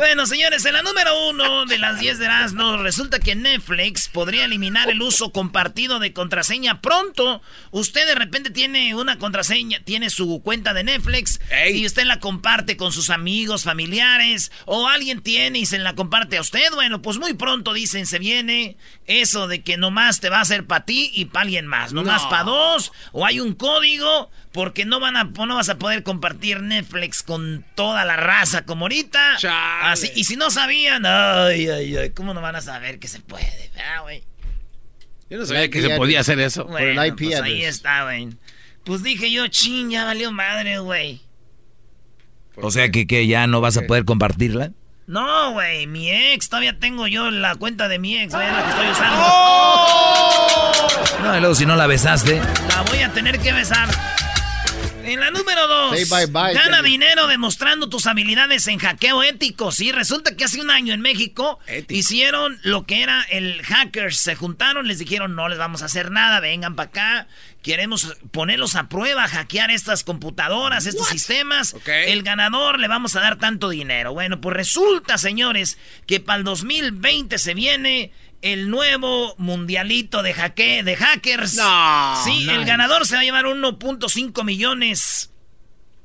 [0.00, 4.46] Bueno, señores, en la número uno de las 10 de Erasmo, resulta que Netflix podría
[4.46, 7.42] eliminar el uso compartido de contraseña pronto.
[7.70, 11.38] Usted de repente tiene una contraseña, tiene su cuenta de Netflix
[11.70, 16.38] y usted la comparte con sus amigos, familiares, o alguien tiene y se la comparte
[16.38, 16.72] a usted.
[16.72, 20.66] Bueno, pues muy pronto dicen, se viene eso de que nomás te va a hacer
[20.66, 21.92] para ti y para alguien más.
[21.92, 26.02] Nomás para dos, o hay un código, porque no van a, no vas a poder
[26.02, 29.36] compartir Netflix con toda la raza como ahorita.
[29.82, 33.20] Así, y si no sabían, ay, ay, ay, ¿cómo no van a saber que se
[33.20, 33.70] puede?
[33.76, 34.24] Ah, güey.
[35.28, 36.64] Yo no sabía que se podía hacer eso.
[36.64, 38.30] Bueno, el IP pues ahí está, güey.
[38.84, 41.22] Pues dije yo, ching, ya valió madre, güey.
[42.56, 44.72] O sea que, que ya no vas a poder compartirla.
[45.06, 48.70] No, güey, mi ex, todavía tengo yo la cuenta de mi ex, güey, la que
[48.70, 49.26] estoy usando.
[51.22, 52.40] No, y luego si no la besaste.
[52.68, 53.88] La voy a tener que besar.
[55.12, 59.72] En la número dos, Say bye bye, gana dinero demostrando tus habilidades en hackeo ético.
[59.72, 61.98] Sí, resulta que hace un año en México Ético.
[61.98, 64.18] hicieron lo que era el hackers.
[64.18, 67.28] Se juntaron, les dijeron no les vamos a hacer nada, vengan para acá.
[67.62, 71.74] Queremos ponerlos a prueba, hackear estas computadoras, estos sistemas.
[71.86, 74.12] El ganador le vamos a dar tanto dinero.
[74.12, 75.76] Bueno, pues resulta, señores,
[76.06, 78.12] que para el 2020 se viene
[78.42, 81.54] el nuevo mundialito de hacke- de hackers.
[81.56, 82.22] No.
[82.24, 85.30] Sí, el ganador se va a llevar 1.5 millones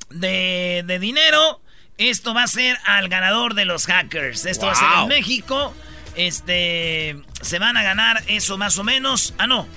[0.10, 1.62] de, de dinero.
[1.98, 4.46] Esto va a ser al ganador de los hackers.
[4.46, 5.08] Esto va a ser en.
[5.08, 5.74] México.
[6.16, 9.34] Este, se van a ganar eso más o menos.
[9.38, 9.68] Ah, no.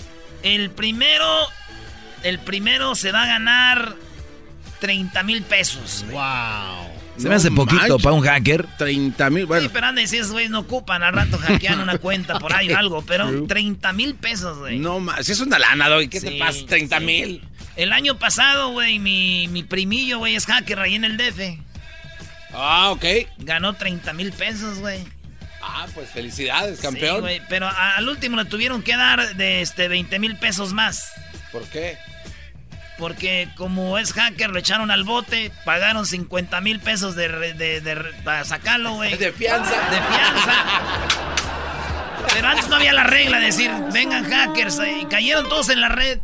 [0.43, 1.47] El primero,
[2.25, 3.95] el primero se va a ganar
[4.81, 6.05] 30 mil pesos.
[6.11, 6.89] Wow.
[7.19, 8.67] Se me hace poquito para un hacker.
[8.79, 9.71] 30 mil, Sí, bueno.
[9.73, 12.79] pero anda, si esos güeyes no ocupan, al rato hackean una cuenta por ahí o
[12.79, 14.79] algo, pero 30 mil pesos, güey.
[14.79, 16.09] No más, si es una lana, doy.
[16.09, 16.59] ¿Qué Sí, te pasa?
[16.67, 17.05] 30 sí.
[17.05, 17.49] mil.
[17.77, 21.59] El año pasado, güey, mi, mi primillo, güey, es hacker ahí en el DF.
[22.53, 23.05] Ah, ok.
[23.39, 25.01] Ganó 30 mil pesos, güey.
[25.63, 27.21] Ah, pues felicidades, Sí, campeón.
[27.21, 31.13] güey, pero al último le tuvieron que dar de este 20 mil pesos más.
[31.53, 31.99] ¿Por qué?
[32.99, 37.81] Porque como es hacker, lo echaron al bote, pagaron 50 mil pesos de, re- de-
[37.81, 39.17] de re- para sacarlo, güey.
[39.17, 39.71] De fianza.
[39.71, 40.55] De fianza.
[42.35, 45.81] Pero antes no había la regla de decir, vengan hackers, eh, y cayeron todos en
[45.81, 46.19] la red.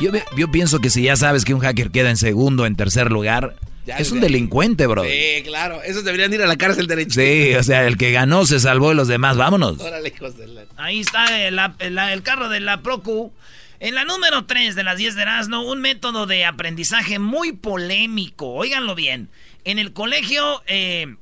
[0.00, 2.76] Yo, yo pienso que si ya sabes que un hacker queda en segundo o en
[2.76, 3.54] tercer lugar,
[3.86, 5.04] Ya es un delincuente, bro.
[5.04, 5.82] Sí, claro.
[5.82, 7.20] Esos deberían ir a la cárcel derecho.
[7.20, 9.78] Sí, o sea, el que ganó se salvó de los demás, vámonos.
[9.80, 10.62] Órale, hijos de la...
[10.76, 13.32] Ahí está el, el- el carro de la Procu.
[13.80, 18.52] En la número 3 de las 10 de Erasmo, un método de aprendizaje muy polémico.
[18.54, 19.30] Óiganlo bien.
[19.64, 21.14] En el colegio eh,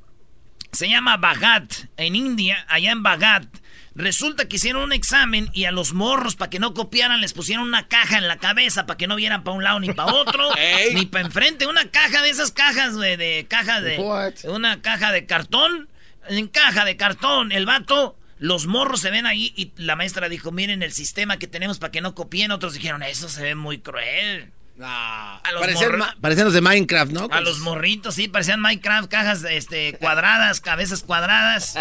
[0.71, 3.45] se llama Bhagat, en India, allá en Bhagat.
[3.93, 7.67] Resulta que hicieron un examen y a los morros, para que no copiaran, les pusieron
[7.67, 10.49] una caja en la cabeza para que no vieran para un lado ni para otro,
[10.93, 11.67] ni para enfrente.
[11.67, 13.99] Una caja de esas cajas, güey, de caja de.
[13.99, 14.33] What?
[14.45, 15.89] Una caja de cartón.
[16.27, 18.16] En caja de cartón, el vato.
[18.39, 21.91] Los morros se ven ahí y la maestra dijo, miren el sistema que tenemos para
[21.91, 22.51] que no copien.
[22.51, 24.51] Otros dijeron, eso se ve muy cruel.
[24.75, 24.85] No.
[24.87, 27.27] A los Parecían, parecían los de Minecraft, ¿no?
[27.31, 31.79] A los morritos, sí, parecían Minecraft, cajas este, cuadradas, cabezas cuadradas.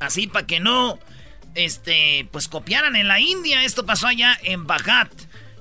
[0.00, 0.98] Así para que no,
[1.54, 3.64] este, pues copiaran en la India.
[3.64, 5.10] Esto pasó allá en Bhagat.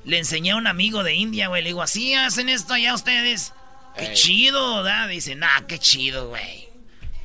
[0.04, 1.62] Le enseñé a un amigo de India, güey.
[1.64, 3.54] Le digo, ¿así hacen esto allá ustedes?
[3.98, 5.08] Qué chido, ¿verdad?
[5.08, 6.73] Dice, nah, qué chido, güey.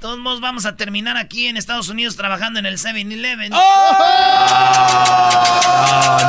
[0.01, 3.51] Todos modos vamos a terminar aquí en Estados Unidos trabajando en el 7-Eleven.
[3.51, 3.59] No,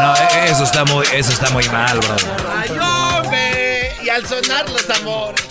[0.02, 2.16] no, eso está muy, eso está muy mal, bro.
[2.52, 3.92] ¡Ay, hombre!
[4.04, 5.46] Y al sonar los amores.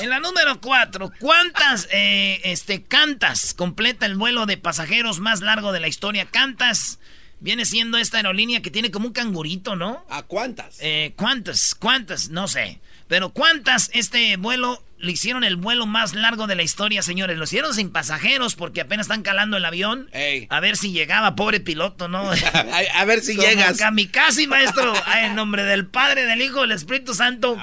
[0.00, 5.70] En la número 4, ¿cuántas eh, este, Cantas completa el vuelo de pasajeros más largo
[5.70, 6.26] de la historia?
[6.26, 6.98] Cantas
[7.38, 10.04] viene siendo esta aerolínea que tiene como un cangurito, ¿no?
[10.10, 10.78] ¿A cuántas?
[10.80, 11.76] Eh, ¿Cuántas?
[11.76, 12.30] ¿Cuántas?
[12.30, 12.80] No sé.
[13.06, 17.38] Pero ¿cuántas este vuelo le hicieron el vuelo más largo de la historia, señores?
[17.38, 20.08] Lo hicieron sin pasajeros porque apenas están calando el avión.
[20.12, 20.46] Ey.
[20.50, 22.30] A ver si llegaba, pobre piloto, ¿no?
[22.54, 23.78] a, a ver si Como llegas.
[23.78, 24.92] Kamikaze, maestro.
[25.20, 27.56] En nombre del Padre, del Hijo, del Espíritu Santo.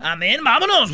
[0.00, 0.90] Amén, vámonos.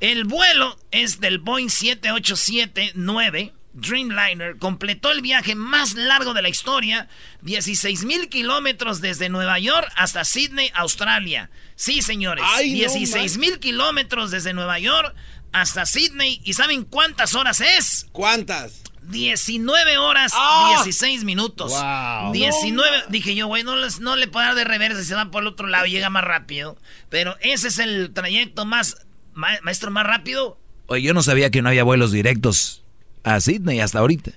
[0.00, 4.56] El vuelo es del Boeing 787-9 Dreamliner.
[4.58, 7.08] Completó el viaje más largo de la historia.
[7.42, 11.50] 16 mil kilómetros desde Nueva York hasta Sydney, Australia.
[11.74, 12.44] Sí, señores.
[12.48, 15.14] Ay, no 16 mil kilómetros desde Nueva York
[15.52, 16.40] hasta Sydney.
[16.44, 18.06] ¿Y saben cuántas horas es?
[18.12, 18.82] ¿Cuántas?
[19.02, 20.80] 19 horas ¡Ah!
[20.82, 21.70] 16 minutos.
[21.70, 22.32] Wow.
[22.32, 23.04] 19.
[23.08, 25.42] Dije yo, güey, no, les- no le puedo dar de reversa si se va por
[25.42, 26.76] el otro lado y llega más rápido.
[27.08, 30.58] Pero ese es el trayecto más, ma- maestro, más rápido
[30.88, 32.82] Oye, yo no sabía que no había vuelos directos
[33.26, 34.32] a Sydney hasta ahorita.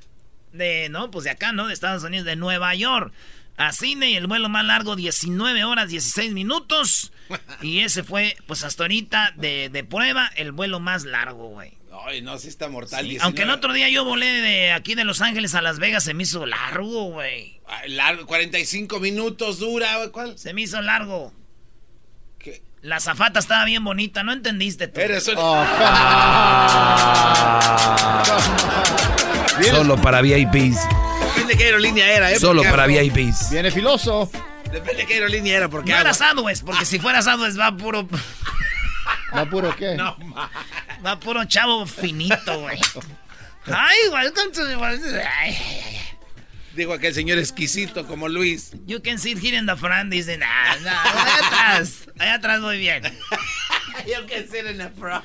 [0.52, 1.68] de, no, pues de acá, ¿no?
[1.68, 3.14] De Estados Unidos, de Nueva York
[3.56, 7.12] a Sydney, el vuelo más largo, 19 horas 16 minutos.
[7.62, 11.78] Y ese fue, pues hasta ahorita, de, de prueba, el vuelo más largo, güey.
[12.08, 13.02] Ay, no, sí está mortal.
[13.04, 13.26] Sí, 19.
[13.26, 16.14] aunque el otro día yo volé de aquí de Los Ángeles a Las Vegas, se
[16.14, 17.60] me hizo largo, güey.
[17.88, 20.40] Largo, 45 minutos dura, güey, ¿cuál?
[20.40, 21.34] Se me hizo largo.
[22.82, 25.02] La zafata estaba bien bonita, ¿no entendiste tú?
[25.02, 25.36] Eres un...
[25.38, 25.66] Oh,
[29.70, 30.78] Solo para VIPs.
[31.36, 32.40] Depende de qué aerolínea era, ¿eh?
[32.40, 33.50] Solo Porque para VIPs.
[33.52, 34.32] viene filoso.
[34.72, 37.76] Depende de qué aerolínea era, porque No era hablo- Southwest, porque si fuera Southwest va
[37.76, 38.08] puro,
[39.36, 39.96] ¿Va puro qué?
[39.96, 40.50] No, ma.
[41.06, 42.80] va puro chavo finito, güey.
[43.68, 44.76] Ay, welcome to the...
[45.40, 45.58] Ay,
[46.80, 48.72] Digo aquel señor exquisito como Luis.
[48.86, 52.78] You can sit here in the front, dicen, ah, no, allá atrás, allá atrás muy
[52.78, 53.04] bien.
[54.08, 55.22] Yo que ser en la pro.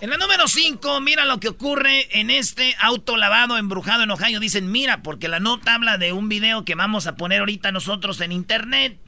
[0.00, 4.40] En la número 5, mira lo que ocurre en este auto lavado embrujado en Ohio.
[4.40, 8.22] Dicen, mira, porque la nota habla de un video que vamos a poner ahorita nosotros
[8.22, 8.98] en internet.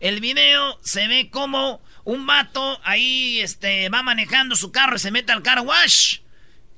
[0.00, 5.12] El video se ve como un vato ahí este, va manejando su carro y se
[5.12, 6.18] mete al car wash.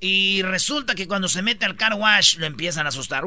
[0.01, 3.25] Y resulta que cuando se mete al car wash lo empiezan a asustar.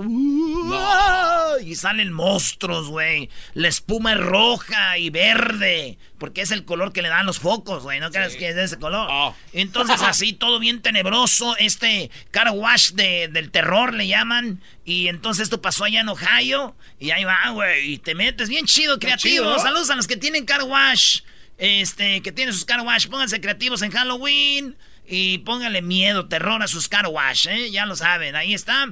[1.66, 3.30] Y salen monstruos, güey.
[3.54, 5.98] La espuma es roja y verde.
[6.18, 8.00] Porque es el color que le dan los focos, güey.
[8.00, 9.08] No creas que es de ese color.
[9.12, 9.36] Oh.
[9.52, 11.58] Entonces así todo bien tenebroso.
[11.58, 14.62] Este car wash de- del terror le llaman.
[14.86, 16.76] Y entonces esto pasó allá en Ohio.
[17.00, 17.94] Y ahí va, güey.
[17.94, 19.60] Y te metes bien chido, creativo.
[19.60, 21.20] Saludos a los que tienen car wash.
[21.58, 23.08] Este, que tienen sus car wash.
[23.08, 24.78] Pónganse creativos en Halloween.
[25.14, 27.70] Y pónganle miedo, terror a sus car wash, ¿eh?
[27.70, 28.34] Ya lo saben.
[28.38, 28.88] Ahí está.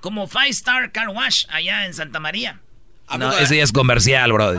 [0.00, 2.60] Como Five Star Car Wash allá en Santa María.
[3.08, 4.52] ¿A No, ese ya es comercial, bro.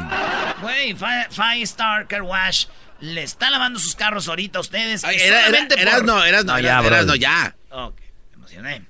[0.62, 2.66] Güey, Fi- Five Star Car Wash
[3.00, 5.06] le está lavando sus carros ahorita a ustedes.
[5.06, 7.56] Ay, era, era, eras no, eras no, ya, eras no, ya.
[7.70, 7.96] Ok,
[8.32, 8.82] me emocioné.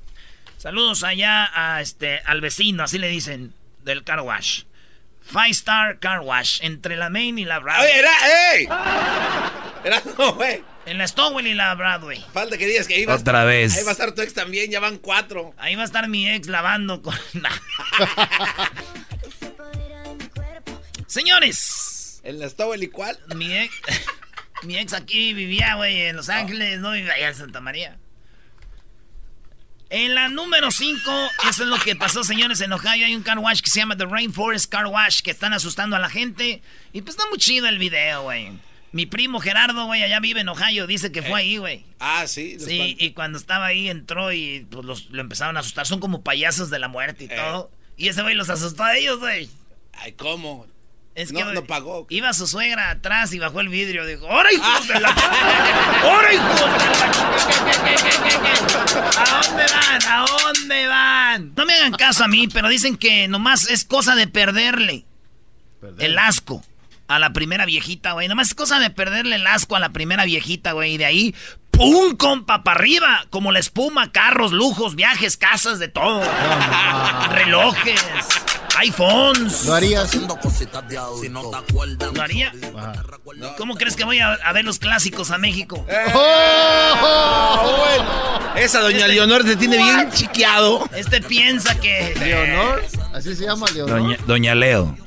[0.57, 3.53] Saludos allá a este, al vecino, así le dicen,
[3.83, 4.63] del Car Wash.
[5.21, 7.61] Five Star Car Wash, entre la Main y la.
[7.69, 8.11] Ay, era,
[8.55, 8.67] ¡ey!
[9.83, 10.63] Eras no, güey.
[10.87, 12.23] En la Stowell y la Broadway.
[12.33, 13.77] Falta que digas que ahí va a Otra estar- vez.
[13.77, 15.53] Ahí va a estar tu ex también, ya van cuatro.
[15.57, 17.13] Ahí va a estar mi ex lavando con...
[21.07, 23.17] Señores, ¿En la Stowell y cuál?
[23.35, 23.73] mi ex,
[24.63, 27.97] mi ex aquí vivía, güey, en Los Ángeles, no vivía allá en Santa María.
[29.89, 30.99] En la número 5,
[31.49, 33.95] eso es lo que pasó, señores, en Ohio hay un car wash que se llama
[33.95, 36.61] The Rainforest Car Wash, que están asustando a la gente.
[36.91, 38.51] Y pues está muy chido el video, güey.
[38.93, 41.85] Mi primo Gerardo, güey, allá vive en Ohio, dice que fue ahí, güey.
[41.99, 42.53] Ah, sí.
[42.55, 45.85] los Sí, pan- y cuando estaba ahí entró y pues los, lo empezaron a asustar.
[45.85, 47.35] Son como payasos de la muerte y Eh.
[47.35, 47.69] todo.
[47.97, 49.49] Y ese güey los asustó a ellos, güey.
[49.93, 50.65] Ay, ¿cómo?
[51.15, 52.05] Es No, que no pagó.
[52.09, 54.05] Iba su suegra atrás y bajó el vidrio.
[54.05, 55.09] Dijo, ¡Ahora, hijos de la
[56.03, 58.47] ¡Ahora, hijos de la
[59.17, 60.01] ¿A dónde van?
[60.07, 61.53] ¿A dónde van?
[61.55, 65.05] No me hagan caso a mí, pero dicen que nomás es cosa de perderle
[65.99, 66.63] el asco
[67.07, 68.27] a la primera viejita, güey.
[68.27, 70.93] Nomás es cosa de perderle el asco a la primera viejita, güey.
[70.93, 71.35] Y de ahí,
[71.71, 72.15] ¡pum!
[72.17, 73.25] compa, para arriba.
[73.29, 76.21] Como la espuma, carros, lujos, viajes, casas, de todo.
[77.31, 78.03] Relojes,
[78.79, 79.65] iPhones.
[79.65, 80.15] ¿Lo harías?
[80.15, 80.37] ¿Lo
[82.21, 82.51] haría?
[83.57, 85.85] ¿Cómo crees que voy a, a ver los clásicos a México?
[86.13, 87.75] ¡Oh!
[87.77, 88.37] bueno.
[88.57, 90.89] Esa doña Leonor te tiene bien chiqueado.
[90.95, 92.15] Este piensa que...
[92.19, 92.83] Leonor,
[93.13, 93.99] así se llama Leonor.
[93.99, 94.97] Doña, Doña Leo.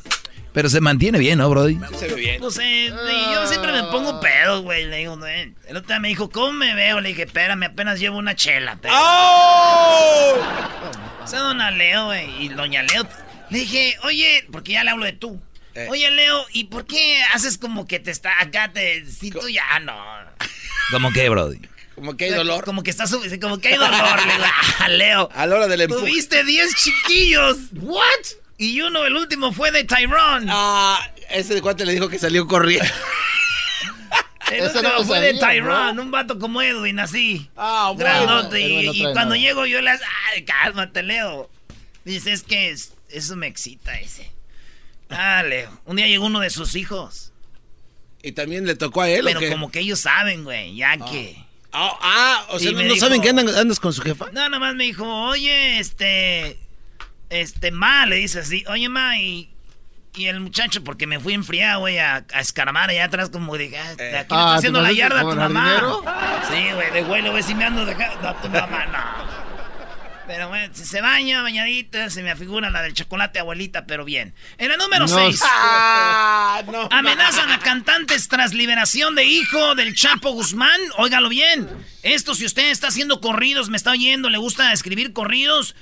[0.52, 1.78] Pero se mantiene bien, ¿no, Brody?
[1.98, 2.40] Se ve bien.
[2.40, 2.88] No sé, y
[3.34, 4.84] yo siempre me pongo pedo, güey.
[4.86, 5.52] Le digo, "Eh".
[5.68, 7.00] el otro día me dijo, ¿cómo me veo?
[7.00, 8.76] Le dije, espérame, apenas llevo una chela.
[8.82, 8.92] Pero...
[8.96, 10.34] ¡Oh!
[11.22, 13.06] O sea, Dona Leo, güey, y Doña Leo.
[13.50, 15.40] Le dije, oye, porque ya le hablo de tú.
[15.74, 15.86] Eh.
[15.88, 18.72] Oye, Leo, ¿y por qué haces como que te está acá?
[18.72, 19.96] Te, si tú ya no.
[20.90, 21.60] ¿Cómo qué, Brody?
[21.94, 22.64] Como que hay dolor.
[22.64, 24.26] Como que estás, como que hay dolor.
[24.26, 24.44] Le digo,
[24.80, 25.28] "Ah, Leo.
[25.32, 26.00] A la hora del empuje.
[26.00, 27.56] Tuviste 10 chiquillos.
[27.74, 28.00] ¿What?
[28.62, 30.46] Y uno, el último, fue de Tyrone.
[30.50, 31.00] Ah,
[31.30, 32.84] ese de cuate le dijo que salió corriendo.
[34.52, 37.48] El Ese último no fue de Tyrone, un vato como Edwin, así.
[37.56, 38.58] Ah, Grandote.
[38.62, 39.46] Edwin Y, no y trae cuando nada.
[39.46, 41.48] llego yo le ay, cálmate, Leo.
[42.04, 44.30] Dice, es que es- eso me excita ese.
[45.08, 45.70] Ah, Leo.
[45.86, 47.32] Un día llegó uno de sus hijos.
[48.22, 49.50] Y también le tocó a él, Pero ¿o qué?
[49.50, 51.36] como que ellos saben, güey, ya que...
[51.72, 54.02] Ah, ah, o sea, Y ¿no, me no dijo- saben que andan, andas con su
[54.02, 54.26] jefa?
[54.26, 56.58] No, nada más me dijo, oye, este...
[57.30, 58.64] Este, ma, le dice así.
[58.68, 59.48] Oye, ma, y...
[60.16, 63.78] Y el muchacho, porque me fui enfriado, güey, a, a escaramar allá atrás, como dije,
[63.78, 65.64] ah, de aquí le Ah, está haciendo ¿te la yarda a tu mamá.
[65.64, 66.04] jardinero?
[66.50, 69.40] Sí, güey, de güey, lo ves si me ando dejando a tu mamá, no.
[70.26, 74.34] Pero bueno, si se baña, bañadita, se me afigura la del chocolate abuelita, pero bien.
[74.58, 75.38] En la número No 6.
[75.38, 75.44] sé.
[75.48, 76.88] Ah, no.
[76.90, 80.80] Amenazan a cantantes tras liberación de hijo del Chapo Guzmán.
[80.98, 81.68] Óigalo bien.
[82.02, 85.76] Esto, si usted está haciendo corridos, me está oyendo, le gusta escribir corridos,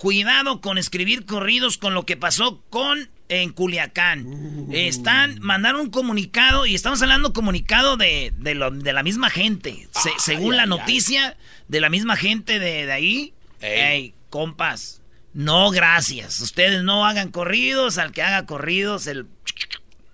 [0.00, 4.66] cuidado con escribir corridos con lo que pasó con en Culiacán.
[4.72, 9.88] Están, mandaron un comunicado y estamos hablando comunicado de, de, lo- de la misma gente.
[9.92, 11.36] Se- según la noticia,
[11.68, 13.34] de la misma gente de, de ahí.
[13.60, 15.02] Ey, compas,
[15.34, 16.40] no gracias.
[16.40, 19.26] Ustedes no hagan corridos, al que haga corridos, el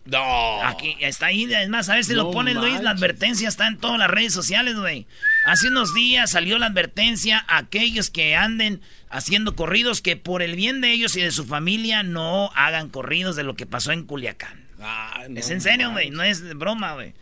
[0.06, 0.62] No.
[0.62, 3.66] Aquí está ahí, es más, a ver si lo No ponen Luis, la advertencia está
[3.66, 5.06] en todas las redes sociales, güey.
[5.46, 10.54] Hace unos días salió la advertencia a aquellos que anden haciendo corridos que por el
[10.54, 14.04] bien de ellos y de su familia no hagan corridos de lo que pasó en
[14.04, 14.66] Culiacán.
[14.80, 17.14] Ah, no es en serio, güey, no es broma, güey.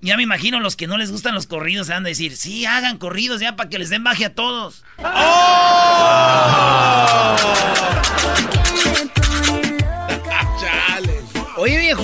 [0.00, 2.66] Ya me imagino los que no les gustan los corridos se van a decir, sí,
[2.66, 4.84] hagan corridos ya para que les den baje a todos.
[4.98, 5.08] Chale.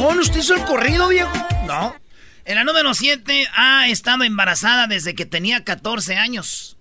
[0.08, 1.30] ¿Usted hizo el corrido, viejo?
[1.66, 1.94] No.
[2.44, 6.76] En la número 7 ha estado embarazada desde que tenía 14 años.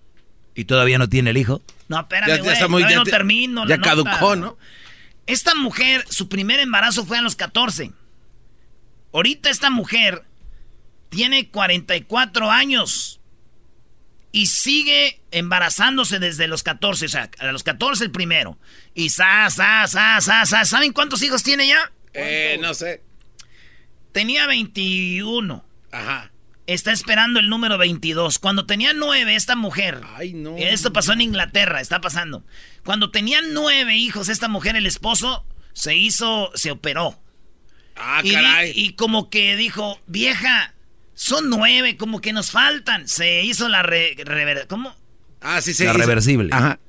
[0.56, 1.62] ¿Y todavía no tiene el hijo?
[1.88, 2.54] No, espérame, Ya- ya güey.
[2.54, 3.64] está muy- todavía ya no te- termino.
[3.64, 3.90] ya la nota.
[3.90, 4.58] caducó, ¿no?
[5.26, 7.92] Esta mujer, su primer embarazo fue a los 14.
[9.14, 10.24] Ahorita esta mujer
[11.10, 13.20] tiene 44 años
[14.32, 17.06] y sigue embarazándose desde los 14.
[17.06, 18.58] O sea, a los 14 el primero.
[18.94, 20.66] Y sa, sa, sa, sa, sa.
[20.66, 21.90] ¿Saben cuántos hijos tiene ya?
[22.14, 23.02] Eh, no sé.
[24.14, 25.66] Tenía 21.
[25.92, 26.32] Ajá.
[26.66, 28.40] Está esperando el número 22.
[28.40, 30.00] Cuando tenía 9, esta mujer.
[30.16, 30.56] Ay, no.
[30.58, 32.46] Esto pasó en Inglaterra, está pasando.
[32.86, 37.20] Cuando tenía 9 hijos, esta mujer, el esposo, se hizo, se operó.
[37.98, 38.72] Ah, y, di- caray.
[38.74, 40.74] y como que dijo, vieja,
[41.14, 43.08] son nueve, como que nos faltan.
[43.08, 44.96] Se hizo la re- rever- ¿Cómo?
[45.42, 45.84] Ah, sí, sí.
[45.84, 46.50] La reversible.
[46.54, 46.80] Ajá.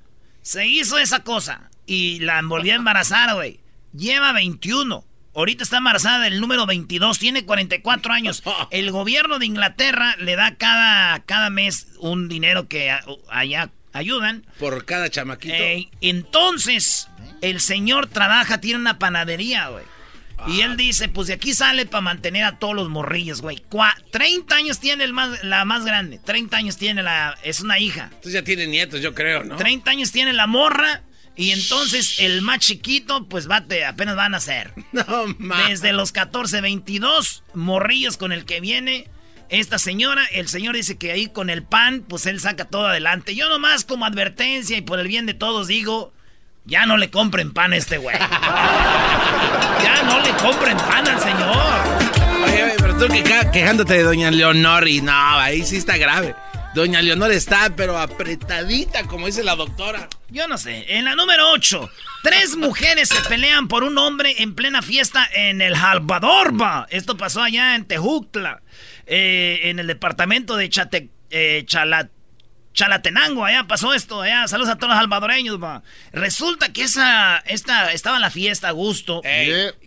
[0.42, 1.68] Se hizo esa cosa.
[1.86, 3.60] Y la volvió a embarazar, güey.
[3.92, 5.04] Lleva 21.
[5.34, 7.18] Ahorita está embarazada del número 22.
[7.18, 8.42] Tiene 44 años.
[8.70, 14.44] El gobierno de Inglaterra le da cada, cada mes un dinero que a- allá ayudan.
[14.58, 15.54] Por cada chamaquito.
[15.54, 17.08] Ey, entonces,
[17.40, 19.84] el señor trabaja, tiene una panadería, güey.
[20.48, 23.62] Y él dice, pues de aquí sale para mantener a todos los morrillos, güey.
[23.70, 26.18] Cua- 30 años tiene el más, la más grande.
[26.18, 27.38] 30 años tiene la...
[27.44, 28.04] Es una hija.
[28.06, 29.56] Entonces ya tiene nietos, yo creo, ¿no?
[29.56, 31.02] 30 años tiene la morra.
[31.36, 34.72] Y entonces el más chiquito, pues va, te- apenas van a ser.
[34.92, 35.04] No,
[35.38, 35.68] ma.
[35.68, 39.08] Desde los 14, 22 morrillos con el que viene
[39.48, 40.24] esta señora.
[40.32, 43.34] El señor dice que ahí con el pan, pues él saca todo adelante.
[43.34, 46.12] Yo nomás como advertencia y por el bien de todos digo,
[46.64, 48.16] ya no le compren pan a este güey.
[49.82, 52.44] ya no le compren pan al señor.
[52.44, 56.34] Oye, pero tú queja- quejándote de doña Leonor y no, ahí sí está grave.
[56.74, 60.08] Doña Leonor está, pero apretadita, como dice la doctora.
[60.28, 60.84] Yo no sé.
[60.96, 61.88] En la número 8,
[62.24, 66.60] tres mujeres se pelean por un hombre en plena fiesta en El Salvador.
[66.60, 66.86] va.
[66.90, 68.60] Esto pasó allá en Tejucla,
[69.06, 72.10] eh, en el departamento de Chate, eh, Chala-
[72.72, 73.44] Chalatenango.
[73.44, 74.22] Allá pasó esto.
[74.22, 75.62] Allá, saludos a todos los salvadoreños.
[75.62, 75.84] va.
[76.12, 79.22] Resulta que esa, esta, estaba en la fiesta a gusto.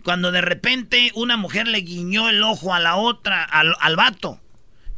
[0.04, 4.40] Cuando de repente una mujer le guiñó el ojo a la otra, al, al vato.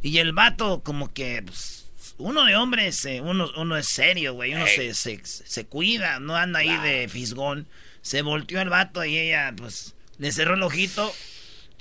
[0.01, 1.43] Y el vato como que...
[1.45, 1.79] pues,
[2.21, 4.53] uno de hombres, eh, uno, uno es serio, güey.
[4.53, 7.67] Uno se, se, se cuida, no anda ahí de fisgón.
[8.01, 11.13] Se volteó el vato y ella, pues, le cerró el ojito.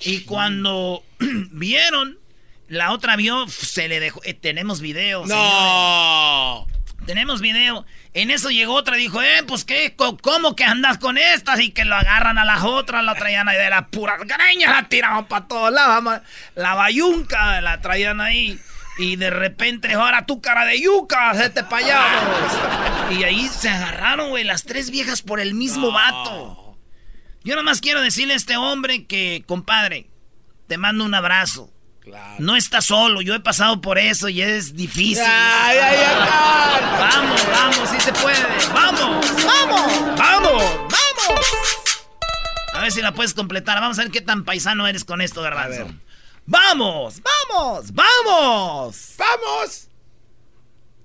[0.00, 1.04] Y cuando
[1.52, 2.18] vieron,
[2.68, 4.20] la otra vio, se le dejó...
[4.24, 5.52] eh, tenemos video, señores.
[5.52, 6.66] No.
[7.06, 7.86] Tenemos video.
[8.12, 11.60] En eso llegó otra y dijo, eh, pues qué, ¿cómo que andas con estas?
[11.60, 14.88] Y que lo agarran a las otras, la traían ahí de las puras greñas, la
[14.88, 16.20] tiraban para todos lados.
[16.54, 18.58] La bayunca la traían ahí.
[18.98, 22.02] Y de repente ahora tu cara de yuca, hacete para allá.
[23.08, 23.16] vos".
[23.18, 26.76] Y ahí se agarraron, güey, las tres viejas por el mismo vato.
[27.42, 30.10] Yo nomás quiero decirle a este hombre que, compadre,
[30.66, 31.72] te mando un abrazo.
[32.38, 35.22] No estás solo, yo he pasado por eso y es difícil.
[35.24, 38.36] Ay, ay, ay, Vamos, vamos, sí se puede.
[38.72, 41.40] Vamos, vamos, vamos, vamos.
[42.74, 43.80] A ver si la puedes completar.
[43.80, 45.88] Vamos a ver qué tan paisano eres con esto, garbanzo.
[46.54, 49.14] Vamos, vamos, vamos.
[49.16, 49.86] ¡Vamos!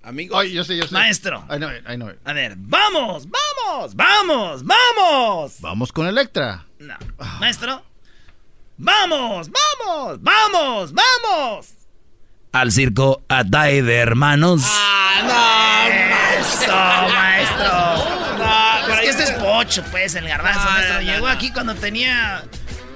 [0.01, 0.39] Amigos.
[0.41, 0.91] Ay, yo sé, yo sé.
[0.93, 1.45] Maestro.
[1.51, 2.17] I know it, I know it.
[2.25, 5.61] A ver, vamos, vamos, vamos, vamos.
[5.61, 6.65] Vamos con Electra.
[6.79, 6.95] No.
[7.39, 7.83] Maestro.
[8.77, 11.67] Vamos, vamos, vamos, vamos.
[12.51, 14.61] Al circo Atay de hermanos.
[14.65, 15.87] Ah,
[16.39, 16.71] Eso,
[17.13, 17.67] maestro.
[18.39, 18.93] no.
[18.95, 20.93] Es que este es pocho, pues, el garbanzo, No, maestro.
[20.95, 21.31] no, no, Llegó no.
[21.33, 22.43] aquí cuando tenía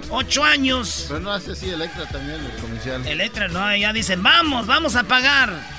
[0.09, 1.05] ocho años.
[1.07, 3.05] Pero no hace así Electra también, el comercial.
[3.07, 5.78] Electra, no, ya dicen, vamos, vamos a pagar.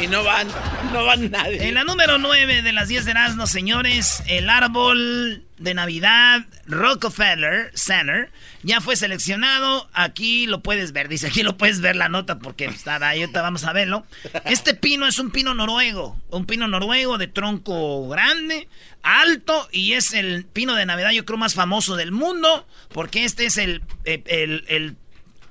[0.00, 0.48] Y no van,
[0.92, 1.68] no van nadie.
[1.68, 7.70] En la número 9 de las 10 de Erasmus, señores, el árbol de Navidad Rockefeller
[7.74, 8.30] Center
[8.62, 9.88] ya fue seleccionado.
[9.92, 13.40] Aquí lo puedes ver, dice, aquí lo puedes ver la nota porque está ahí, ahorita
[13.40, 14.04] vamos a verlo.
[14.44, 18.68] Este pino es un pino noruego, un pino noruego de tronco grande,
[19.02, 23.46] alto y es el pino de Navidad yo creo más famoso del mundo porque este
[23.46, 24.96] es el, eh, el, el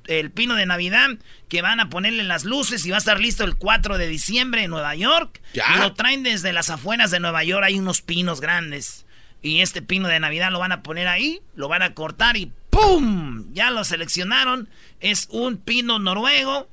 [0.07, 1.09] el pino de Navidad
[1.49, 4.63] que van a ponerle las luces y va a estar listo el 4 de diciembre
[4.63, 5.41] en Nueva York.
[5.53, 5.65] ¿Ya?
[5.75, 9.05] Y lo traen desde las afueras de Nueva York, hay unos pinos grandes.
[9.41, 12.51] Y este pino de Navidad lo van a poner ahí, lo van a cortar y
[12.69, 13.53] ¡pum!
[13.53, 14.69] Ya lo seleccionaron.
[15.01, 16.69] Es un pino noruego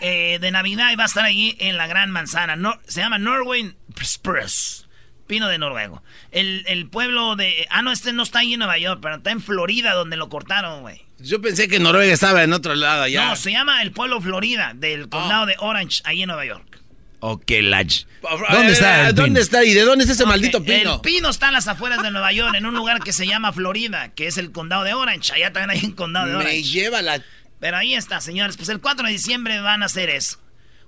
[0.00, 2.56] eh, de Navidad y va a estar allí en la Gran Manzana.
[2.56, 4.85] No- se llama Norway Spruce.
[5.26, 6.02] Pino de Noruego.
[6.30, 7.66] El, el pueblo de...
[7.70, 10.28] Ah, no, este no está ahí en Nueva York, pero está en Florida donde lo
[10.28, 11.02] cortaron, güey.
[11.18, 13.28] Yo pensé que Noruega estaba en otro lado allá.
[13.28, 16.82] No, se llama el pueblo Florida, del condado de Orange, ahí en Nueva York.
[17.20, 18.04] Ok, lach.
[18.50, 19.64] ¿Dónde está el ¿Dónde está?
[19.64, 20.96] ¿Y de dónde es ese maldito pino?
[20.96, 23.52] El pino está en las afueras de Nueva York, en un lugar que se llama
[23.52, 25.32] Florida, que es el condado de Orange.
[25.32, 26.62] Allá también hay un condado de Me Orange.
[26.62, 27.22] lleva la...
[27.58, 28.56] Pero ahí está, señores.
[28.58, 30.38] Pues el 4 de diciembre van a hacer eso.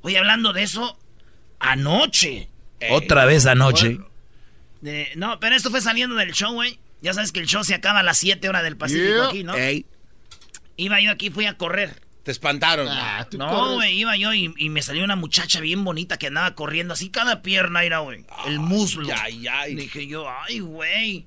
[0.03, 0.99] Oye, hablando de eso,
[1.59, 2.51] anoche.
[2.91, 3.99] Otra vez anoche.
[4.81, 6.79] De- no, pero esto fue saliendo del show, güey.
[7.01, 9.27] Ya sabes que el show se acaba a las 7 horas del Pacífico Yeah.
[9.29, 9.55] aquí, ¿no?
[9.55, 9.87] Ey,
[10.77, 12.01] Iba yo aquí, fui a correr.
[12.25, 12.87] te espantaron.
[12.91, 16.27] Ah, tú No, güey, iba yo y, y me salió una muchacha bien bonita que
[16.27, 18.25] andaba corriendo así cada pierna, era, güey.
[18.47, 19.09] El muslo.
[19.19, 19.75] ay, ay.
[19.75, 21.27] Dije yo, ay, güey.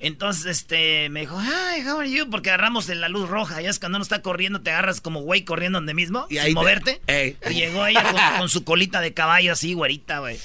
[0.00, 2.28] Entonces, este, me dijo, hi, how are you?
[2.28, 3.62] Porque agarramos en la luz roja.
[3.62, 6.42] Ya es cuando uno está corriendo, te agarras como güey corriendo donde mismo, Y sin
[6.42, 7.00] ahí te- moverte.
[7.06, 7.36] Ey.
[7.50, 10.38] Y llegó ella con, con su colita de caballo así, güerita, güey.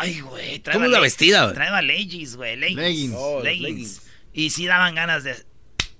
[0.00, 0.58] Ay, güey.
[0.60, 1.54] traeba ¿Cómo le- vestida, güey?
[1.54, 2.80] Traeba leggings, güey, leggings.
[2.82, 3.14] Leggings.
[3.16, 3.62] Oh, leggings.
[3.68, 4.02] leggings.
[4.32, 5.34] Y sí daban ganas de,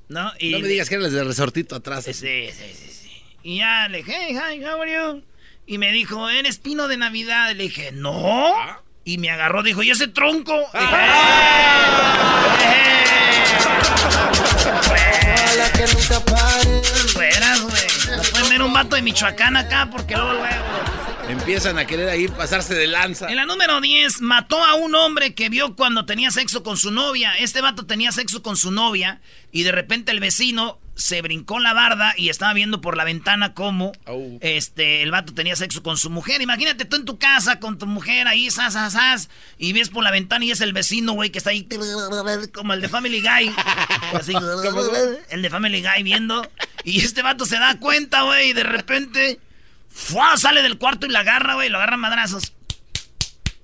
[0.08, 0.32] ¿no?
[0.38, 2.04] Y No me digas que eres de resortito atrás.
[2.04, 3.10] Sí, sí, sí, sí.
[3.42, 5.22] Y ya le dije, hey, hi, how are you?
[5.66, 7.52] Y me dijo, ¿eres pino de Navidad?
[7.54, 8.52] Le dije, no.
[9.04, 10.54] Y me agarró, dijo, ¿y ese tronco?
[10.72, 10.88] Dije, "Eh".
[17.12, 18.16] Fueras, güey.
[18.16, 20.64] No pueden ver un vato de Michoacán acá porque luego, luego.
[21.28, 23.28] Empiezan a querer ahí pasarse de lanza.
[23.28, 26.90] En la número 10, mató a un hombre que vio cuando tenía sexo con su
[26.90, 27.36] novia.
[27.36, 29.20] Este vato tenía sexo con su novia
[29.52, 33.54] y de repente el vecino se brincó la barda y estaba viendo por la ventana
[33.54, 33.92] cómo
[34.40, 36.40] este, el vato tenía sexo con su mujer.
[36.40, 40.02] Imagínate tú en tu casa con tu mujer ahí, sas, sas, sas, y ves por
[40.02, 41.68] la ventana y es el vecino, güey, que está ahí
[42.52, 43.54] como el de Family Guy.
[44.14, 44.32] Así,
[45.30, 46.50] el de Family Guy viendo.
[46.84, 49.40] Y este vato se da cuenta, güey, y de repente
[49.98, 50.36] ¡fua!
[50.36, 52.54] sale del cuarto y la agarra, güey, lo agarra a madrazos.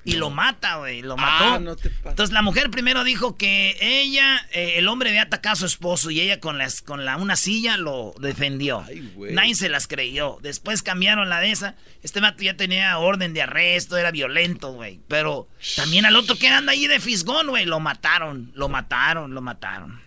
[0.07, 1.45] Y lo mata, güey, lo mató.
[1.55, 1.91] Ah, no te.
[2.05, 6.11] Entonces la mujer primero dijo que ella, eh, el hombre había atacado a su esposo
[6.11, 8.85] y ella con, las, con la, una silla lo defendió.
[8.87, 9.33] Ay, güey.
[9.33, 10.39] Nadie se las creyó.
[10.43, 11.75] Después cambiaron la de esa.
[12.03, 15.01] Este vato ya tenía orden de arresto, era violento, güey.
[15.09, 19.41] Pero también al otro que anda ahí de fisgón, güey, lo mataron, lo mataron, lo
[19.41, 20.03] mataron.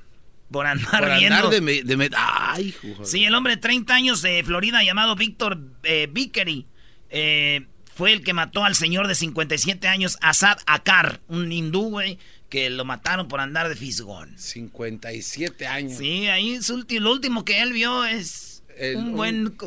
[0.52, 1.36] Por andar Por viendo.
[1.36, 1.84] andar de...
[1.84, 3.06] de me- Ay, joder.
[3.06, 6.66] Sí, el hombre de 30 años de Florida llamado Víctor eh, Vickery
[7.10, 12.18] eh, fue el que mató al señor de 57 años, Asad Akar, un hindú, güey,
[12.50, 14.38] que lo mataron por andar de fisgón.
[14.38, 15.98] 57 años.
[15.98, 19.58] Sí, ahí ulti- lo último que él vio es El- un buen...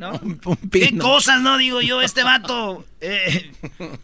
[0.00, 0.12] ¿no?
[0.22, 1.04] Un ¿Qué pino.
[1.04, 1.58] cosas, no?
[1.58, 3.52] Digo yo, este vato eh,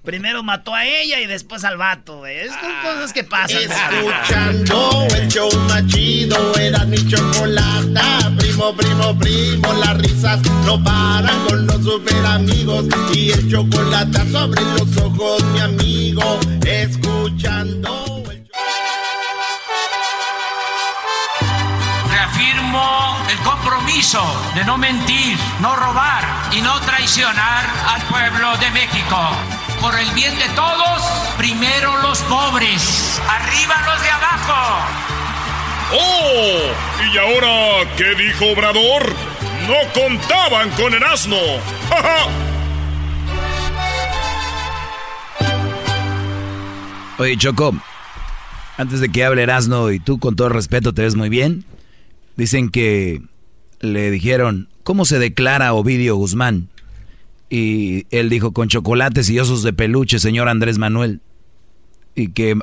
[0.04, 2.36] primero mató a ella y después al vato, güey.
[2.36, 3.62] Es son cosas que pasan.
[3.62, 8.32] Escuchando el show más chido, era mi chocolata.
[8.38, 12.84] Primo, primo, primo, las risas no paran con los super amigos.
[13.14, 16.38] Y el chocolate sobre los ojos, mi amigo.
[16.66, 18.15] Escuchando
[23.96, 24.20] compromiso
[24.54, 29.16] de no mentir, no robar y no traicionar al pueblo de México.
[29.80, 31.02] por el bien de todos,
[31.38, 34.84] primero los pobres, arriba los de abajo.
[35.92, 36.72] ¡Oh!
[37.12, 39.14] ¿Y ahora qué dijo Obrador?
[39.66, 41.36] No contaban con el asno.
[41.88, 42.28] ¡Ja, ja!
[47.18, 47.74] Oye, Choco,
[48.76, 51.64] antes de que hable Erasno y tú con todo respeto te ves muy bien,
[52.36, 53.22] dicen que
[53.80, 56.68] le dijeron, ¿cómo se declara Ovidio Guzmán?
[57.48, 61.20] Y él dijo, con chocolates y osos de peluche, señor Andrés Manuel.
[62.14, 62.58] Y que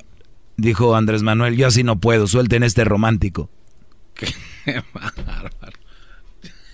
[0.57, 3.49] dijo Andrés Manuel, yo así no puedo, suelten este romántico.
[4.13, 5.49] Qué bárbaro.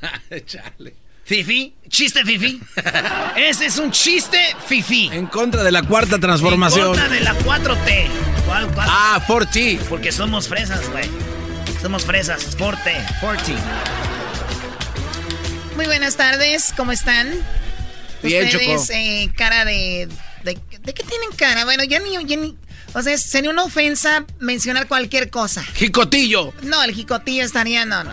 [0.46, 0.96] Chale.
[1.30, 2.60] Fifi, chiste Fifi.
[3.38, 5.10] Ese es un chiste Fifi.
[5.14, 6.88] En contra de la cuarta transformación.
[6.88, 8.08] En contra de la 4T.
[8.48, 8.88] ¿Cuál, cuál?
[8.90, 9.80] Ah, 4T.
[9.90, 11.06] Porque somos fresas, güey.
[11.84, 12.58] Somos fresas.
[12.58, 13.20] 4T.
[13.22, 13.56] 4T.
[15.80, 17.30] Muy buenas tardes, ¿cómo están?
[18.22, 18.86] Bien, Ustedes, Choco.
[18.94, 20.10] eh, cara de,
[20.44, 20.60] de...
[20.82, 21.64] ¿De qué tienen cara?
[21.64, 22.12] Bueno, ya ni...
[22.26, 22.58] ya ni-
[22.94, 25.64] o sea, sería una ofensa mencionar cualquier cosa.
[25.64, 26.52] Jicotillo.
[26.64, 27.86] No, el jicotillo estaría...
[27.86, 28.12] No, no.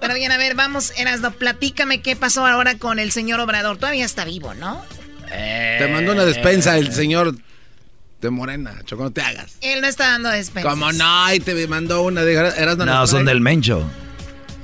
[0.00, 3.76] Pero bien, a ver, vamos, Erasno, platícame qué pasó ahora con el señor Obrador.
[3.78, 4.84] Todavía está vivo, ¿no?
[5.26, 7.34] Te mandó una despensa el señor
[8.20, 8.82] de Morena.
[8.84, 9.56] Choco, no te hagas.
[9.62, 10.70] Él no está dando despensas.
[10.70, 13.84] Como no, y te mandó una de Erasmo No, son del Mencho.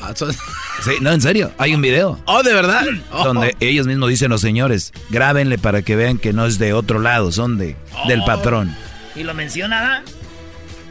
[0.00, 0.32] Ah, son-
[0.84, 2.20] Sí, no, en serio, hay un video.
[2.26, 2.86] Oh, ¿de verdad?
[3.10, 3.24] Oh.
[3.24, 6.98] Donde ellos mismos dicen los señores, grábenle para que vean que no es de otro
[7.00, 8.74] lado, son de del patrón.
[9.16, 10.04] ¿Y lo menciona.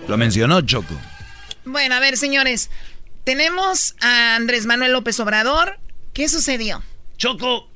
[0.08, 1.00] Lo mencionó Choco.
[1.64, 2.70] Bueno, a ver, señores.
[3.24, 5.80] Tenemos a Andrés Manuel López Obrador.
[6.14, 6.82] ¿Qué sucedió?
[7.18, 7.70] Choco,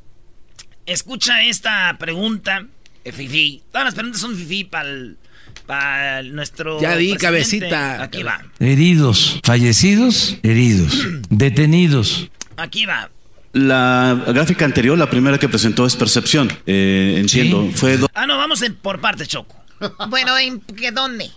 [0.86, 2.67] escucha esta pregunta,
[3.04, 3.63] eh, Fifi.
[3.71, 4.89] Todas las preguntas son Fifi para
[6.31, 6.79] nuestro.
[6.81, 7.17] Ya di, presidente.
[7.69, 8.03] cabecita.
[8.03, 12.29] Aquí va, Heridos, fallecidos, heridos, detenidos.
[12.57, 13.09] aquí va.
[13.53, 16.49] La gráfica anterior, la primera que presentó es percepción.
[16.65, 19.55] Eh, entiendo, fue do- Ah, no, vamos en- por partes, Choco.
[20.09, 21.29] Bueno, ¿en qué dónde?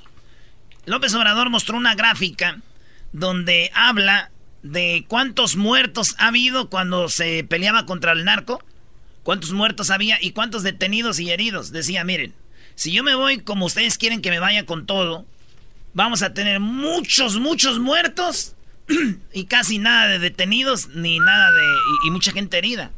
[0.87, 2.61] López Obrador mostró una gráfica
[3.13, 4.31] donde habla
[4.63, 8.63] de cuántos muertos ha habido cuando se peleaba contra el narco,
[9.23, 11.73] cuántos muertos había y cuántos detenidos y heridos.
[11.73, 12.33] Decía, miren,
[12.75, 15.25] si yo me voy como ustedes quieren que me vaya con todo,
[15.93, 18.55] vamos a tener muchos, muchos muertos
[19.33, 21.63] y casi nada de detenidos ni nada de...
[21.63, 22.91] y, y mucha gente herida.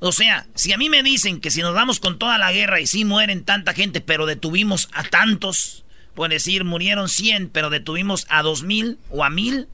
[0.00, 2.80] O sea, si a mí me dicen que si nos vamos con toda la guerra
[2.80, 8.26] y sí mueren tanta gente, pero detuvimos a tantos, por decir, murieron 100, pero detuvimos
[8.28, 9.68] a 2000 o a 1000,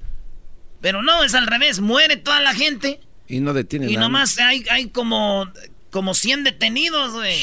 [0.80, 4.06] pero no, es al revés, muere toda la gente Y no detiene y nada.
[4.06, 5.50] nomás hay, hay como,
[5.90, 7.36] como 100 detenidos, güey.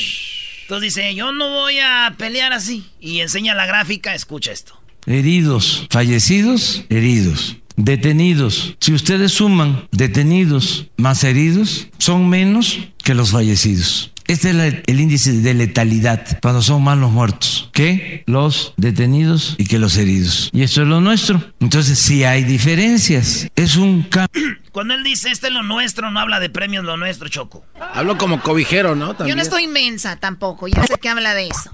[0.67, 2.83] Entonces dice, yo no voy a pelear así.
[2.99, 4.77] Y enseña la gráfica, escucha esto.
[5.05, 8.75] Heridos, fallecidos, heridos, detenidos.
[8.81, 14.11] Si ustedes suman detenidos más heridos, son menos que los fallecidos.
[14.27, 19.67] Este es el índice de letalidad cuando son más los muertos que los detenidos y
[19.67, 20.49] que los heridos.
[20.51, 21.41] Y esto es lo nuestro.
[21.61, 23.47] Entonces, sí hay diferencias.
[23.55, 24.57] Es un cambio.
[24.77, 27.65] Cuando él dice, este es lo nuestro, no habla de premios lo nuestro, Choco.
[27.79, 29.07] Hablo como cobijero, ¿no?
[29.07, 29.37] Yo También.
[29.37, 30.67] no estoy inmensa tampoco.
[30.67, 31.71] Ya sé que habla de eso.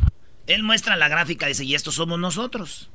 [0.47, 2.91] Él muestra la gráfica, dice, y estos somos nosotros.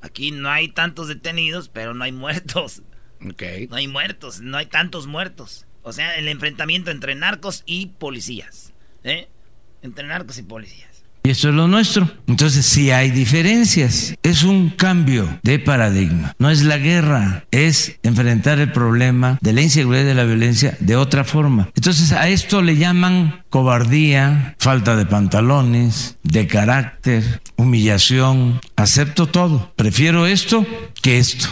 [0.00, 2.82] Aquí no hay tantos detenidos, pero no hay muertos.
[3.24, 3.40] Ok.
[3.70, 5.66] No hay muertos, no hay tantos muertos.
[5.84, 8.72] O sea, el enfrentamiento entre narcos y policías.
[9.04, 9.28] ¿Eh?
[9.80, 10.91] Entre narcos y policías.
[11.24, 12.10] Y esto es lo nuestro.
[12.26, 14.14] Entonces, sí hay diferencias.
[14.24, 16.34] Es un cambio de paradigma.
[16.38, 20.76] No es la guerra, es enfrentar el problema de la inseguridad y de la violencia
[20.80, 21.70] de otra forma.
[21.76, 28.60] Entonces, a esto le llaman cobardía, falta de pantalones, de carácter, humillación.
[28.74, 29.72] Acepto todo.
[29.76, 30.66] Prefiero esto
[31.02, 31.48] que esto.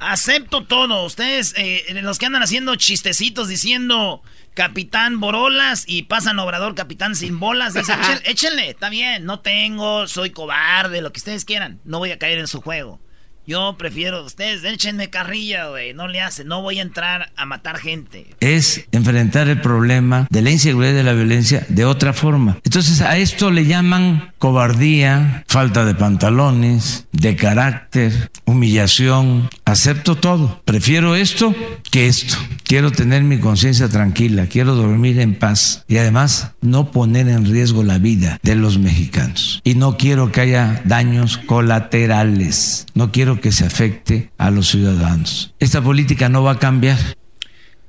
[0.00, 1.04] Acepto todo.
[1.04, 4.20] Ustedes, eh, los que andan haciendo chistecitos diciendo
[4.54, 10.30] Capitán Borolas y pasan Obrador Capitán sin bolas, "Échen- échenle, está bien, no tengo, soy
[10.30, 11.80] cobarde, lo que ustedes quieran.
[11.84, 13.00] No voy a caer en su juego.
[13.46, 17.78] Yo prefiero, ustedes échenme carrilla, güey, no le hacen, no voy a entrar a matar
[17.78, 18.26] gente.
[18.40, 22.58] es enfrentar el problema de la inseguridad y de la violencia de otra forma.
[22.64, 29.48] Entonces a esto le llaman cobardía, falta de pantalones, de carácter, humillación.
[29.64, 30.62] Acepto todo.
[30.64, 31.54] Prefiero esto
[31.90, 32.36] que esto.
[32.62, 37.82] Quiero tener mi conciencia tranquila, quiero dormir en paz y además no poner en riesgo
[37.82, 39.60] la vida de los mexicanos.
[39.64, 42.86] Y no quiero que haya daños colaterales.
[42.94, 45.54] No quiero que se afecte a los ciudadanos.
[45.58, 46.98] Esta política no va a cambiar.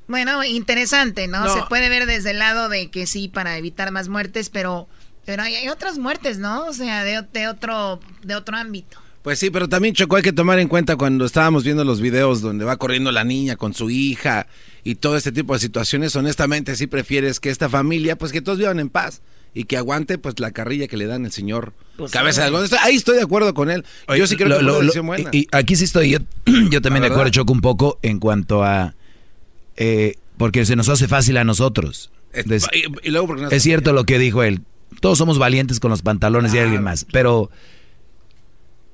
[0.08, 1.46] Bueno, interesante, ¿no?
[1.46, 1.54] No.
[1.54, 4.88] Se puede ver desde el lado de que sí, para evitar más muertes, pero,
[5.26, 6.66] pero hay, hay otras muertes, ¿no?
[6.66, 8.98] O sea, de, de otro, de otro ámbito.
[9.24, 12.42] Pues sí, pero también Choco hay que tomar en cuenta cuando estábamos viendo los videos
[12.42, 14.46] donde va corriendo la niña con su hija
[14.84, 18.60] y todo este tipo de situaciones, honestamente sí prefieres que esta familia, pues que todos
[18.60, 19.24] vivan en paz
[19.56, 22.48] y que aguante pues la carrilla que le dan el señor Pues, Cabeza de.
[22.48, 22.70] Algodón.
[22.82, 23.84] Ahí estoy de acuerdo con él.
[24.08, 25.30] Oye, yo sí creo lo- que lo- lo- buena.
[25.32, 26.20] Y, y aquí sí estoy, yo,
[26.70, 27.32] yo también de acuerdo.
[27.32, 28.94] Choco, un poco en cuanto a...
[29.78, 32.12] eh, porque se nos hace fácil a nosotros.
[32.46, 34.62] Des- y, y luego porque no es cierto lo que dijo él.
[35.00, 37.06] Todos somos valientes con los pantalones de alguien más.
[37.12, 37.50] Pero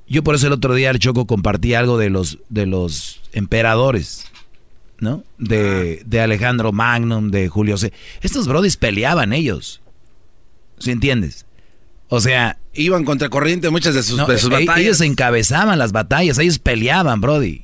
[0.07, 4.25] yo por eso el otro día, Choco, compartí algo de los, de los emperadores.
[4.99, 5.23] ¿No?
[5.39, 7.91] De, de Alejandro Magnum, de Julio C.
[8.21, 9.80] Estos brodis peleaban ellos.
[10.81, 11.45] ¿Sí entiendes?
[12.09, 12.57] O sea...
[12.73, 14.77] Iban contra corriente muchas de sus, No, de sus e- batallas.
[14.79, 17.63] Ellos encabezaban las batallas, ellos peleaban, Brody.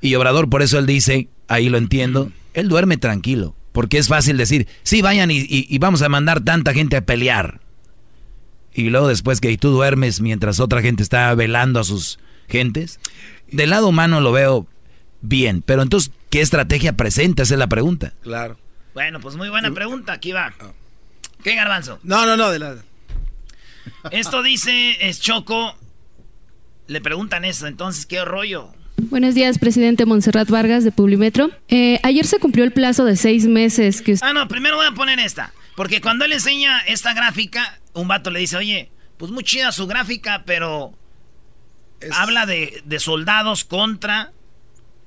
[0.00, 3.54] Y Obrador, por eso él dice, ahí lo entiendo, él duerme tranquilo.
[3.72, 7.04] Porque es fácil decir, sí, vayan y, y- y vamos a mandar tanta gente a
[7.04, 7.60] pelear.
[8.72, 13.00] Y luego después que tú duermes mientras otra gente está velando a sus gentes.
[13.50, 14.66] Del lado humano lo veo
[15.22, 15.62] bien.
[15.62, 17.42] Pero entonces, ¿qué estrategia presenta?
[17.42, 18.12] Esa es la pregunta.
[18.22, 18.58] Claro.
[18.94, 20.12] Bueno, pues muy buena pregunta.
[20.14, 20.52] Aquí va.
[21.46, 22.00] ¿Qué garbanzo?
[22.02, 22.74] No, no, no, de la...
[24.10, 25.76] Esto dice es Choco.
[26.88, 28.74] Le preguntan eso, entonces, ¿qué rollo?
[28.96, 31.52] Buenos días, presidente Montserrat Vargas de Publimetro.
[31.68, 34.26] Eh, ayer se cumplió el plazo de seis meses que usted...
[34.26, 35.52] Ah, no, primero voy a poner esta.
[35.76, 39.86] Porque cuando él enseña esta gráfica, un vato le dice, oye, pues muy chida su
[39.86, 40.94] gráfica, pero
[42.10, 44.32] habla de, de soldados contra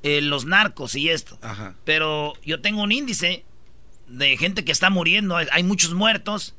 [0.04, 1.38] eh, los narcos y esto.
[1.42, 1.76] Ajá.
[1.84, 3.44] Pero yo tengo un índice
[4.10, 6.56] de gente que está muriendo, hay- muchos muertos.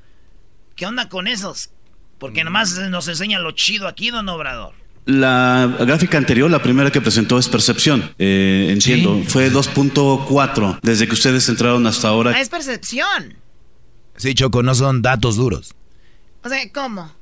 [0.77, 1.71] ¿Qué onda con esos?
[2.19, 4.75] Porque nomás nos enseña lo chido aquí, don Obrador.
[5.07, 8.15] La gráfica anterior, la primera que presentó es percepción.
[8.19, 12.33] Eh, entiendo, fue 2.4 desde que ustedes entraron hasta ahora.
[12.37, 13.35] Ah, es percepción.
[14.17, 15.75] Sí, Choco, no son datos duros.
[16.45, 17.13] O sea, ¿cómo?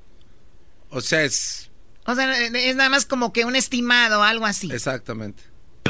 [0.90, 1.70] O sea, es...
[2.04, 4.70] O sea, es nada más como que un estimado, algo así.
[4.72, 5.42] Exactamente.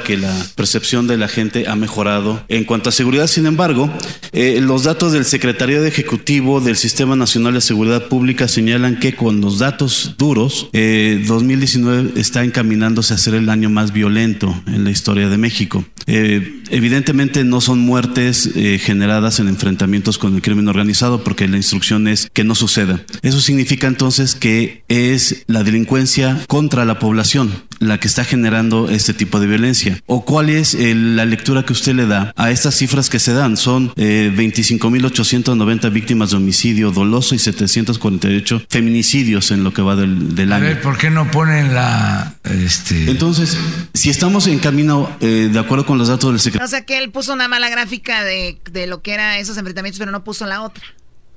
[0.02, 2.44] Que la percepción de la gente ha mejorado.
[2.48, 3.92] En cuanto a seguridad, sin embargo,
[4.32, 9.40] eh, los datos del Secretariado Ejecutivo del Sistema Nacional de Seguridad Pública señalan que con
[9.40, 14.90] los datos duros, eh, 2019 está encaminándose a ser el año más violento en la
[14.90, 15.84] historia de México.
[16.06, 21.58] Eh, evidentemente no son muertes eh, generadas en enfrentamientos con el crimen organizado porque la
[21.58, 23.04] instrucción es que no suceda.
[23.20, 29.14] Eso significa entonces que es la delincuencia contra la población la que está generando este
[29.14, 30.00] tipo de violencia.
[30.06, 33.32] ¿O cuál es el- la lectura que usted le da a estas cifras que se
[33.32, 33.56] dan?
[33.56, 40.34] Son eh, 25.890 víctimas de homicidio doloso y 748 feminicidios en lo que va del,
[40.34, 40.64] del A año.
[40.66, 42.34] ver, ¿por qué no ponen la...
[42.44, 43.10] Este...
[43.10, 43.56] Entonces,
[43.94, 46.98] si estamos en camino, eh, de acuerdo con los datos del secretario, O sea, que
[46.98, 50.46] él puso una mala gráfica de, de lo que eran esos enfrentamientos, pero no puso
[50.46, 50.82] la otra.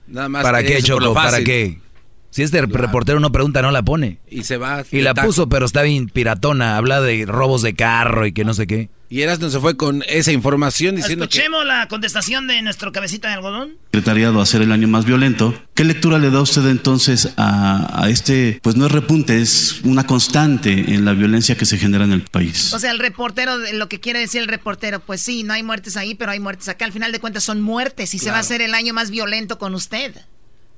[0.08, 0.99] Nada más ¿Para qué, Choco?
[0.99, 1.80] lo ¿Para qué?
[2.31, 4.19] Si este reportero no pregunta, no la pone.
[4.29, 4.83] Y se va.
[4.89, 5.27] Y la taco.
[5.27, 6.77] puso, pero está bien piratona.
[6.77, 8.89] Habla de robos de carro y que no sé qué.
[9.11, 11.37] Y Erasmo se fue con esa información diciendo que...
[11.37, 13.73] Escuchemos la contestación de nuestro cabecita de algodón.
[13.87, 18.09] secretariado a ser el año más violento, ¿qué lectura le da usted entonces a, a
[18.09, 22.13] este, pues no es repunte, es una constante en la violencia que se genera en
[22.13, 22.73] el país?
[22.73, 25.97] O sea, el reportero, lo que quiere decir el reportero, pues sí, no hay muertes
[25.97, 26.85] ahí, pero hay muertes acá.
[26.85, 29.57] Al final de cuentas son muertes y se va a hacer el año más violento
[29.57, 30.15] con usted.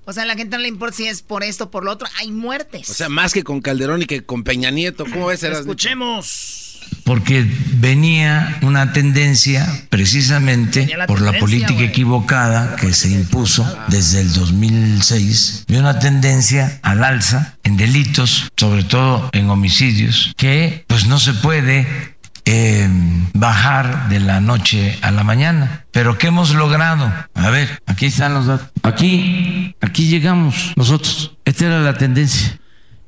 [0.05, 1.91] O sea, a la gente no le importa si es por esto o por lo
[1.91, 2.89] otro, hay muertes.
[2.89, 5.05] O sea, más que con Calderón y que con Peña Nieto.
[5.05, 5.43] ¿Cómo ves?
[5.43, 6.81] Escuchemos.
[7.05, 14.31] Porque venía una tendencia, precisamente la por la política equivocada que se impuso desde el
[14.33, 21.19] 2006, de una tendencia al alza en delitos, sobre todo en homicidios, que pues no
[21.19, 22.12] se puede
[22.45, 22.87] eh,
[23.33, 25.85] bajar de la noche a la mañana.
[25.91, 27.11] Pero ¿qué hemos logrado?
[27.33, 28.69] A ver, aquí están los datos.
[28.83, 31.37] Aquí, aquí llegamos nosotros.
[31.45, 32.59] Esta era la tendencia.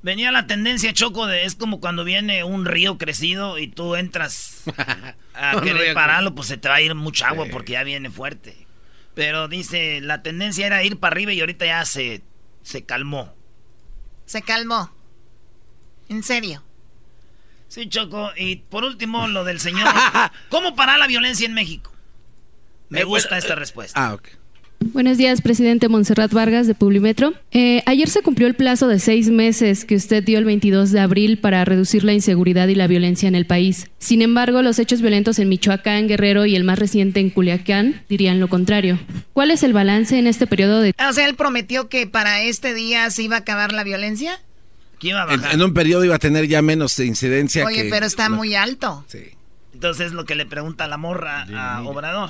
[0.02, 4.63] Venía la tendencia, Choco, de es como cuando viene un río crecido y tú entras
[5.34, 8.67] a querer pararlo, pues se te va a ir mucha agua porque ya viene fuerte.
[9.15, 12.21] Pero dice, la tendencia era ir para arriba y ahorita ya se,
[12.62, 13.34] se calmó.
[14.26, 14.91] Se calmó.
[16.10, 16.64] En serio.
[17.67, 18.32] Sí, Choco.
[18.38, 19.88] Y por último, lo del señor.
[20.49, 21.91] ¿Cómo parar la violencia en México?
[22.89, 23.99] Me Eh, gusta esta respuesta.
[24.08, 24.28] Ah, ok.
[24.91, 27.34] Buenos días, presidente Montserrat Vargas de Publimetro.
[27.51, 30.99] Eh, ayer se cumplió el plazo de seis meses que usted dio el 22 de
[30.99, 33.89] abril para reducir la inseguridad y la violencia en el país.
[33.97, 38.39] Sin embargo, los hechos violentos en Michoacán, Guerrero y el más reciente en Culiacán dirían
[38.39, 38.99] lo contrario.
[39.34, 42.73] ¿Cuál es el balance en este periodo de O sea, él prometió que para este
[42.73, 44.39] día se iba a acabar la violencia.
[44.99, 45.55] ¿Quién iba a En, bajar?
[45.55, 48.38] en un periodo iba a tener ya menos incidencia Oye, que- pero está no.
[48.38, 49.03] muy alto.
[49.08, 49.19] Sí.
[49.73, 52.29] Entonces lo que le pregunta la morra a Obrador.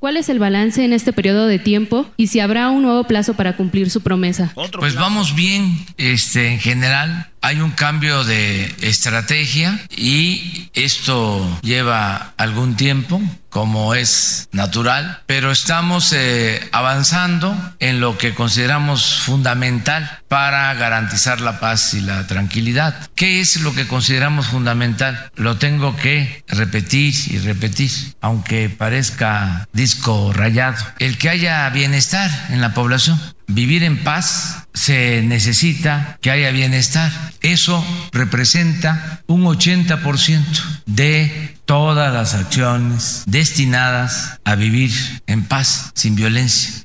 [0.00, 3.34] ¿Cuál es el balance en este periodo de tiempo y si habrá un nuevo plazo
[3.34, 4.52] para cumplir su promesa?
[4.78, 7.30] Pues vamos bien, este, en general.
[7.44, 16.12] Hay un cambio de estrategia y esto lleva algún tiempo como es natural, pero estamos
[16.12, 23.10] eh, avanzando en lo que consideramos fundamental para garantizar la paz y la tranquilidad.
[23.14, 25.30] ¿Qué es lo que consideramos fundamental?
[25.36, 30.82] Lo tengo que repetir y repetir, aunque parezca disco rayado.
[30.98, 33.20] El que haya bienestar en la población.
[33.46, 37.12] Vivir en paz se necesita que haya bienestar.
[37.42, 44.90] Eso representa un 80% de todas las acciones destinadas a vivir
[45.26, 46.84] en paz, sin violencia.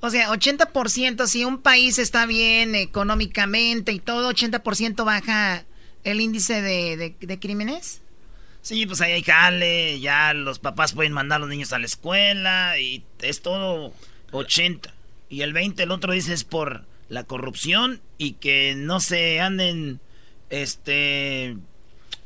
[0.00, 5.64] O sea, 80%, si un país está bien económicamente y todo, 80% baja
[6.04, 8.00] el índice de, de, crímenes.
[8.62, 11.86] Sí, pues ahí hay jale, ya los papás pueden mandar a los niños a la
[11.86, 13.92] escuela y es todo
[14.30, 14.94] 80.
[15.28, 20.00] Y el 20, el otro dice es por la corrupción y que no se anden,
[20.50, 21.56] este,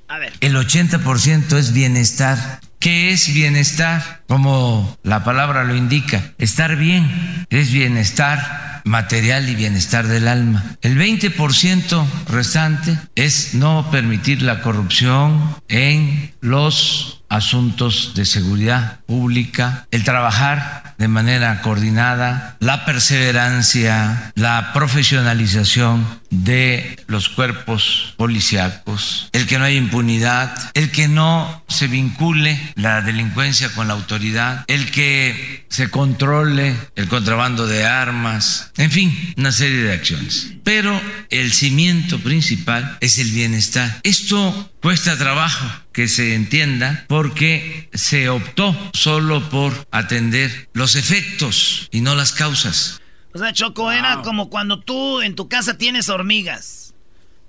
[0.08, 0.32] a ver.
[0.40, 2.60] El 80% es bienestar.
[2.78, 4.22] ¿Qué es bienestar?
[4.26, 10.76] Como la palabra lo indica, estar bien es bienestar material y bienestar del alma.
[10.82, 20.04] El 20% restante es no permitir la corrupción en los asuntos de seguridad pública, el
[20.04, 29.64] trabajar de manera coordinada, la perseverancia, la profesionalización de los cuerpos policíacos, el que no
[29.64, 35.90] haya impunidad, el que no se vincule la delincuencia con la autoridad, el que se
[35.90, 40.52] controle el contrabando de armas, en fin, una serie de acciones.
[40.62, 43.98] Pero el cimiento principal es el bienestar.
[44.04, 52.00] Esto cuesta trabajo que se entienda porque se optó solo por atender los efectos y
[52.00, 53.00] no las causas.
[53.32, 56.94] O sea, Choco, era como cuando tú en tu casa tienes hormigas.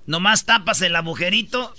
[0.06, 1.74] Nomás tapas el agujerito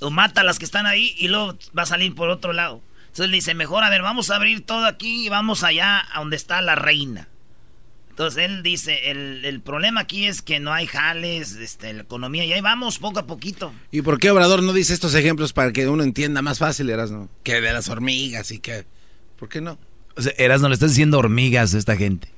[0.00, 2.80] o mata a las que están ahí y luego va a salir por otro lado.
[3.08, 6.20] Entonces le dice, mejor, a ver, vamos a abrir todo aquí y vamos allá a
[6.20, 7.28] donde está la reina.
[8.18, 12.52] Entonces él dice, el, problema aquí es que no hay jales, este, la economía, y
[12.52, 13.72] ahí vamos poco a poquito.
[13.92, 17.28] ¿Y por qué Obrador no dice estos ejemplos para que uno entienda más fácil, Erasno?
[17.44, 18.86] Que de las hormigas y que...
[19.38, 19.78] ¿Por qué no?
[20.16, 22.28] O sea, Erasno le está diciendo hormigas a esta gente.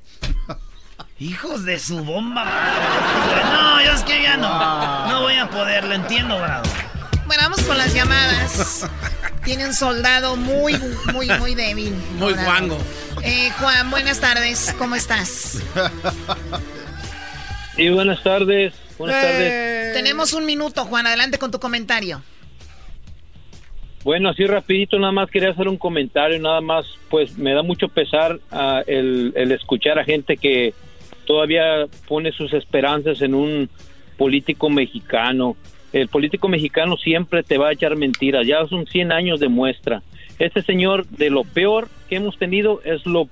[1.18, 2.44] Hijos de su bomba.
[3.50, 5.08] No, yo es que ya no.
[5.08, 6.68] No voy a poder, lo entiendo, bravo.
[7.30, 8.90] Bueno, vamos con las llamadas.
[9.44, 10.74] Tiene un soldado muy,
[11.12, 11.94] muy, muy débil.
[12.18, 12.76] Muy guango.
[13.22, 14.74] Eh, Juan, buenas tardes.
[14.76, 15.62] ¿Cómo estás?
[17.76, 18.74] Sí, buenas tardes.
[18.98, 19.48] Buenas tardes.
[19.48, 19.90] Eh.
[19.94, 21.06] Tenemos un minuto, Juan.
[21.06, 22.20] Adelante con tu comentario.
[24.02, 27.86] Bueno, así rapidito, nada más quería hacer un comentario, nada más, pues me da mucho
[27.86, 30.74] pesar uh, el, el escuchar a gente que
[31.28, 33.70] todavía pone sus esperanzas en un
[34.18, 35.56] político mexicano.
[35.92, 40.02] El político mexicano siempre te va a echar mentiras, ya son 100 años de muestra.
[40.38, 43.28] Este señor, de lo peor que hemos tenido, es lo,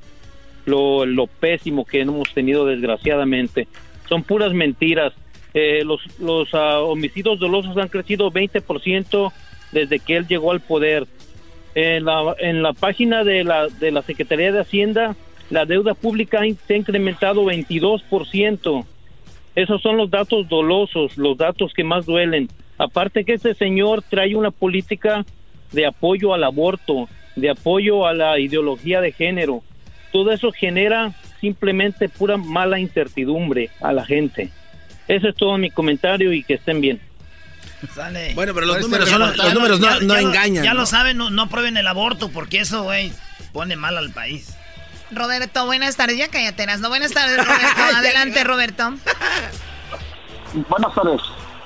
[0.66, 3.68] lo, pésimo que hemos tenido desgraciadamente.
[4.08, 5.12] Son puras mentiras.
[5.54, 9.32] Eh, los los uh, homicidios dolosos han crecido 20%
[9.72, 11.06] desde que él llegó al poder.
[11.74, 15.16] En la, en la página de la, de la Secretaría de Hacienda
[15.50, 18.84] la deuda pública se ha incrementado 22%.
[19.58, 22.48] Esos son los datos dolosos, los datos que más duelen.
[22.78, 25.26] Aparte que este señor trae una política
[25.72, 29.64] de apoyo al aborto, de apoyo a la ideología de género.
[30.12, 34.52] Todo eso genera simplemente pura mala incertidumbre a la gente.
[35.08, 37.00] Ese es todo mi comentario y que estén bien.
[38.36, 40.62] Bueno, pero los números, los números no, engañan.
[40.62, 43.10] Ya lo saben, no, no prueben el aborto porque eso, güey,
[43.52, 44.56] pone mal al país.
[45.10, 46.18] Roberto, buenas tardes.
[46.18, 46.88] Ya cállate, no.
[46.88, 47.96] Buenas tardes, Roberto.
[47.96, 48.82] Adelante, Roberto.
[50.68, 51.20] Buenas tardes.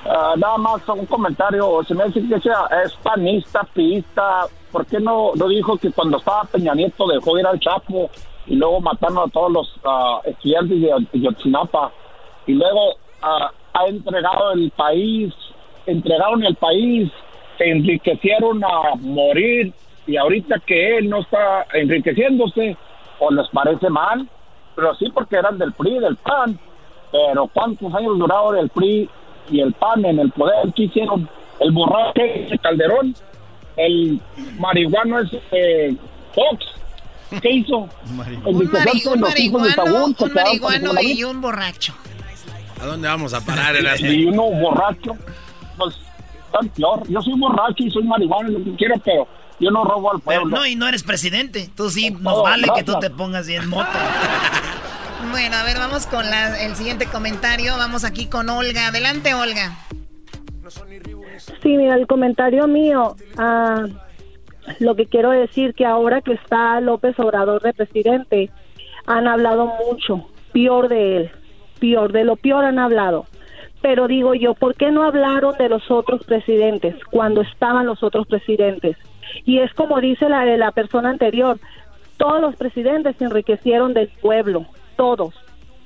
[0.05, 1.81] Ah, nada más un comentario.
[1.87, 4.47] Se me dice que sea es panista, piista.
[4.71, 8.09] ¿Por qué no, no dijo que cuando estaba Peña Nieto dejó ir al Chapo
[8.47, 11.91] y luego mataron a todos los ah, estudiantes de Yotzinapa?
[12.47, 15.33] Y luego ah, ha entregado el país,
[15.85, 17.11] entregaron el país,
[17.57, 19.73] se enriquecieron a morir
[20.05, 22.75] y ahorita que él no está enriqueciéndose,
[23.19, 24.27] o les parece mal,
[24.75, 26.59] pero sí porque eran del PRI, del PAN.
[27.11, 29.09] Pero ¿cuántos años duraron el PRI
[29.51, 30.73] y el PAN en el poder?
[30.73, 31.29] ¿Qué hicieron?
[31.59, 33.15] El borracho ese Calderón,
[33.77, 34.19] el
[34.57, 35.95] marihuano ese eh,
[36.33, 36.65] Fox,
[37.41, 37.87] ¿qué hizo?
[38.07, 38.17] un,
[38.71, 39.27] marihuano,
[40.05, 41.93] un marihuano y un borracho.
[42.81, 43.75] ¿A dónde vamos a parar?
[43.99, 45.15] y uno borracho,
[45.77, 45.95] pues
[46.51, 47.07] tan peor.
[47.07, 49.27] Yo soy borracho y soy marihuano, lo que quiero, pero
[49.59, 50.45] yo no robo al pueblo.
[50.45, 51.69] no, y no eres presidente.
[51.75, 53.87] Tú sí, nos vale que tú te pongas bien moto.
[55.31, 57.77] bueno, a ver, vamos con el siguiente comentario.
[57.77, 58.87] Vamos aquí con Olga.
[58.87, 59.77] Adelante, Olga.
[61.61, 63.85] Sí, mira, el comentario mío, ah,
[64.79, 68.49] lo que quiero decir que ahora que está López Obrador de presidente,
[69.05, 71.31] han hablado mucho, peor de él,
[71.79, 73.25] peor, de lo peor han hablado.
[73.81, 78.25] Pero digo yo, ¿por qué no hablaron de los otros presidentes cuando estaban los otros
[78.27, 78.95] presidentes?
[79.45, 81.59] Y es como dice la, la persona anterior,
[82.17, 84.65] todos los presidentes se enriquecieron del pueblo,
[84.95, 85.33] todos.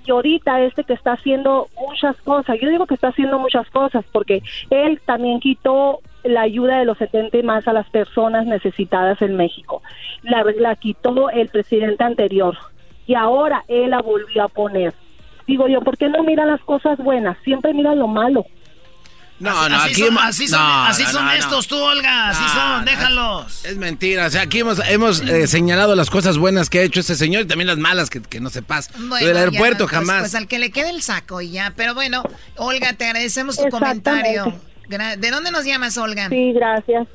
[0.05, 4.05] Y ahorita este que está haciendo muchas cosas, yo digo que está haciendo muchas cosas
[4.11, 9.21] porque él también quitó la ayuda de los 70 y más a las personas necesitadas
[9.21, 9.81] en México.
[10.23, 12.57] La, la quitó el presidente anterior
[13.05, 14.93] y ahora él la volvió a poner.
[15.45, 17.38] Digo yo, ¿por qué no miran las cosas buenas?
[17.43, 18.45] Siempre miran lo malo.
[19.39, 21.38] No, Así- no, así aquí son, hemos- así son, no, así no, son no, no.
[21.38, 22.29] estos tú, Olga.
[22.29, 23.65] Así No, son, no, déjalos.
[23.65, 27.01] Es mentira, o sea, aquí hemos, hemos eh, señalado las cosas buenas que ha hecho
[27.01, 28.91] ese señor y también las malas que, que no se pasa.
[28.97, 30.19] Bueno, del aeropuerto ya, pues- jamás.
[30.21, 31.71] Pues, al que le quede el saco y ya.
[31.75, 32.23] Pero bueno,
[32.55, 34.59] Olga, te agradecemos tu comentario.
[34.89, 36.29] ¿De dónde nos llamas, Olga?
[36.29, 37.07] Sí, gracias.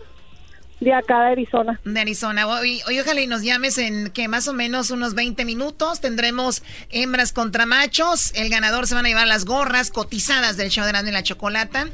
[0.83, 1.81] De acá de Arizona.
[1.85, 2.47] De Arizona.
[2.49, 6.01] Hoy, hoy ojalá y nos llames en que más o menos unos 20 minutos.
[6.01, 8.33] Tendremos hembras contra machos.
[8.35, 11.23] El ganador se van a llevar las gorras cotizadas del show de Grande y la
[11.23, 11.87] Chocolata.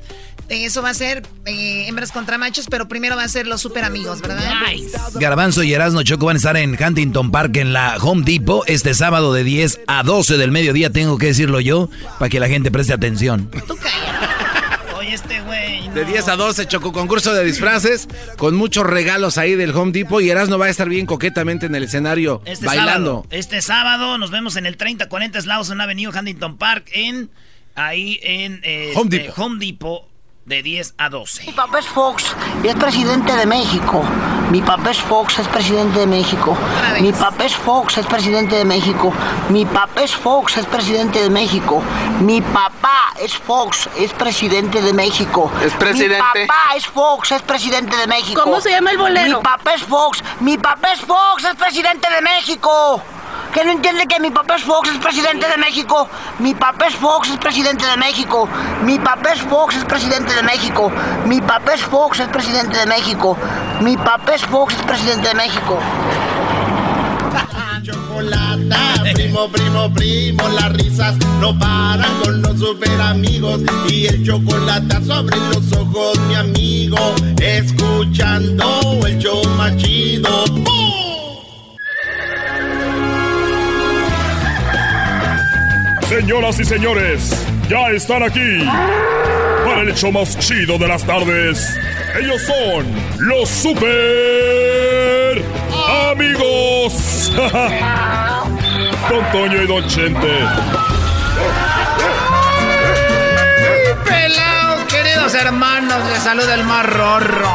[0.49, 3.61] Eh, Eso va a ser eh, hembras contra machos, pero primero va a ser los
[3.61, 4.51] super amigos, ¿verdad?
[5.21, 8.95] Garbanzo y Erasmo Choco van a estar en Huntington Park en la Home Depot este
[8.95, 12.71] sábado de 10 a 12 del mediodía, tengo que decirlo yo, para que la gente
[12.71, 13.51] preste atención.
[14.97, 15.58] Oye, este güey.
[15.99, 20.23] De 10 a 12, Choco, concurso de disfraces con muchos regalos ahí del Home Depot
[20.23, 23.15] y Erasmo va a estar bien coquetamente en el escenario Este bailando.
[23.23, 23.27] sábado.
[23.31, 27.31] Este sábado nos vemos en el 3040 Slauson Avenue, Huntington Park, en
[27.75, 29.39] ahí en eh, Home este, Depot.
[29.45, 30.09] Home Depot
[30.49, 31.45] de 10 a 12.
[31.45, 32.25] Mi papá es Fox
[32.65, 34.03] y es presidente de México.
[34.51, 36.57] Mi papá es Fox, es presidente de México.
[37.01, 39.13] Mi papá es Fox, es presidente de México.
[39.51, 41.83] Mi papá es Fox, es presidente de México.
[42.21, 45.53] Mi papá es Fox, es presidente de México.
[45.63, 46.25] Es presidente.
[46.35, 48.41] Mi papá es Fox, es presidente de México.
[48.43, 49.39] ¿Cómo se llama el bolero?
[49.39, 53.03] Mi papá es Fox, mi papá es Fox, es presidente de México.
[53.53, 56.09] ¿Que no entiende que mi papá es Fox, es presidente de México?
[56.39, 58.49] Mi papá es Fox, es presidente de México.
[58.85, 60.93] Mi papá es Fox, es presidente de México.
[61.25, 63.37] Mi papá es Fox, es presidente de México.
[63.81, 65.79] Mi papá es Fox, es presidente de México.
[67.83, 75.05] Chocolata, primo, primo, primo, las risas no paran con los super amigos y el chocolate
[75.07, 76.99] sobre los ojos, mi amigo,
[77.41, 80.45] escuchando el show más chido.
[80.49, 81.08] ¡Bum!
[86.09, 87.31] Señoras y señores,
[87.69, 88.65] ya están aquí
[89.67, 91.79] para el hecho más chido de las tardes.
[92.19, 92.87] Ellos son
[93.19, 95.45] los super
[96.11, 97.31] amigos.
[99.11, 100.41] Don Toño y Don Chente.
[104.07, 107.55] Pelao, queridos hermanos, les saluda el más rorro.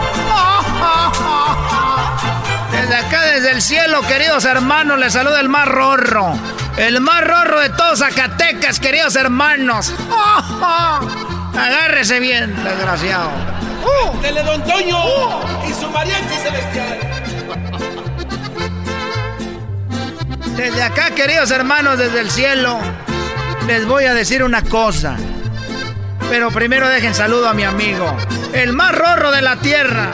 [2.72, 6.38] Desde acá, desde el cielo, queridos hermanos, les saluda el más rorro.
[6.78, 9.94] El más rorro de todos Zacatecas, queridos hermanos.
[11.58, 13.30] Agárrese bien, desgraciado.
[14.22, 14.98] ¡Dele Don Toño!
[15.70, 17.00] ¡Y su mariachi celestial!
[20.56, 22.80] Desde acá, queridos hermanos, desde el cielo,
[23.68, 25.16] les voy a decir una cosa.
[26.30, 28.16] Pero primero dejen saludo a mi amigo,
[28.54, 30.12] el más rorro de la tierra.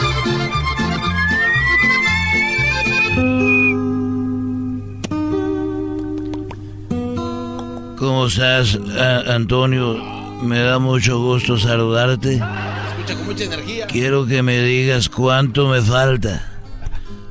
[8.09, 9.93] ¿Cómo estás, a- Antonio?
[10.41, 12.33] Me da mucho gusto saludarte.
[12.37, 13.85] Escucha con mucha energía.
[13.85, 16.43] Quiero que me digas cuánto me falta.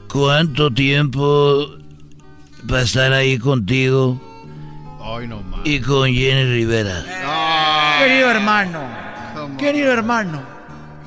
[0.08, 1.66] ¿Cuánto tiempo
[2.68, 4.20] para estar ahí contigo
[5.02, 7.02] Ay, no y con Jenny Rivera?
[7.98, 8.80] Querido hermano,
[9.58, 10.42] querido hermano,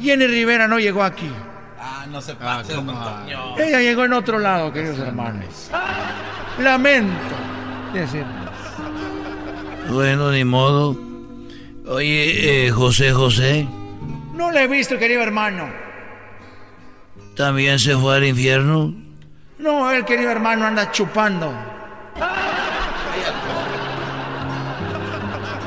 [0.02, 1.32] Jenny Rivera no llegó aquí.
[1.80, 3.58] Ah, no se pase, Don Toño.
[3.58, 5.72] Ella llegó en otro lado, queridos hermanos.
[6.60, 7.16] Lamento
[7.94, 8.41] decirlo.
[9.92, 10.98] Bueno, ni modo.
[11.86, 13.68] Oye, eh, José José,
[14.34, 15.70] No le he visto, querido hermano.
[17.36, 18.94] ¿también se fue al infierno?
[19.58, 21.52] No, el querido hermano anda chupando.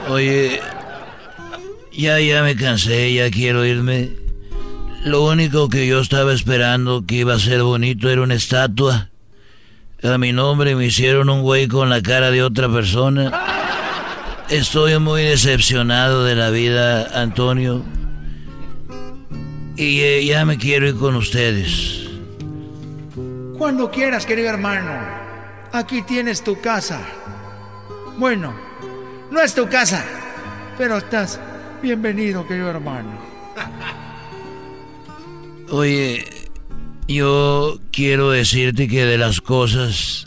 [0.09, 0.61] Oye,
[1.93, 4.11] ya, ya me cansé, ya quiero irme.
[5.05, 9.09] Lo único que yo estaba esperando que iba a ser bonito era una estatua.
[10.03, 13.54] A mi nombre me hicieron un güey con la cara de otra persona.
[14.49, 17.83] Estoy muy decepcionado de la vida, Antonio.
[19.77, 22.09] Y eh, ya me quiero ir con ustedes.
[23.57, 24.93] Cuando quieras, querido hermano.
[25.73, 27.01] Aquí tienes tu casa.
[28.19, 28.55] Bueno,
[29.31, 30.05] no es tu casa,
[30.77, 31.41] pero estás
[31.83, 33.19] bienvenido, querido hermano.
[35.71, 36.27] Oye,
[37.09, 40.24] yo quiero decirte que de las cosas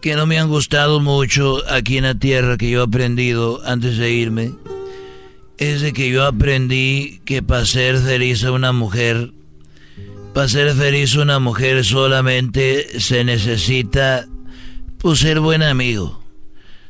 [0.00, 3.98] que no me han gustado mucho aquí en la tierra que yo he aprendido antes
[3.98, 4.52] de irme,
[5.58, 9.32] es de que yo aprendí que para ser feliz a una mujer,
[10.34, 14.26] para ser feliz a una mujer solamente se necesita
[14.98, 16.22] pues ser buen amigo.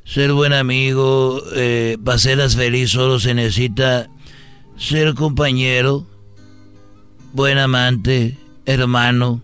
[0.04, 4.08] Ser buen amigo, eh, para serlas feliz solo se necesita
[4.76, 6.06] ser compañero,
[7.32, 9.42] buen amante, hermano,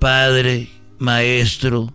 [0.00, 0.68] padre,
[0.98, 1.92] maestro,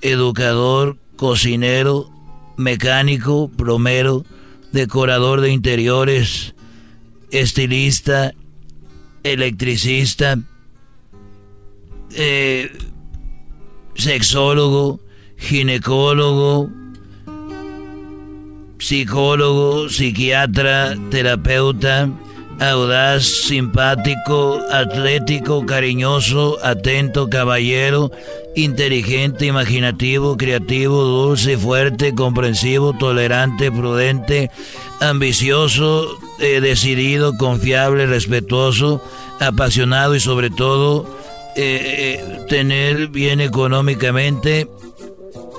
[0.00, 2.10] educador, cocinero,
[2.56, 4.24] mecánico, plomero,
[4.72, 6.54] decorador de interiores,
[7.30, 8.34] estilista,
[9.22, 10.38] electricista,
[12.14, 12.70] eh,
[13.94, 15.00] sexólogo,
[15.36, 16.70] ginecólogo,
[18.78, 22.10] psicólogo, psiquiatra, terapeuta,
[22.60, 28.10] audaz, simpático, atlético, cariñoso, atento, caballero,
[28.54, 34.50] inteligente, imaginativo, creativo, dulce, fuerte, comprensivo, tolerante, prudente,
[35.00, 39.02] ambicioso, eh, decidido, confiable, respetuoso,
[39.40, 41.06] apasionado y sobre todo
[41.56, 44.68] eh, eh, tener bien económicamente.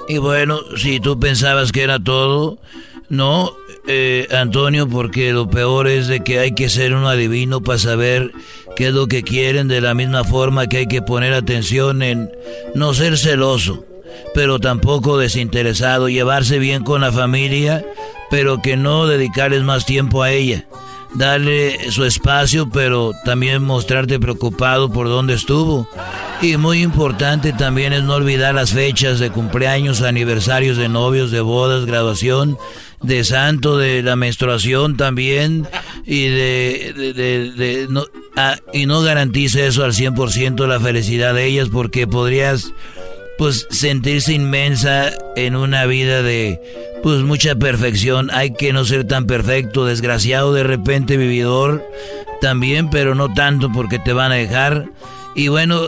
[0.08, 2.58] Y bueno, si tú pensabas que era todo,
[3.10, 3.54] no,
[3.92, 8.32] eh, Antonio, porque lo peor es de que hay que ser un adivino para saber
[8.76, 12.30] qué es lo que quieren, de la misma forma que hay que poner atención en
[12.76, 13.84] no ser celoso,
[14.36, 17.84] pero tampoco desinteresado, llevarse bien con la familia,
[18.30, 20.68] pero que no dedicarles más tiempo a ella.
[21.16, 25.90] Darle su espacio, pero también mostrarte preocupado por dónde estuvo.
[26.40, 31.42] Y muy importante también es no olvidar las fechas de cumpleaños, aniversarios de novios, de
[31.42, 32.60] bodas, graduación,
[33.02, 35.68] de santo, de la menstruación también,
[36.06, 42.08] y de, no, ah, y no garantiza eso al 100% la felicidad de ellas porque
[42.08, 42.74] podrías
[43.38, 46.60] pues sentirse inmensa en una vida de
[47.02, 48.30] pues mucha perfección.
[48.34, 51.86] Hay que no ser tan perfecto, desgraciado de repente vividor
[52.41, 54.89] también, pero no tanto porque te van a dejar.
[55.36, 55.82] Y bueno,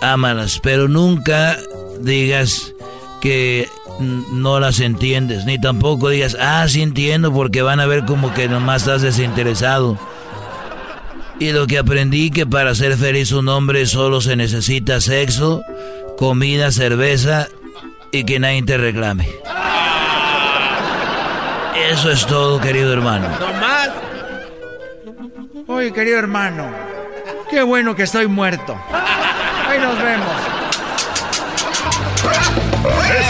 [0.00, 1.58] ámalas, pero nunca
[2.00, 2.72] digas
[3.20, 3.68] que
[4.00, 8.48] no las entiendes, ni tampoco digas, ah, sí entiendo, porque van a ver como que
[8.48, 9.98] nomás estás desinteresado.
[11.38, 15.62] Y lo que aprendí que para ser feliz un hombre solo se necesita sexo,
[16.16, 17.48] comida, cerveza
[18.12, 19.28] y que nadie te reclame.
[21.90, 23.28] Eso es todo, querido hermano.
[23.60, 23.90] más.
[25.66, 26.70] Oye, querido hermano,
[27.50, 28.76] qué bueno que estoy muerto.
[29.68, 30.61] Ahí nos vemos.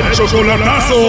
[0.00, 0.94] ¡El chocolatazo!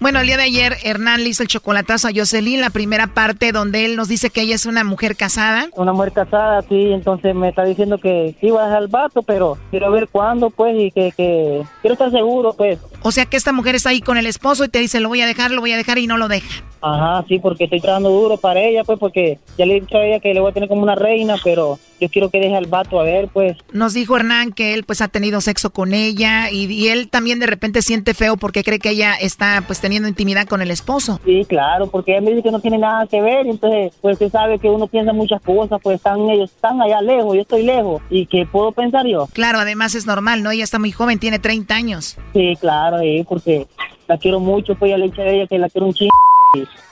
[0.00, 3.50] Bueno, el día de ayer Hernán le hizo el chocolatazo a Jocelyn, la primera parte
[3.50, 5.68] donde él nos dice que ella es una mujer casada.
[5.74, 9.22] Una mujer casada, sí, entonces me está diciendo que sí va a dejar el vato,
[9.22, 12.78] pero quiero ver cuándo, pues, y que, que quiero estar seguro, pues.
[13.02, 15.20] O sea que esta mujer está ahí con el esposo y te dice, lo voy
[15.20, 16.62] a dejar, lo voy a dejar y no lo deja.
[16.80, 20.06] Ajá, sí, porque estoy trabajando duro para ella, pues, porque ya le he dicho a
[20.06, 22.66] ella que le voy a tener como una reina, pero yo quiero que deje al
[22.66, 23.56] vato a ver, pues.
[23.72, 27.38] Nos dijo Hernán que él, pues, ha tenido sexo con ella y, y él también
[27.38, 31.20] de repente siente feo porque cree que ella está, pues, teniendo intimidad con el esposo.
[31.24, 34.14] Sí, claro, porque ella me dice que no tiene nada que ver, y entonces, pues,
[34.14, 37.62] usted sabe que uno piensa muchas cosas, pues, están ellos, están allá lejos, yo estoy
[37.62, 39.26] lejos, ¿y qué puedo pensar yo?
[39.32, 40.50] Claro, además es normal, ¿no?
[40.50, 42.16] Ella está muy joven, tiene 30 años.
[42.32, 43.66] Sí, claro, sí, porque
[44.06, 46.10] la quiero mucho, pues, ya le he dicho a ella que la quiero un chingo.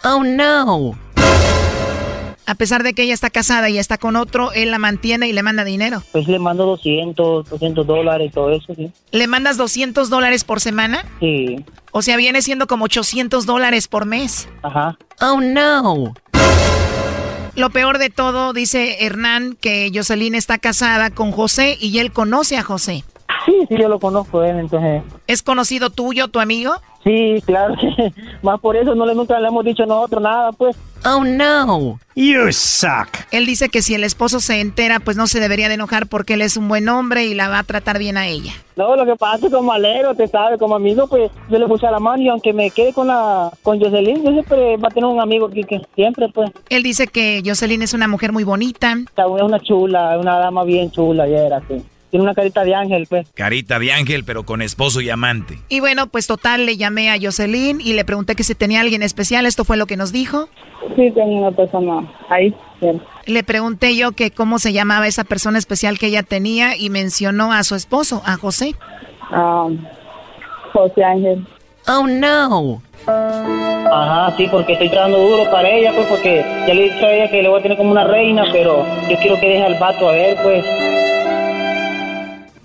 [0.05, 0.93] Oh, no.
[2.47, 5.33] A pesar de que ella está casada y está con otro, él la mantiene y
[5.33, 6.03] le manda dinero.
[6.13, 8.93] Pues le mando 200, 200 dólares, todo eso, sí.
[9.11, 11.05] ¿Le mandas 200 dólares por semana?
[11.19, 11.65] Sí.
[11.91, 14.49] O sea, viene siendo como 800 dólares por mes.
[14.63, 14.97] Ajá.
[15.21, 16.15] Oh, no.
[17.57, 22.57] Lo peor de todo, dice Hernán, que Jocelyn está casada con José y él conoce
[22.57, 23.03] a José.
[23.45, 25.03] Sí, sí, yo lo conozco, él, entonces.
[25.27, 26.75] ¿Es conocido tuyo, tu amigo?
[27.03, 27.75] Sí, claro.
[28.43, 30.77] Más por eso no le nunca le hemos dicho nosotros nada, pues.
[31.09, 32.01] Oh no.
[32.17, 33.07] You suck.
[33.31, 36.35] Él dice que si el esposo se entera, pues no se debería de enojar porque
[36.35, 38.53] él es un buen hombre y la va a tratar bien a ella.
[38.75, 41.69] No, lo que pasa es que como alero, te sabe, como amigo, pues yo le
[41.69, 44.89] puse a la mano y aunque me quede con la con Jocelyn, yo siempre va
[44.89, 46.51] a tener un amigo que, que siempre, pues.
[46.71, 48.97] Él dice que Jocelyn es una mujer muy bonita.
[49.17, 51.85] Es una chula, una dama bien chula, y era así.
[52.11, 53.29] Tiene una carita de ángel, pues.
[53.35, 55.59] Carita de ángel, pero con esposo y amante.
[55.69, 59.03] Y bueno, pues total, le llamé a Jocelyn y le pregunté que si tenía alguien
[59.03, 59.47] especial.
[59.47, 60.49] Esto fue lo que nos dijo.
[60.95, 62.55] Sí, tenía una persona ahí.
[63.27, 67.53] Le pregunté yo que cómo se llamaba esa persona especial que ella tenía y mencionó
[67.53, 68.75] a su esposo, a José.
[69.31, 69.69] Ah,
[70.73, 71.47] José Ángel.
[71.89, 72.83] Oh, no.
[73.07, 77.13] Ajá, sí, porque estoy trabajando duro para ella, pues, porque ya le he dicho a
[77.13, 79.79] ella que le voy a tener como una reina, pero yo quiero que deje al
[79.79, 80.65] vato a ver, pues.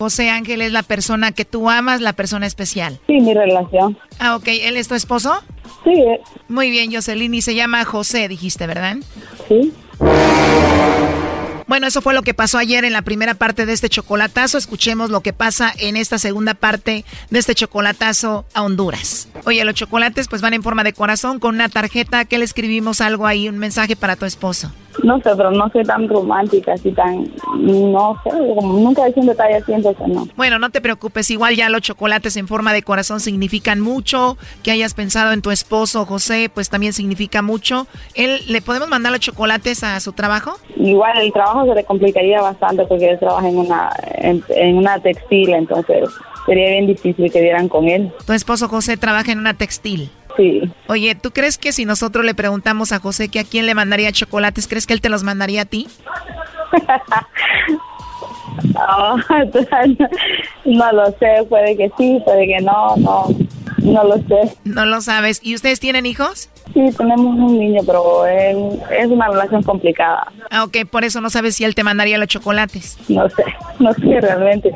[0.02, 3.00] José Ángel es la persona que tú amas, la persona especial.
[3.06, 4.00] Sí, mi relación.
[4.18, 4.48] Ah, ok.
[4.48, 5.44] ¿Él es tu esposo?
[5.84, 5.92] Sí.
[5.92, 6.20] Eh.
[6.48, 7.32] Muy bien, Jocelyn.
[7.36, 8.98] Y se llama José, dijiste, ¿verdad?
[9.48, 9.72] Sí.
[11.68, 14.58] Bueno, eso fue lo que pasó ayer en la primera parte de este chocolatazo.
[14.58, 19.28] Escuchemos lo que pasa en esta segunda parte de este chocolatazo a Honduras.
[19.46, 23.02] Oye, los chocolates pues van en forma de corazón con una tarjeta que le escribimos
[23.02, 24.72] algo ahí, un mensaje para tu esposo.
[25.04, 29.28] No sé, pero no soy tan romántica, así tan, no sé, como nunca hice un
[29.28, 30.28] detalle así, entonces no.
[30.36, 34.72] Bueno, no te preocupes, igual ya los chocolates en forma de corazón significan mucho, que
[34.72, 37.88] hayas pensado en tu esposo José, pues también significa mucho.
[38.16, 40.54] ¿Él, ¿Le podemos mandar los chocolates a su trabajo?
[40.76, 45.54] Igual el trabajo se le complicaría bastante porque él trabaja en una, en, una textil,
[45.54, 46.10] entonces
[46.46, 48.12] sería bien difícil que dieran con él.
[48.26, 50.10] Tu esposo José trabaja en una textil.
[50.38, 50.62] Sí.
[50.88, 54.12] Oye, ¿tú crees que si nosotros le preguntamos a José que a quién le mandaría
[54.12, 55.88] chocolates, crees que él te los mandaría a ti?
[60.66, 63.28] no lo sé, puede que sí, puede que no, no,
[63.84, 64.56] no lo sé.
[64.64, 65.40] No lo sabes.
[65.44, 66.50] ¿Y ustedes tienen hijos?
[66.74, 70.32] Sí, tenemos un niño, pero es, una relación complicada.
[70.50, 72.98] Ah, ok, por eso no sabes si él te mandaría los chocolates.
[73.10, 73.44] No sé,
[73.80, 74.72] no sé realmente.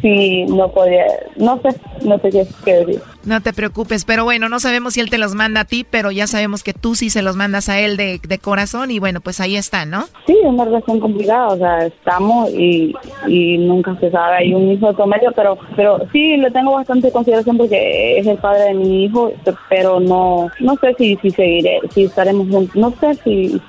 [0.00, 1.04] Si no podía,
[1.36, 1.68] no sé,
[2.02, 3.02] no sé qué, qué decir.
[3.26, 6.10] No te preocupes, pero bueno, no sabemos si él te los manda a ti, pero
[6.10, 9.20] ya sabemos que tú sí se los mandas a él de, de corazón y bueno,
[9.20, 10.04] pues ahí está, ¿no?
[10.26, 12.94] Sí, es una relación complicada, o sea, estamos y,
[13.26, 17.10] y nunca se sabe, hay un hijo de medio, pero, pero sí le tengo bastante
[17.10, 19.32] consideración porque es el padre de mi hijo,
[19.68, 23.60] pero no, no sé si, si seguiré, si estaremos juntos, no sé si,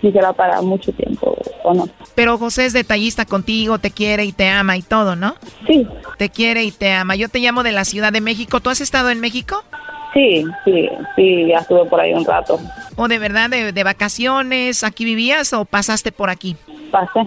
[0.00, 1.88] si será para mucho tiempo o no.
[2.14, 5.34] Pero José es detallista contigo, te quiere y te ama y todo, ¿no?
[5.66, 5.86] Sí.
[6.18, 7.16] Te quiere y te ama.
[7.16, 9.64] Yo te llamo de la Ciudad de México, ¿tú has estado en México?
[10.12, 12.58] Sí, sí, sí, ya estuve por ahí un rato.
[12.96, 16.56] ¿O de verdad de, de vacaciones aquí vivías o pasaste por aquí?
[16.90, 17.26] Pasé,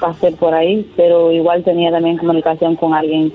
[0.00, 3.32] pasé por ahí, pero igual tenía también comunicación con alguien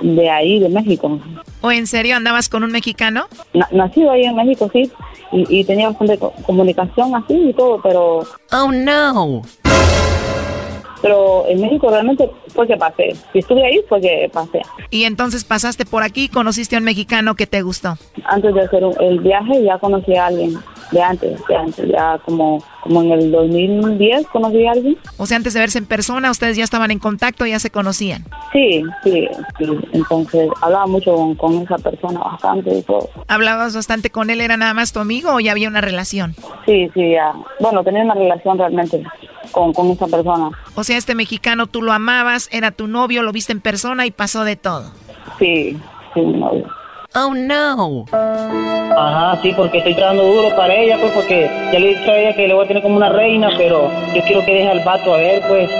[0.00, 1.20] de ahí, de México.
[1.60, 3.26] ¿O en serio andabas con un mexicano?
[3.70, 4.90] nacido ahí en México, sí,
[5.32, 8.20] y, y tenía bastante comunicación así y todo, pero...
[8.52, 9.42] Oh, no
[11.02, 13.14] pero en México realmente fue que pasé.
[13.32, 14.62] Si estuve ahí fue que pasé.
[14.90, 17.96] Y entonces pasaste por aquí, conociste a un mexicano que te gustó.
[18.24, 20.58] Antes de hacer el viaje ya conocí a alguien.
[20.92, 24.98] De antes, de antes, ya como, como en el 2010 conocí a alguien.
[25.18, 28.24] O sea, antes de verse en persona, ustedes ya estaban en contacto, ya se conocían.
[28.52, 29.28] Sí, sí,
[29.58, 29.66] sí.
[29.92, 33.08] Entonces hablaba mucho con, esa persona bastante y todo.
[33.28, 34.40] ¿Hablabas bastante con él?
[34.40, 36.34] ¿Era nada más tu amigo o ya había una relación?
[36.66, 37.34] Sí, sí, ya.
[37.60, 39.04] Bueno, tenía una relación realmente
[39.50, 40.50] con, con esa persona.
[40.74, 44.10] O sea, este mexicano tú lo amabas, era tu novio, lo viste en persona y
[44.10, 44.90] pasó de todo.
[45.38, 45.76] Sí,
[46.14, 46.66] sí, mi novio.
[47.14, 48.04] Oh no.
[48.12, 52.16] Ajá, sí, porque estoy trabajando duro para ella, pues, porque ya le he dicho a
[52.16, 54.84] ella que le voy a tener como una reina, pero yo quiero que deje al
[54.84, 55.70] vato a ver, pues.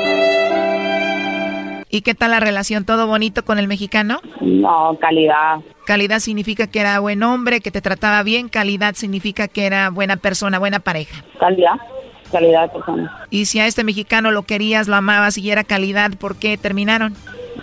[1.89, 2.85] ¿Y qué tal la relación?
[2.85, 4.21] ¿Todo bonito con el mexicano?
[4.41, 5.61] No, calidad.
[5.87, 8.49] Calidad significa que era buen hombre, que te trataba bien.
[8.49, 11.25] Calidad significa que era buena persona, buena pareja.
[11.39, 11.75] Calidad
[12.31, 13.27] calidad de persona.
[13.31, 17.15] Y si a este mexicano lo querías, lo amabas y era calidad, ¿por qué terminaron?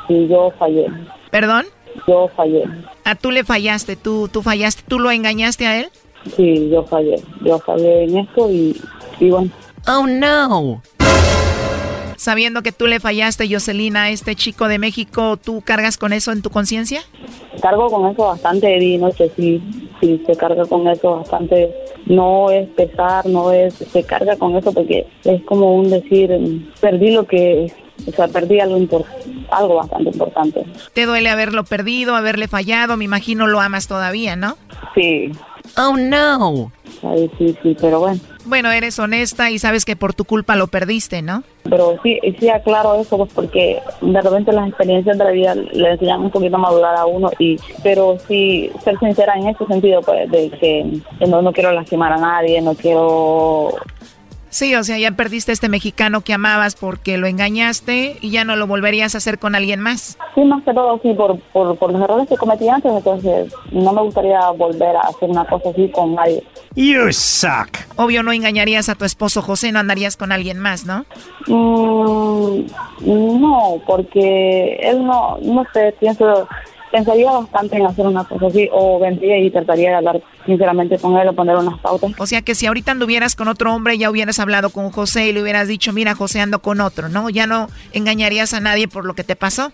[0.08, 0.88] Sí, yo fallé.
[1.32, 1.66] ¿Perdón?
[2.08, 2.64] Yo fallé.
[3.04, 3.96] ¿A tú le fallaste?
[3.96, 4.84] ¿Tú, ¿Tú fallaste?
[4.88, 5.90] ¿Tú lo engañaste a él?
[6.36, 7.16] Sí, yo fallé.
[7.42, 8.80] Yo fallé en esto y,
[9.20, 9.50] y bueno.
[9.88, 10.82] Oh, no.
[12.18, 16.32] Sabiendo que tú le fallaste, Jocelyn, a este chico de México, ¿tú cargas con eso
[16.32, 17.02] en tu conciencia?
[17.62, 19.62] Cargo con eso bastante, Eddie, no sé si,
[20.02, 21.74] si se carga con eso bastante.
[22.08, 26.30] No es pesar, no es, se carga con eso porque es como un decir,
[26.82, 27.72] perdí lo que,
[28.08, 29.06] o sea, perdí algo,
[29.52, 30.66] algo bastante importante.
[30.94, 32.98] ¿Te duele haberlo perdido, haberle fallado?
[32.98, 34.58] Me imagino lo amas todavía, ¿no?
[34.96, 35.32] Sí,
[35.76, 36.72] Oh, no.
[36.86, 38.20] Está difícil, pero bueno.
[38.48, 41.44] Bueno, eres honesta y sabes que por tu culpa lo perdiste, ¿no?
[41.64, 45.92] Pero sí, sí aclaro eso, pues porque de repente las experiencias de la vida le
[45.92, 50.32] enseñan un poquito madurar a uno, y pero sí ser sincera en ese sentido, pues
[50.32, 53.76] de que no, no quiero lastimar a nadie, no quiero
[54.58, 58.56] Sí, o sea, ya perdiste este mexicano que amabas porque lo engañaste y ya no
[58.56, 60.18] lo volverías a hacer con alguien más.
[60.34, 63.94] Sí, más que todo, sí, por, por, por los errores que cometí antes, entonces no
[63.94, 66.42] me gustaría volver a hacer una cosa así con nadie.
[66.74, 67.70] You suck.
[67.98, 71.06] Obvio, no engañarías a tu esposo José, no andarías con alguien más, ¿no?
[71.46, 72.66] Mm,
[73.40, 76.48] no, porque él no, no sé, pienso
[76.92, 81.18] pensaría bastante en hacer una cosa así o vendría y trataría de hablar sinceramente con
[81.18, 82.12] él o poner unas pautas.
[82.18, 85.34] O sea que si ahorita anduvieras con otro hombre ya hubieras hablado con José y
[85.34, 87.30] le hubieras dicho, mira José ando con otro, ¿no?
[87.30, 89.72] Ya no engañarías a nadie por lo que te pasó.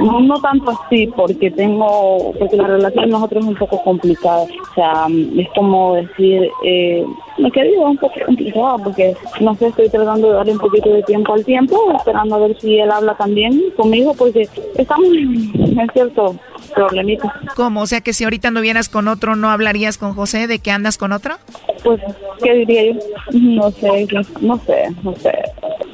[0.00, 4.42] no tanto así porque tengo, porque la relación de nosotros es un poco complicada.
[4.42, 5.06] O sea,
[5.36, 7.04] es como decir, eh,
[7.38, 11.02] me quedé un poco complicado porque no sé, estoy tratando de darle un poquito de
[11.02, 14.48] tiempo al tiempo, esperando a ver si él habla también conmigo porque
[14.78, 16.36] estamos en cierto
[16.74, 17.40] problemita.
[17.54, 17.82] ¿Cómo?
[17.82, 20.70] O sea que si ahorita no vienes con otro, ¿no hablarías con José de que
[20.70, 21.36] andas con otro?
[21.82, 22.00] Pues,
[22.42, 23.00] ¿qué diría yo?
[23.32, 24.06] No sé,
[24.40, 25.32] no sé, no sé.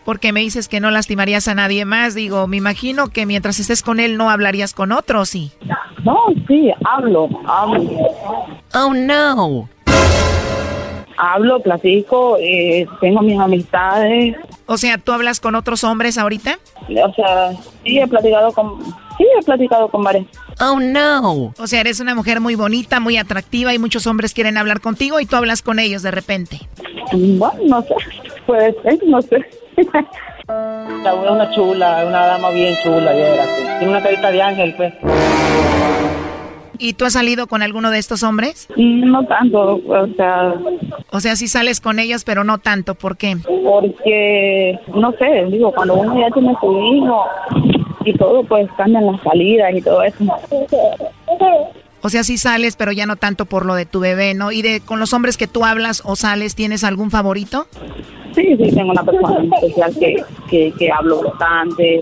[0.04, 2.14] Porque me dices que no lastimarías a nadie más.
[2.14, 5.50] Digo, me imagino que mientras estés con él no hablarías con otro, ¿sí?
[6.04, 6.16] No,
[6.46, 7.82] sí, hablo, hablo.
[8.74, 9.68] Oh, no
[11.20, 14.36] hablo, platico, eh, tengo mis amistades.
[14.72, 16.60] O sea, ¿tú hablas con otros hombres ahorita?
[16.88, 17.50] O sea,
[17.84, 18.80] sí he platicado con,
[19.18, 20.26] sí he platicado con varios.
[20.60, 21.52] Oh no.
[21.58, 25.18] O sea, eres una mujer muy bonita, muy atractiva y muchos hombres quieren hablar contigo
[25.18, 26.60] y tú hablas con ellos de repente.
[27.10, 27.96] Bueno, no sé,
[28.46, 29.44] puede ser, no sé.
[30.46, 34.74] La una es una chula, una dama bien chula, ya Tiene una carita de ángel,
[34.76, 34.94] pues.
[36.80, 38.66] ¿Y tú has salido con alguno de estos hombres?
[38.76, 40.54] No tanto, o sea...
[41.10, 43.36] O sea, sí sales con ellos, pero no tanto, ¿por qué?
[43.64, 47.24] Porque, no sé, digo, cuando uno ya tiene su hijo
[48.06, 50.24] y todo, pues cambian las salidas y todo eso.
[52.02, 54.52] O sea, sí sales, pero ya no tanto por lo de tu bebé, ¿no?
[54.52, 57.66] ¿Y de con los hombres que tú hablas o sales, tienes algún favorito?
[58.34, 60.16] Sí, sí, tengo una persona especial que,
[60.48, 62.00] que, que hablo bastante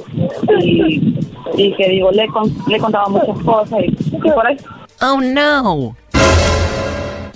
[0.63, 1.19] y,
[1.57, 2.27] y que digo, le,
[2.69, 3.91] le he contado muchas cosas y,
[4.31, 4.57] por ahí.
[5.01, 5.97] Oh, no.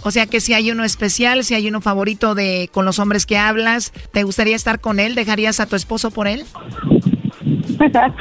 [0.05, 3.25] O sea que si hay uno especial, si hay uno favorito de con los hombres
[3.25, 5.15] que hablas, ¿te gustaría estar con él?
[5.15, 6.45] ¿Dejarías a tu esposo por él?
[7.81, 8.13] Está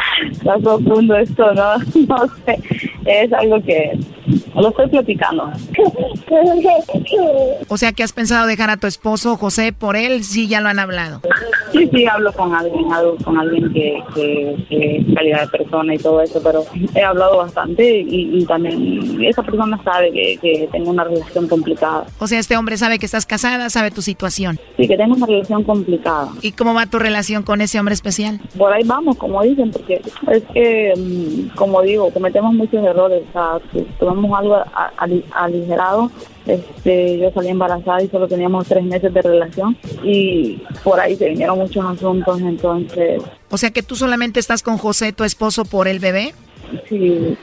[0.64, 1.78] profundo esto, ¿no?
[2.08, 2.60] No sé.
[3.06, 3.97] Es algo que
[4.56, 5.52] lo estoy platicando.
[7.68, 10.24] O sea, que has pensado dejar a tu esposo José por él?
[10.24, 11.22] Sí, ya lo han hablado.
[11.72, 12.86] Sí, sí, hablo con alguien,
[13.24, 14.02] con alguien que,
[14.70, 16.64] que, calidad de persona y todo eso, pero
[16.95, 22.06] he hablado bastante y, también esa persona sabe que, que, tengo una relación complicada.
[22.20, 24.60] O sea, este hombre sabe que estás casada, sabe tu situación.
[24.78, 26.30] Sí, que tengo una relación complicada.
[26.41, 28.39] ¿Y cómo va tu relación con ese hombre especial?
[28.58, 33.32] Por ahí vamos, como dicen, porque es que, mm, como digo, cometemos muchos errores, o
[33.32, 33.60] sea,
[34.00, 34.64] tomamos algo
[35.32, 36.12] aligerado.
[36.46, 41.30] Este, yo salí embarazada y solo teníamos tres meses de relación y por ahí se
[41.30, 43.22] vinieron muchos asuntos, entonces...
[43.50, 46.34] O sea que tú solamente estás con José, tu esposo, por el bebé.
[46.89, 47.38] Sí.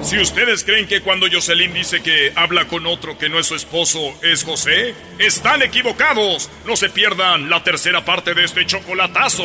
[0.00, 3.54] Si ustedes creen que cuando Jocelyn dice que habla con otro que no es su
[3.54, 6.50] esposo es José, están equivocados.
[6.66, 9.44] No se pierdan la tercera parte de este chocolatazo.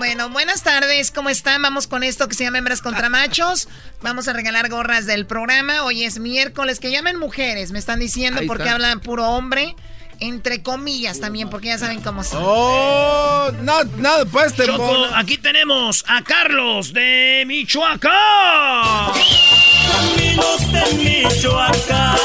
[0.00, 1.60] Bueno, buenas tardes, ¿cómo están?
[1.60, 3.68] Vamos con esto que se llama Hembras contra Machos.
[4.00, 5.82] Vamos a regalar gorras del programa.
[5.82, 9.76] Hoy es miércoles, que llamen mujeres, me están diciendo, porque hablan puro hombre.
[10.18, 12.42] Entre comillas también, porque ya saben cómo son.
[12.42, 18.10] Oh, no, no, pues te Choco, aquí tenemos a Carlos de Michoacán.
[19.98, 22.16] Amigos de Michoacán.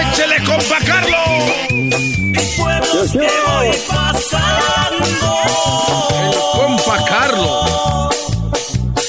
[0.00, 2.13] ¡Échele, compa Carlos!
[3.12, 5.36] Que voy pasando.
[6.52, 8.14] compa Carlos.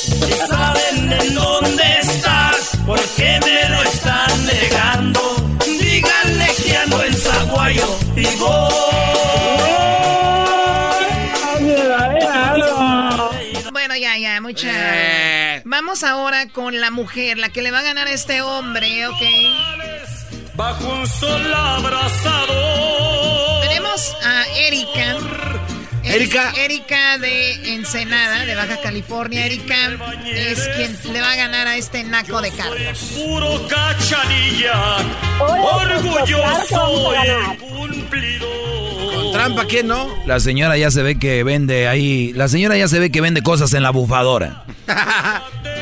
[0.02, 5.22] Si saben en dónde estás, ¿por qué me lo están negando?
[5.80, 8.26] Díganle que ando en Zaguayo y
[13.72, 15.62] Bueno, ya, ya, mucha.
[15.64, 19.22] Vamos ahora con la mujer, la que le va a ganar a este hombre, ¿ok?
[20.56, 23.55] bajo un sol abrazador.
[23.96, 25.16] Tenemos a Erika.
[26.04, 26.52] Erika.
[26.58, 29.46] Erika de Ensenada, de Baja California.
[29.46, 29.76] Erika
[30.26, 33.14] es quien le va a ganar a este naco de Carlos.
[33.16, 34.98] Puro cachanilla,
[35.40, 38.48] orgulloso y cumplido.
[39.16, 40.10] Con trampa, ¿quién no?
[40.26, 42.34] La señora ya se ve que vende ahí.
[42.34, 44.66] La señora ya se ve que vende cosas en la bufadora.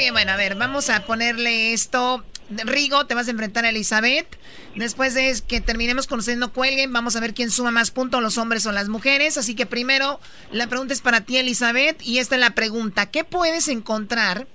[0.00, 2.24] Bien, bueno, a ver, vamos a ponerle esto.
[2.48, 4.26] Rigo, te vas a enfrentar a Elizabeth.
[4.74, 8.64] Después de que terminemos conociendo Cuelguen, vamos a ver quién suma más puntos, los hombres
[8.64, 9.36] o las mujeres.
[9.36, 10.18] Así que primero,
[10.52, 13.10] la pregunta es para ti, Elizabeth, y esta es la pregunta.
[13.10, 14.46] ¿Qué puedes encontrar?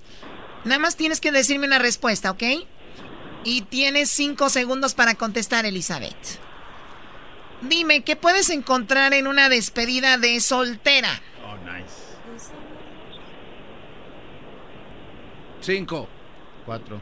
[0.64, 2.41] Nada más tienes que decirme una respuesta, ¿ok?
[3.43, 6.39] Y tienes cinco segundos para contestar, Elizabeth.
[7.62, 11.22] Dime, ¿qué puedes encontrar en una despedida de soltera?
[11.46, 12.06] Oh, nice.
[15.66, 16.07] Cinco.
[16.66, 17.01] Cuatro.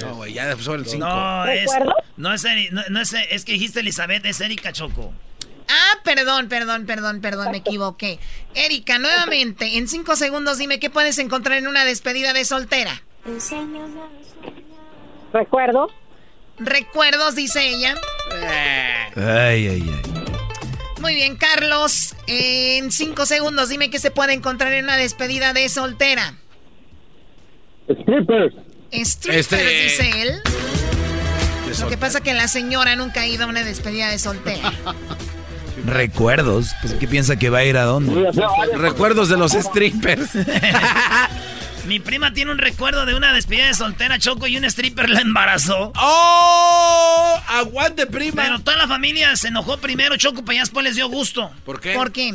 [0.00, 1.06] No, güey, ya son el cinco.
[1.06, 1.70] No, es,
[2.16, 5.14] no, es, no, no es, es que dijiste Elizabeth, es Erika Choco.
[5.68, 8.18] Ah, perdón, perdón, perdón, perdón, me equivoqué.
[8.54, 13.02] Erika, nuevamente, en cinco segundos dime qué puedes encontrar en una despedida de soltera.
[15.32, 15.90] Recuerdo.
[16.58, 17.94] Recuerdos, dice ella.
[19.16, 20.02] Ay, ay, ay.
[21.00, 25.68] Muy bien, Carlos, en cinco segundos dime qué se puede encontrar en una despedida de
[25.68, 26.34] soltera.
[27.88, 28.54] Strippers.
[28.92, 30.40] Strippers, Este- dice él.
[31.80, 34.72] Lo que pasa que la señora nunca ha ido a una despedida de soltera.
[35.86, 36.70] Recuerdos.
[36.80, 38.30] Pues, ¿qué piensa que va a ir a dónde?
[38.76, 40.30] Recuerdos de los strippers.
[41.86, 45.20] Mi prima tiene un recuerdo de una despedida de soltera Choco y un stripper la
[45.20, 45.92] embarazó.
[45.96, 47.38] ¡Oh!
[47.48, 48.42] ¡Aguante, prima!
[48.42, 51.50] Pero toda la familia se enojó primero, Choco, para allá después les dio gusto.
[51.66, 51.92] ¿Por qué?
[51.94, 52.34] ¿Por qué?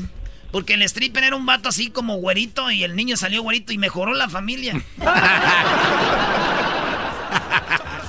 [0.51, 3.77] Porque el stripper era un vato así como güerito y el niño salió güerito y
[3.77, 4.81] mejoró la familia.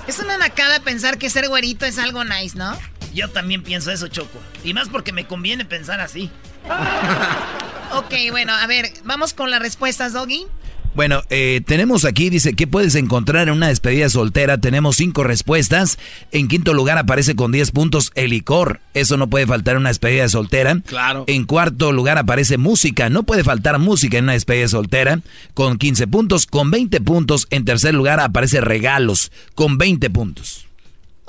[0.06, 2.76] Es una nacada pensar que ser güerito es algo nice, ¿no?
[3.14, 4.40] Yo también pienso eso, Choco.
[4.64, 6.30] Y más porque me conviene pensar así.
[7.92, 10.46] Ok, bueno, a ver, vamos con las respuestas, Doggy.
[10.94, 14.58] Bueno, eh, tenemos aquí, dice, ¿qué puedes encontrar en una despedida soltera?
[14.58, 15.98] Tenemos cinco respuestas.
[16.32, 18.80] En quinto lugar aparece con 10 puntos el licor.
[18.92, 20.80] Eso no puede faltar en una despedida soltera.
[20.84, 21.24] Claro.
[21.28, 23.08] En cuarto lugar aparece música.
[23.08, 25.20] No puede faltar música en una despedida soltera.
[25.54, 26.46] Con 15 puntos.
[26.46, 27.46] Con 20 puntos.
[27.50, 29.30] En tercer lugar aparece regalos.
[29.54, 30.69] Con 20 puntos.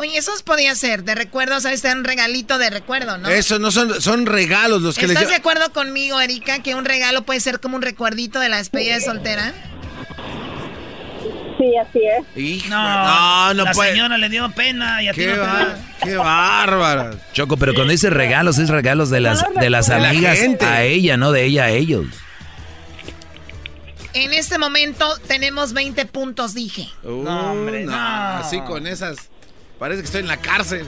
[0.01, 1.83] Oye, esos podía ser de recuerdo, ¿sabes?
[1.83, 3.29] Te un regalito de recuerdo, ¿no?
[3.29, 6.85] Eso no son, son regalos los que les ¿Estás de acuerdo conmigo, Erika, que un
[6.85, 9.53] regalo puede ser como un recuerdito de la despedida de soltera?
[11.59, 11.99] Sí, así
[12.57, 12.67] es.
[12.67, 13.91] No, no, no la puede.
[13.91, 15.75] señora le dio pena y a ti ¡Qué, no te va- dio.
[16.03, 17.11] qué bárbara!
[17.33, 21.15] Choco, pero cuando dice regalos, es regalos de las, de las la amigas a ella,
[21.15, 22.07] no de ella a ellos.
[24.13, 26.89] En este momento tenemos 20 puntos, dije.
[27.03, 27.93] Uh, No, hombre, no.
[27.95, 29.29] Así con esas.
[29.81, 30.85] Parece que estoy en la cárcel.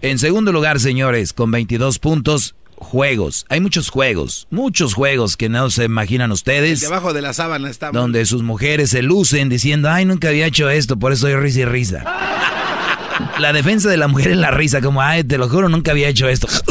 [0.00, 3.44] En segundo lugar, señores, con 22 puntos, juegos.
[3.50, 6.80] Hay muchos juegos, muchos juegos que no se imaginan ustedes.
[6.80, 7.90] Debajo de la sábana está.
[7.90, 11.60] Donde sus mujeres se lucen diciendo, ay, nunca había hecho esto, por eso soy risa
[11.60, 12.02] y risa.
[13.38, 16.08] La defensa de la mujer es la risa, como, ay, te lo juro, nunca había
[16.08, 16.48] hecho esto.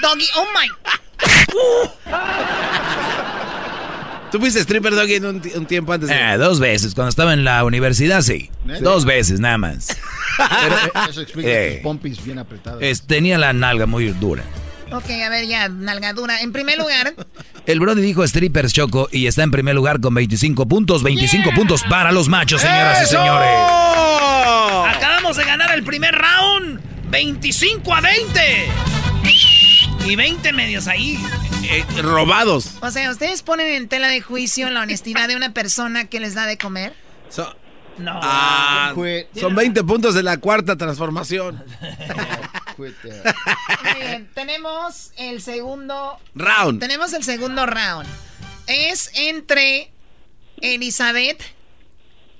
[0.00, 0.68] Doggy, oh my.
[4.32, 6.14] ¿Tú fuiste stripper doggy en un, ti- un tiempo antes de...
[6.16, 8.50] Eh, dos veces, cuando estaba en la universidad, sí.
[8.80, 9.88] Dos veces, nada más.
[11.10, 11.72] Eso explica Eh.
[11.74, 12.78] tus pompis bien apretadas.
[12.80, 14.42] Es- tenía la nalga muy dura.
[14.90, 16.40] Ok, a ver, ya, nalgadura.
[16.40, 17.14] En primer lugar,
[17.66, 21.02] El Brody dijo strippers Choco y está en primer lugar con 25 puntos.
[21.02, 23.48] 25 puntos para los machos, señoras y señores.
[24.96, 26.80] Acabamos de ganar el primer round.
[27.10, 28.40] 25 a 20.
[30.06, 31.18] Y 20 medios ahí.
[31.62, 32.72] Eh, robados.
[32.80, 36.34] o sea, ¿ustedes ponen en tela de juicio la honestidad de una persona que les
[36.34, 36.94] da de comer?
[37.30, 37.54] So-
[37.98, 38.18] No.
[38.22, 39.38] ah, Quit.
[39.40, 41.62] son 20 puntos de la cuarta transformación.
[42.78, 42.92] Muy
[44.00, 46.80] bien, tenemos el segundo Round.
[46.80, 48.08] Tenemos el segundo round.
[48.66, 49.92] Es entre
[50.60, 51.42] Elizabeth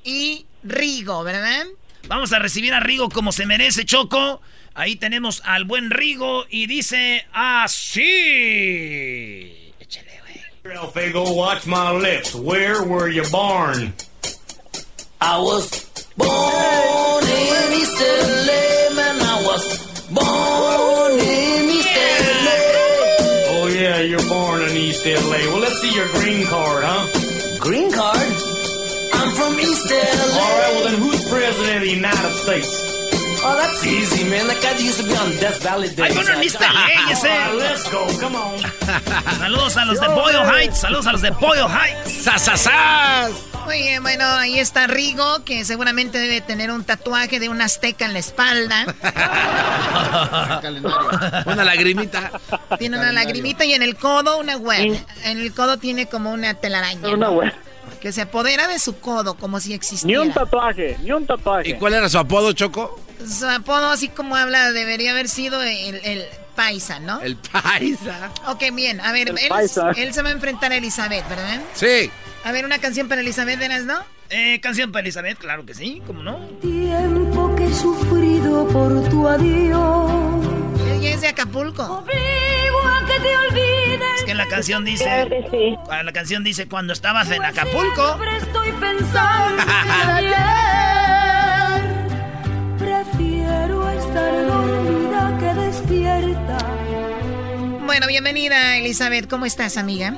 [0.04, 1.66] y Rigo, ¿verdad?
[2.08, 4.40] Vamos a recibir a Rigo como se merece, Choco.
[4.74, 8.10] Ahí tenemos al buen Rigo y dice así.
[9.78, 10.40] Échale, güey.
[10.92, 12.34] Fago, watch my lips.
[12.34, 13.92] Where were you born?
[15.20, 15.68] I was
[16.16, 19.20] born in East LA, man.
[19.20, 19.64] I was
[20.08, 22.58] born in East LA.
[23.50, 25.38] Oh yeah, you're born in East LA.
[25.52, 27.06] Well, let's see your green card, huh?
[27.60, 28.32] Green card?
[29.12, 30.40] I'm from East LA.
[30.40, 32.91] All right, well then, who's president of the United States?
[33.45, 34.47] Oh, that's easy, man.
[34.47, 36.01] That guy used to be on Death Valley Days.
[36.01, 36.72] Ay, bueno, Mr.
[36.72, 37.28] Ley, ese.
[37.28, 38.07] All right, let's go.
[38.20, 38.59] Come on.
[39.38, 40.78] Saludos a los de Boyle Heights.
[40.78, 42.22] Saludos a los de Boyle Heights.
[42.22, 43.32] ¡Sasasas!
[43.64, 48.05] Muy bien, bueno, ahí está Rigo, que seguramente debe tener un tatuaje de una azteca
[48.07, 48.86] en la espalda.
[51.47, 52.30] Una lagrimita.
[52.78, 54.99] Tiene una lagrimita y en el codo una web.
[55.24, 57.09] En el codo tiene como una telaraña.
[57.09, 57.53] Una web.
[58.01, 60.22] Que se apodera de su codo como si existiera.
[60.22, 61.70] Ni un tatuaje, ni un tatuaje.
[61.70, 63.01] ¿Y cuál era su apodo, Choco?
[63.28, 67.20] Su apodo, así como habla, debería haber sido el, el paisa, ¿no?
[67.20, 68.30] El paisa.
[68.46, 69.00] Ok, bien.
[69.00, 69.28] A ver,
[69.96, 71.60] él, se va a enfrentar a Elizabeth, ¿verdad?
[71.74, 72.10] Sí.
[72.44, 73.98] A ver, una canción para Elizabeth, ¿verás, no?
[74.30, 76.38] Eh, canción para Elizabeth, claro que sí, ¿cómo no?
[76.60, 80.10] Tiempo que he sufrido por tu adiós.
[80.90, 81.82] Ella es de Acapulco.
[81.82, 84.08] Obligo a que te olvides.
[84.16, 85.04] Es que la canción dice.
[85.04, 85.76] Claro que sí.
[85.90, 88.06] Ah, La canción dice cuando estabas en Acapulco.
[88.06, 89.62] Siempre estoy pensando
[94.12, 96.58] estar dormida que despierta.
[97.86, 99.28] Bueno, bienvenida, Elizabeth.
[99.28, 100.14] ¿Cómo estás, amiga?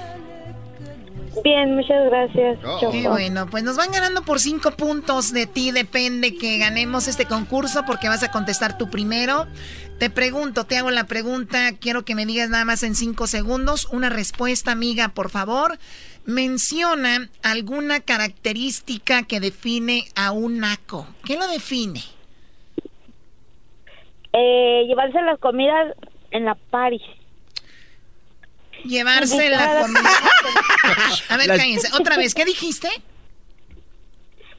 [1.43, 2.59] Bien, muchas gracias.
[2.81, 5.33] Qué bueno, pues nos van ganando por cinco puntos.
[5.33, 9.47] De ti depende que ganemos este concurso porque vas a contestar tú primero.
[9.99, 11.73] Te pregunto, te hago la pregunta.
[11.79, 15.79] Quiero que me digas nada más en cinco segundos una respuesta, amiga, por favor.
[16.25, 21.07] Menciona alguna característica que define a un naco.
[21.25, 22.03] ¿Qué lo define?
[24.37, 25.95] Eh, llevarse las comidas
[26.33, 27.01] en la party.
[28.85, 30.11] Llevarse la comida.
[31.29, 31.89] A ver, cállense.
[31.95, 32.89] Otra vez, ¿qué dijiste?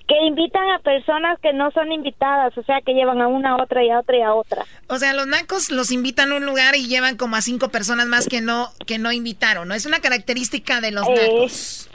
[0.08, 3.64] Que invitan a personas que no son invitadas, o sea, que llevan a una, a
[3.64, 4.64] otra y a otra y a otra.
[4.88, 8.06] O sea, los nacos los invitan a un lugar y llevan como a cinco personas
[8.08, 9.74] más que no que no invitaron, ¿no?
[9.74, 11.90] Es una característica de los nacos.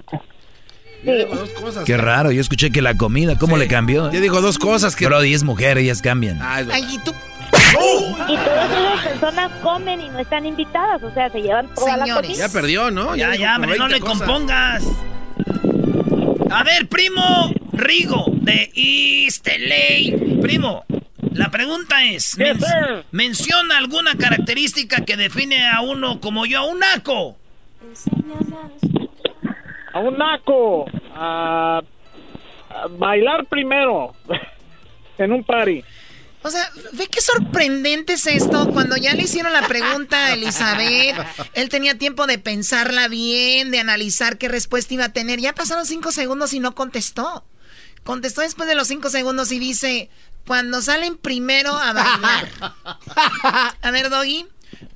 [1.86, 4.12] Qué raro, yo escuché que la comida, ¿cómo le cambió?
[4.12, 5.06] Yo digo dos cosas que...
[5.06, 6.38] Brody, es mujer, ellas cambian.
[6.42, 7.14] Ah, Ay, y tú...
[7.52, 12.14] Y todas esas personas comen y no están invitadas, o sea, se llevan toda la
[12.14, 12.34] comida.
[12.34, 13.16] Ya perdió, ¿no?
[13.16, 14.18] Ya, ya, hombre, no 20 le cosas.
[14.18, 14.84] compongas.
[16.50, 20.40] A ver, primo Rigo de East LA.
[20.42, 20.84] Primo,
[21.32, 22.58] la pregunta es: men-
[23.12, 27.36] menciona alguna característica que define a uno como yo, a un naco.
[29.92, 30.86] A un naco.
[31.14, 31.80] A,
[32.70, 34.14] a bailar primero.
[35.18, 35.84] en un party.
[36.42, 38.70] O sea, ve qué sorprendente es esto.
[38.72, 41.16] Cuando ya le hicieron la pregunta a Elizabeth,
[41.54, 45.40] él tenía tiempo de pensarla bien, de analizar qué respuesta iba a tener.
[45.40, 47.44] Ya pasaron cinco segundos y no contestó.
[48.04, 50.08] Contestó después de los cinco segundos y dice,
[50.46, 52.48] cuando salen primero a bailar.
[53.82, 54.46] A ver, Doggy.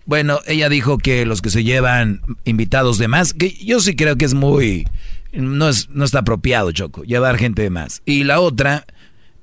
[0.06, 4.16] Bueno, ella dijo que los que se llevan invitados de más, que yo sí creo
[4.16, 4.86] que es muy,
[5.32, 8.02] no, es, no está apropiado, Choco, llevar gente de más.
[8.04, 8.86] Y la otra,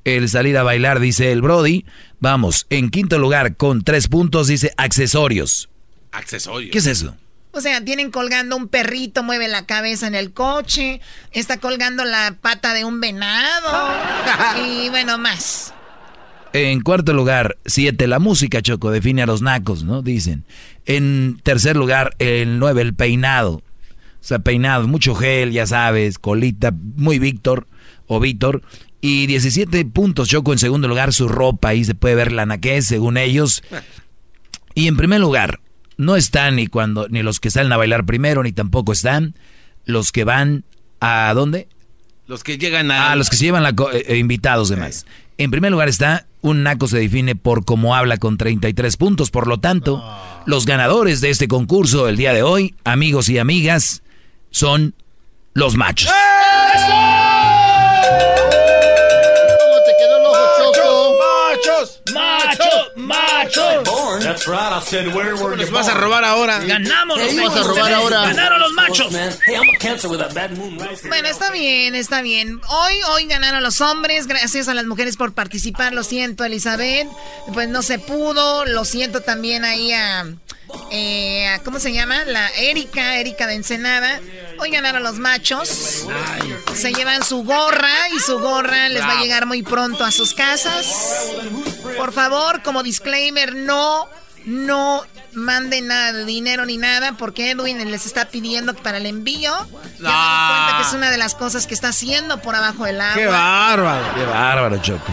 [0.06, 1.86] el salir a bailar, dice el Brody,
[2.20, 5.70] vamos, en quinto lugar, con tres puntos, dice accesorios.
[6.12, 6.72] Accesorios.
[6.72, 7.16] ¿Qué es eso?
[7.54, 12.38] O sea, tienen colgando un perrito, mueve la cabeza en el coche, está colgando la
[12.40, 13.94] pata de un venado
[14.66, 15.74] y bueno, más.
[16.54, 20.02] En cuarto lugar, siete, la música, Choco, define a los nacos, ¿no?
[20.02, 20.46] Dicen.
[20.86, 23.54] En tercer lugar, el nueve, el peinado.
[23.54, 27.68] O sea, peinado, mucho gel, ya sabes, colita, muy Víctor
[28.08, 28.62] o Víctor.
[29.02, 32.86] Y 17 puntos, Choco, en segundo lugar, su ropa, ahí se puede ver la naquez,
[32.86, 33.64] según ellos.
[34.76, 35.60] Y en primer lugar,
[35.98, 39.36] no están ni cuando, ni los que salen a bailar primero, ni tampoco están
[39.86, 40.64] los que van
[41.00, 41.68] a ¿dónde?
[42.28, 43.12] Los que llegan a...
[43.12, 45.06] Ah, los que se llevan la eh, eh, invitados de más.
[45.38, 49.32] En primer lugar está, un naco se define por cómo habla con 33 puntos.
[49.32, 50.04] Por lo tanto,
[50.46, 54.04] los ganadores de este concurso el día de hoy, amigos y amigas,
[54.52, 54.94] son
[55.54, 56.12] los machos.
[56.74, 57.52] ¿Cómo
[63.12, 63.62] ¡Macho!
[63.84, 64.20] ¡Macho!
[64.20, 66.60] That's right, I said, where were Les vas a robar ahora.
[66.60, 67.68] Ganamos los vas a machos.
[67.68, 68.22] robar ahora.
[68.28, 69.12] Ganaron los machos.
[71.08, 72.62] Bueno, está bien, está bien.
[72.68, 75.94] Hoy, hoy ganaron los hombres, gracias a las mujeres por participar.
[75.94, 77.08] Lo siento, Elizabeth.
[77.54, 78.66] Pues no se pudo.
[78.66, 80.26] Lo siento también ahí a,
[80.92, 82.24] eh, ¿cómo se llama?
[82.26, 84.20] La Erika, Erika de Ensenada.
[84.60, 86.06] Hoy ganaron los machos.
[86.76, 90.34] Se llevan su gorra y su gorra les va a llegar muy pronto a sus
[90.34, 90.86] casas.
[92.02, 94.08] Por favor, como disclaimer, no,
[94.46, 99.52] no manden nada de dinero ni nada porque Edwin les está pidiendo para el envío.
[99.52, 103.00] Ya di cuenta que es una de las cosas que está haciendo por abajo del
[103.00, 103.14] agua.
[103.14, 104.16] ¡Qué bárbaro!
[104.16, 105.12] ¡Qué bárbaro, Choco!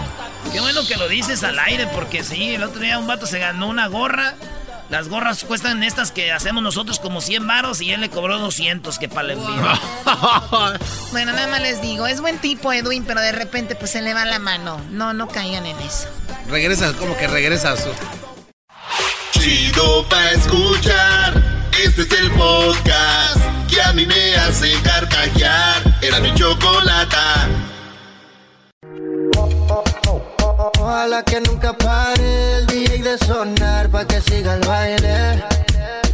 [0.51, 3.39] Qué bueno que lo dices al aire, porque sí, el otro día un vato se
[3.39, 4.33] ganó una gorra.
[4.91, 8.99] Las gorras cuestan estas que hacemos nosotros como 100 varos y él le cobró 200
[8.99, 9.49] que para el envío.
[11.13, 14.15] Bueno, nada más les digo, es buen tipo Edwin, pero de repente pues se le
[14.15, 14.81] va la mano.
[14.91, 16.09] No, no caigan en eso.
[16.49, 17.91] Regresa, como que regresa a su...
[19.33, 21.43] Chido pa' escuchar.
[21.83, 25.99] Este es el podcast que a mí me hace carcajear.
[26.03, 27.49] Era mi chocolata.
[30.89, 35.45] Ojalá que nunca pare el DJ de sonar pa' que siga el baile.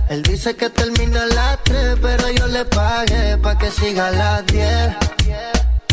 [0.09, 4.11] Él dice que termina a las 3, pero yo le pagué pa' que siga a
[4.11, 4.97] las 10.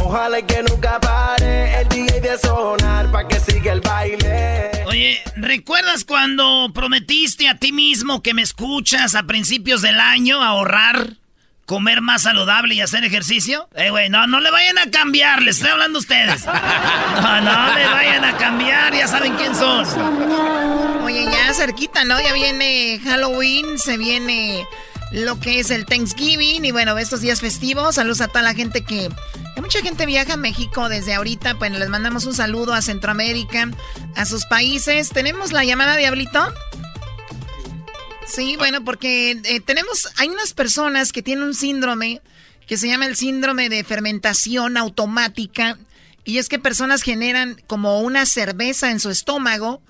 [0.02, 4.72] Ojalá que nunca pare el DJ de sonar pa' que siga el baile.
[4.88, 11.21] Oye, ¿recuerdas cuando prometiste a ti mismo que me escuchas a principios del año ahorrar?
[11.72, 13.70] Comer más saludable y hacer ejercicio?
[13.76, 16.46] Eh, güey, no, no le vayan a cambiar, les estoy hablando a ustedes.
[16.46, 19.86] No, no le vayan a cambiar, ya saben quién son.
[21.02, 22.20] Oye, ya cerquita, ¿no?
[22.20, 24.66] Ya viene Halloween, se viene
[25.14, 27.96] lo que es el Thanksgiving y bueno, estos días festivos.
[27.96, 29.10] Saludos a toda la gente que...
[29.56, 33.70] Hay mucha gente viaja a México desde ahorita, pues les mandamos un saludo a Centroamérica,
[34.18, 35.10] a sus países.
[35.12, 36.54] ¿Tenemos la llamada, Diablito?
[38.34, 42.22] Sí, bueno, porque eh, tenemos, hay unas personas que tienen un síndrome
[42.66, 45.78] que se llama el síndrome de fermentación automática.
[46.24, 49.82] Y es que personas generan como una cerveza en su estómago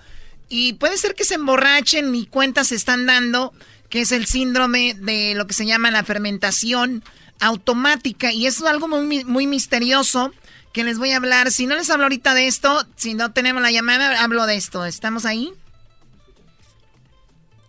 [0.50, 3.54] y puede ser que se emborrachen y cuentas se están dando,
[3.90, 7.04] que es el síndrome de lo que se llama la fermentación
[7.40, 8.32] automática.
[8.32, 10.34] Y es algo muy, muy misterioso
[10.74, 11.52] que les voy a hablar.
[11.52, 14.86] Si no les hablo ahorita de esto, si no tenemos la llamada, hablo de esto.
[14.86, 15.54] ¿Estamos ahí?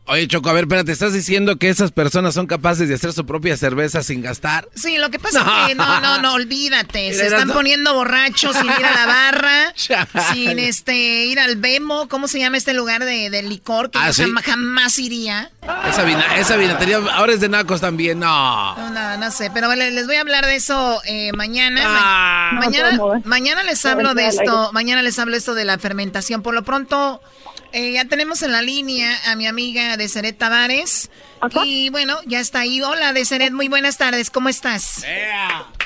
[0.07, 3.24] Oye, Choco, a ver, espérate, ¿estás diciendo que esas personas son capaces de hacer su
[3.24, 4.68] propia cerveza sin gastar?
[4.74, 7.14] Sí, lo que pasa es que no, no, no, olvídate.
[7.14, 9.74] Se están poniendo borrachos sin ir a la barra,
[10.32, 14.11] sin este ir al Bemo, ¿cómo se llama este lugar de, licor que ah,
[14.42, 15.50] jamás, iría?
[15.88, 18.74] Esa, esa vinatería ahora es de nacos también, no.
[18.90, 21.80] No, no, sé, pero les voy a hablar de eso eh, mañana.
[21.84, 22.50] Ah.
[22.55, 26.42] mañana, mañana les hablo de esto, mañana les hablo esto de la fermentación.
[26.42, 27.22] Por lo pronto
[27.72, 31.10] eh, ya tenemos en la línea a mi amiga Deseret Tavares.
[31.64, 32.80] Y bueno, ya está ahí.
[32.80, 35.04] Hola Deseret, muy buenas tardes, ¿cómo estás?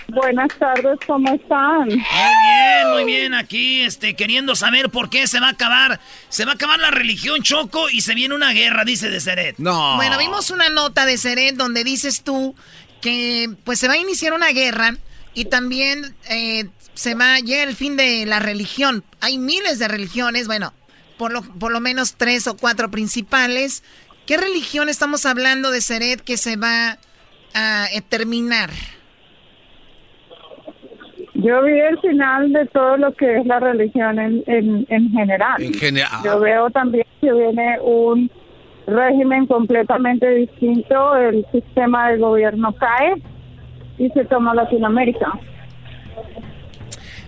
[0.08, 1.86] Buenas tardes, ¿cómo están?
[1.86, 3.34] Muy bien, muy bien.
[3.34, 6.00] Aquí, este, queriendo saber por qué se va a acabar.
[6.28, 9.56] Se va a acabar la religión Choco y se viene una guerra, dice Deseret.
[9.58, 9.96] No.
[9.96, 12.54] Bueno, vimos una nota de Seret donde dices tú
[13.00, 14.96] que pues se va a iniciar una guerra
[15.34, 19.04] y también eh, se va, llega el fin de la religión.
[19.20, 20.72] Hay miles de religiones, bueno,
[21.18, 23.82] por lo, por lo menos tres o cuatro principales.
[24.26, 26.98] ¿Qué religión estamos hablando de Seret que se va
[27.54, 28.70] a eh, terminar?
[31.34, 34.42] Yo vi el final de todo lo que es la religión en,
[34.88, 35.62] en, general.
[35.62, 36.20] En general.
[36.24, 38.30] Yo veo también que viene un
[38.86, 43.22] régimen completamente distinto, el sistema de gobierno cae
[43.98, 45.38] y se toma Latinoamérica.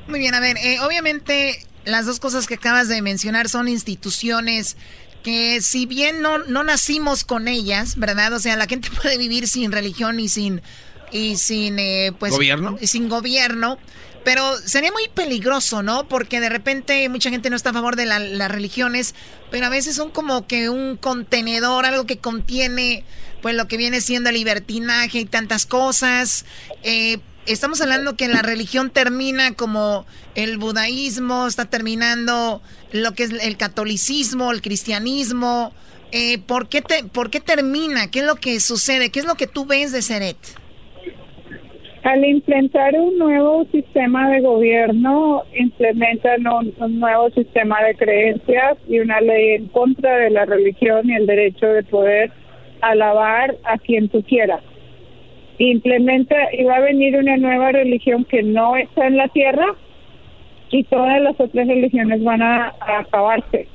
[0.09, 4.77] Muy bien, a ver, eh, obviamente las dos cosas que acabas de mencionar son instituciones
[5.23, 8.33] que si bien no, no nacimos con ellas, ¿verdad?
[8.33, 10.63] O sea, la gente puede vivir sin religión y sin
[11.11, 13.79] y sin eh, pues gobierno sin gobierno
[14.25, 18.05] pero sería muy peligroso no porque de repente mucha gente no está a favor de
[18.05, 19.15] las religiones
[19.51, 23.05] pero a veces son como que un contenedor algo que contiene
[23.41, 26.45] pues lo que viene siendo el libertinaje y tantas cosas
[26.83, 27.19] eh,
[27.49, 32.61] estamos hablando que la religión termina como el budaísmo, está terminando
[32.93, 35.73] lo que es el catolicismo, el cristianismo.
[36.13, 38.11] Eh, ¿por, qué te, ¿Por qué termina?
[38.11, 39.11] ¿Qué es lo que sucede?
[39.11, 40.37] ¿Qué es lo que tú ves de Seret?
[42.05, 49.01] Al implementar un nuevo sistema de gobierno, implementan un, un, nuevo sistema de creencias y
[49.01, 52.31] una ley en contra de la religión y el derecho de poder
[52.81, 54.63] alabar a quien tú quieras
[55.65, 59.67] implementa y va a venir una nueva religión que no está en la tierra
[60.71, 63.69] y todas las otras religiones van a, acabarse.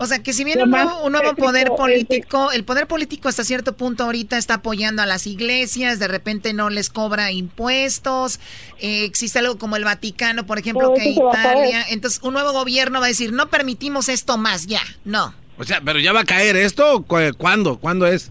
[0.00, 4.04] O sea, que si viene un nuevo, poder político, el poder político hasta cierto punto
[4.04, 8.38] ahorita está apoyando a las iglesias, de repente no les cobra impuestos,
[8.78, 13.06] eh, existe algo como el Vaticano, por ejemplo, que Italia, entonces un nuevo gobierno va
[13.06, 15.34] a decir, no permitimos esto más, ya, no.
[15.58, 17.04] O sea, pero ya va a caer esto,
[17.36, 17.80] ¿cuándo?
[17.80, 18.30] ¿Cuándo es?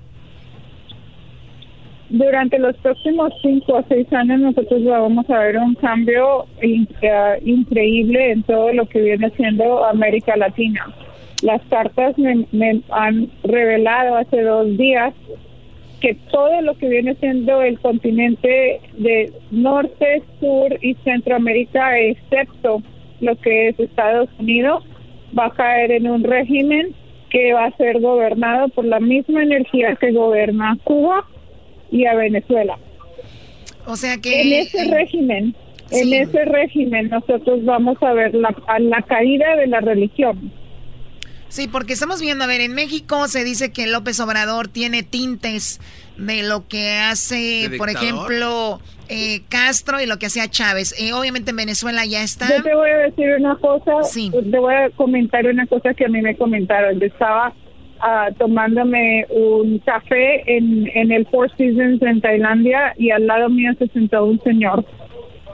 [2.09, 8.43] Durante los próximos cinco o seis años nosotros vamos a ver un cambio increíble en
[8.43, 10.87] todo lo que viene siendo América Latina.
[11.43, 15.13] Las cartas me, han revelado hace dos días
[15.99, 22.81] que todo lo que viene siendo el continente de norte, sur y centroamérica, excepto
[23.19, 24.85] lo que es Estados Unidos,
[25.37, 26.95] va a caer en un régimen
[27.29, 31.25] que va a ser gobernado por la misma energía que gobierna Cuba
[31.91, 32.77] y a Venezuela.
[33.85, 34.41] O sea que...
[34.41, 35.55] En ese régimen,
[35.91, 40.51] en ese régimen nosotros vamos a ver la, la caída de la religión.
[41.49, 45.79] Sí, porque estamos viendo, a ver, en México se dice que López Obrador tiene tintes
[46.17, 50.93] de lo que hace, por ejemplo, eh, Castro y lo que hacía Chávez.
[50.99, 52.49] Eh, obviamente en Venezuela ya está.
[52.49, 56.09] Yo te voy a decir una cosa, te voy a comentar una cosa que a
[56.09, 56.99] mí me comentaron.
[56.99, 57.53] Yo estaba
[58.01, 63.71] ah, tomándome un café en, en el Four Seasons en Tailandia y al lado mío
[63.77, 64.85] se sentó un señor.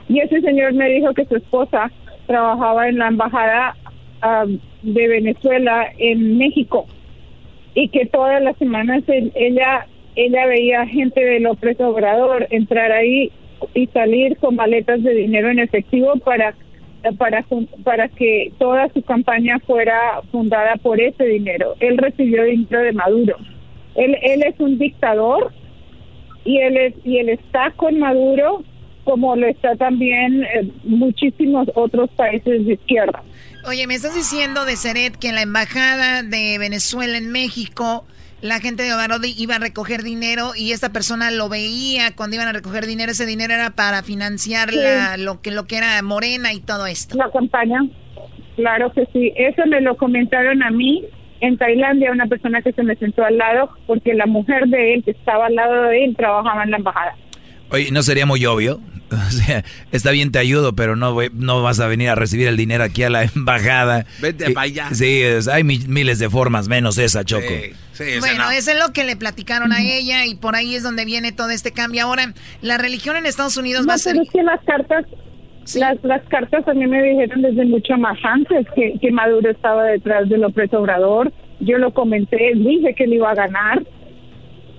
[0.09, 1.91] Y ese señor me dijo que su esposa
[2.27, 3.75] trabajaba en la embajada
[4.21, 4.45] ah,
[4.81, 6.87] de Venezuela en México
[7.73, 13.31] y que todas las semanas ella ella veía gente de López Obrador entrar ahí
[13.73, 16.53] y salir con maletas de dinero en efectivo para
[17.17, 17.45] para
[17.83, 21.75] para que toda su campaña fuera fundada por ese dinero.
[21.79, 23.37] Él recibió dinero de Maduro.
[23.95, 25.53] Él él es un dictador
[26.45, 28.63] y él es, y él está con Maduro
[29.03, 33.21] como lo está también eh, muchísimos otros países de izquierda.
[33.65, 38.05] Oye, me estás diciendo de Seret que la embajada de Venezuela en México
[38.43, 42.49] la gente de Obrador iba a recoger dinero y esta persona lo veía cuando iban
[42.49, 43.13] a recoger dinero.
[43.13, 44.69] Ese dinero era para financiar
[45.17, 47.15] lo, que, lo que era Morena y todo esto.
[47.17, 47.79] La campaña,
[48.57, 49.31] claro que sí.
[49.37, 51.05] Eso me lo comentaron a mí
[51.39, 55.03] en Tailandia, una persona que se me sentó al lado porque la mujer de él,
[55.05, 57.15] que estaba al lado de él, trabajaba en la embajada.
[57.69, 58.81] Oye, ¿no sería muy obvio?
[59.13, 62.57] O sea, está bien, te ayudo, pero no, no vas a venir a recibir el
[62.57, 64.05] dinero aquí a la embajada.
[64.19, 64.89] Vete para allá.
[64.91, 65.21] Sí,
[65.51, 67.53] hay miles de formas, menos esa, Choco.
[68.19, 71.31] Bueno, eso es lo que le platicaron a ella y por ahí es donde viene
[71.31, 72.03] todo este cambio.
[72.03, 74.13] Ahora, la religión en Estados Unidos va a ser...
[74.13, 75.05] Pero es que las cartas,
[75.75, 79.85] las, las cartas a mí me dijeron desde mucho más antes que, que Maduro estaba
[79.85, 81.31] detrás de López Obrador.
[81.59, 83.83] Yo lo comenté, dije que él iba a ganar.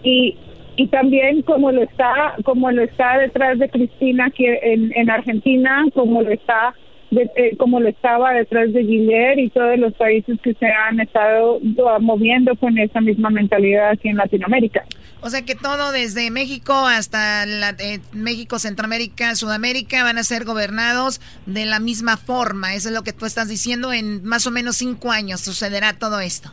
[0.02, 0.36] Y,
[0.76, 5.84] y también como lo está como lo está detrás de Cristina aquí en, en Argentina
[5.94, 6.74] como lo está
[7.16, 11.60] eh, como lo estaba detrás de Guillermo y todos los países que se han estado
[12.00, 14.84] moviendo con esa misma mentalidad aquí en Latinoamérica.
[15.20, 21.20] O sea que todo desde México hasta eh, México, Centroamérica, Sudamérica van a ser gobernados
[21.46, 22.74] de la misma forma.
[22.74, 23.92] Eso es lo que tú estás diciendo.
[23.92, 26.52] En más o menos cinco años sucederá todo esto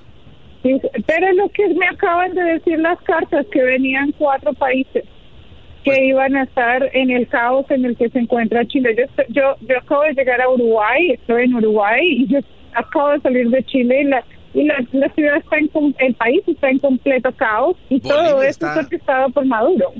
[1.07, 5.03] pero lo que me acaban de decir las cartas, que venían cuatro países
[5.83, 8.95] que pues iban a estar en el caos en el que se encuentra Chile.
[8.97, 12.39] Yo, yo, yo acabo de llegar a Uruguay, estoy en Uruguay y yo
[12.73, 16.69] acabo de salir de Chile y la, y la, ciudad está en, el país está
[16.69, 19.91] en completo caos y todo esto está orquestado por Maduro.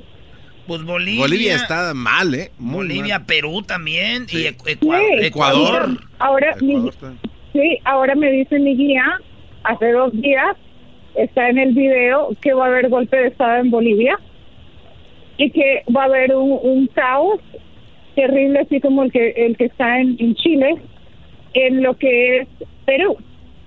[0.68, 1.22] Pues Bolivia.
[1.22, 2.52] Bolivia está mal, ¿eh?
[2.60, 4.46] Bolivia, Perú también y
[5.26, 5.98] Ecuador.
[6.20, 9.20] Ahora, sí, ahora me dice mi guía
[9.64, 10.56] hace dos días,
[11.16, 14.20] está en el video que va a haber golpe de Estado en Bolivia
[15.42, 17.40] y que va a haber un, caos
[18.16, 20.76] terrible, así como el que, el que está en, Chile,
[21.56, 22.48] en lo que es
[22.86, 23.18] Perú.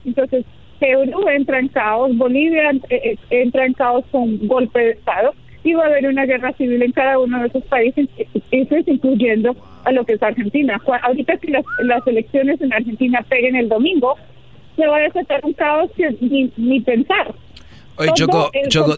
[0.05, 0.44] Entonces,
[0.78, 5.34] Perú entra en caos, Bolivia eh, eh, entra en caos con golpe de Estado
[5.64, 8.09] y va a haber una guerra civil en cada uno de esos países,
[8.52, 10.80] incluyendo a lo que es Argentina.
[11.02, 14.14] Ahorita que las, las elecciones en Argentina peguen el domingo,
[14.76, 16.14] se va a desatar un caos que
[16.56, 17.34] ni, pensar.
[17.97, 18.97] Oye, Choco, Choco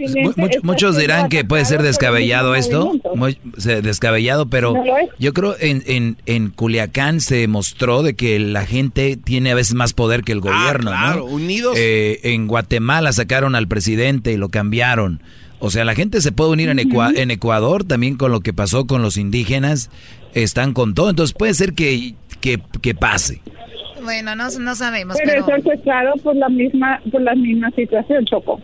[0.62, 3.38] muchos dirán que puede ser descabellado esto, muy,
[3.82, 4.74] descabellado, pero
[5.18, 9.74] yo creo en, en, en Culiacán se mostró de que la gente tiene a veces
[9.74, 11.74] más poder que el ah, gobierno, claro, unidos.
[11.78, 15.20] Eh, en Guatemala sacaron al presidente y lo cambiaron.
[15.58, 18.86] O sea, la gente se puede unir en, en Ecuador también con lo que pasó
[18.86, 19.90] con los indígenas,
[20.42, 23.40] están con todo, entonces puede ser que, que, que pase.
[24.02, 25.16] Bueno, no, no sabemos.
[25.18, 25.58] Pero, pero...
[25.58, 28.60] es orquestado por la misma, por la misma situación, Choco.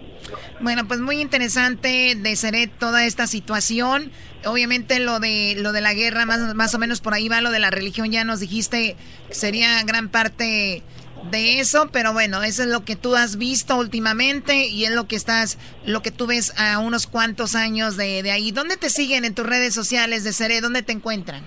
[0.61, 4.13] Bueno, pues muy interesante de ser toda esta situación.
[4.45, 7.51] Obviamente lo de lo de la guerra, más, más o menos por ahí va lo
[7.51, 8.97] de la religión, ya nos dijiste
[9.29, 10.83] que sería gran parte
[11.31, 15.07] de eso, pero bueno, eso es lo que tú has visto últimamente y es lo
[15.07, 18.53] que estás, lo que tú ves a unos cuantos años de, de ahí.
[18.53, 20.61] ¿Dónde te siguen en tus redes sociales de Seré?
[20.61, 21.45] ¿Dónde te encuentran?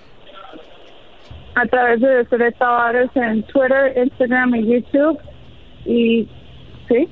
[1.55, 5.19] A través de Seret Tavares en Twitter, Instagram y YouTube.
[5.85, 6.27] Y
[6.87, 7.07] sí,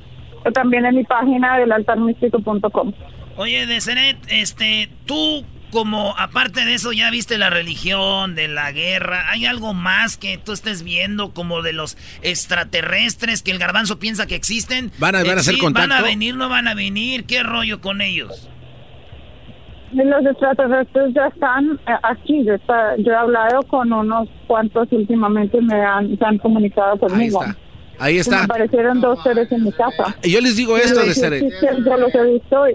[0.46, 2.94] o también en mi página del altarmístico.com.
[3.38, 8.72] Oye, de Seret, este, tú como aparte de eso ya viste la religión, de la
[8.72, 13.98] guerra, ¿hay algo más que tú estés viendo como de los extraterrestres que el garbanzo
[13.98, 14.92] piensa que existen?
[15.00, 15.90] ¿Van a, van a hacer contacto?
[15.90, 17.26] ¿Van a venir, no van a venir?
[17.26, 18.50] ¿Qué rollo con ellos?
[19.94, 22.44] Los extraterrestres ya están eh, aquí.
[22.44, 22.56] Yo,
[22.98, 27.42] yo he hablado con unos cuantos últimamente me han, se han comunicado conmigo.
[27.42, 27.64] Ahí está.
[28.00, 28.38] Ahí está.
[28.40, 30.16] Me aparecieron dos seres en mi casa.
[30.24, 31.44] Yo les digo esto de seres.
[31.62, 32.66] Yo los he visto.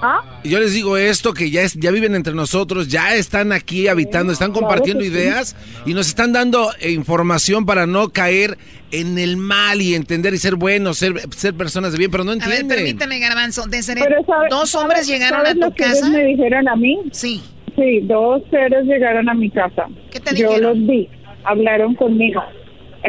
[0.00, 0.40] ¿Ah?
[0.44, 3.88] Y yo les digo esto, que ya, es, ya viven entre nosotros, ya están aquí
[3.88, 8.58] habitando, están compartiendo ideas y nos están dando información para no caer
[8.92, 12.32] en el mal y entender y ser buenos, ser, ser personas de bien, pero no
[12.32, 12.68] A ver, entienden.
[12.76, 13.64] permíteme, Garbanzo.
[13.70, 16.10] Pero ¿sabe- dos sabe- hombres llegaron ¿sabes a tu lo que ellos casa.
[16.10, 16.98] me dijeron a mí?
[17.12, 17.42] Sí.
[17.76, 19.86] Sí, dos seres llegaron a mi casa.
[20.10, 20.78] ¿Qué te Yo dijeron?
[20.80, 21.08] los vi,
[21.44, 22.42] hablaron conmigo.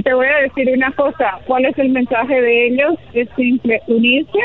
[0.03, 2.93] Te voy a decir una cosa, ¿cuál es el mensaje de ellos?
[3.13, 4.37] Es simple, unirse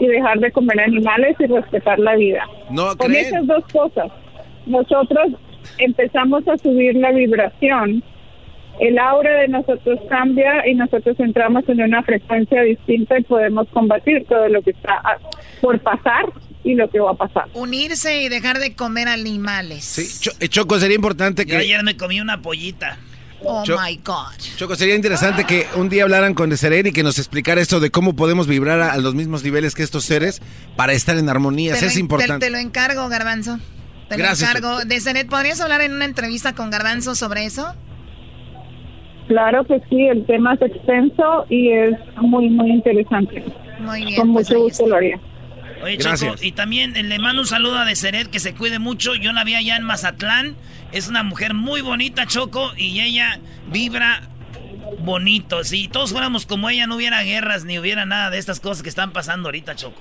[0.00, 2.44] y dejar de comer animales y respetar la vida.
[2.70, 3.26] No Con creen.
[3.26, 4.10] esas dos cosas,
[4.66, 5.28] nosotros
[5.78, 8.02] empezamos a subir la vibración,
[8.80, 14.26] el aura de nosotros cambia y nosotros entramos en una frecuencia distinta y podemos combatir
[14.28, 15.16] todo lo que está ah,
[15.60, 16.26] por pasar
[16.64, 17.44] y lo que va a pasar.
[17.54, 19.84] Unirse y dejar de comer animales.
[19.84, 21.56] Sí, Cho- eh, Choco, sería importante Yo que...
[21.58, 22.98] ayer me comí una pollita.
[23.42, 24.32] Oh Yo- my God.
[24.56, 27.90] Choco, sería interesante que un día hablaran con Deseret y que nos explicara esto de
[27.90, 30.40] cómo podemos vibrar a, a los mismos niveles que estos seres
[30.74, 31.74] para estar en armonía.
[31.76, 32.46] Te es te- importante.
[32.46, 33.58] Te, lo encargo, Garbanzo.
[34.08, 34.84] Te Gracias, lo encargo.
[34.86, 37.74] Deseret, ¿podrías hablar en una entrevista con Garbanzo sobre eso?
[39.26, 43.44] Claro que sí, el tema es extenso y es muy, muy interesante.
[43.80, 44.16] Muy bien.
[44.16, 45.18] Con pues mucho gusto lo haría.
[45.82, 46.32] Oye, Gracias.
[46.32, 49.14] Choco, y también eh, le mando un saludo a Deseret, que se cuide mucho.
[49.14, 50.56] Yo la vi allá en Mazatlán.
[50.92, 53.40] Es una mujer muy bonita, Choco, y ella
[53.70, 54.22] vibra
[55.00, 55.64] bonito.
[55.64, 58.88] Si todos fuéramos como ella, no hubiera guerras ni hubiera nada de estas cosas que
[58.88, 60.00] están pasando ahorita, Choco.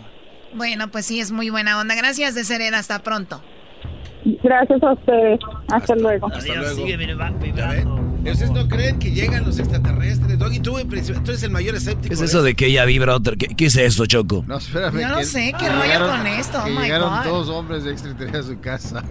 [0.53, 1.95] Bueno, pues sí, es muy buena onda.
[1.95, 2.73] Gracias, Deseret.
[2.73, 3.41] Hasta pronto.
[4.43, 5.39] Gracias a ustedes.
[5.71, 6.27] Hasta, luego.
[6.33, 6.75] Adiós, luego.
[6.75, 7.95] sigue vibra- ¿Ya vibrando.
[8.23, 8.31] ven?
[8.31, 10.39] ¿Ustedes no creen que llegan los extraterrestres?
[10.39, 12.07] Doggy, tú, en principio, tú eres el mayor escéptico.
[12.09, 13.35] ¿Qué es eso de que ella vibra otra?
[13.35, 14.43] ¿Qué, qué es esto, Choco?
[14.47, 14.99] No, espérame.
[14.99, 16.57] Yo no que- sé, ¿qué rollo con esto?
[16.59, 17.23] Oh que my llegaron God.
[17.25, 19.03] dos hombres de extraterrestres a su casa.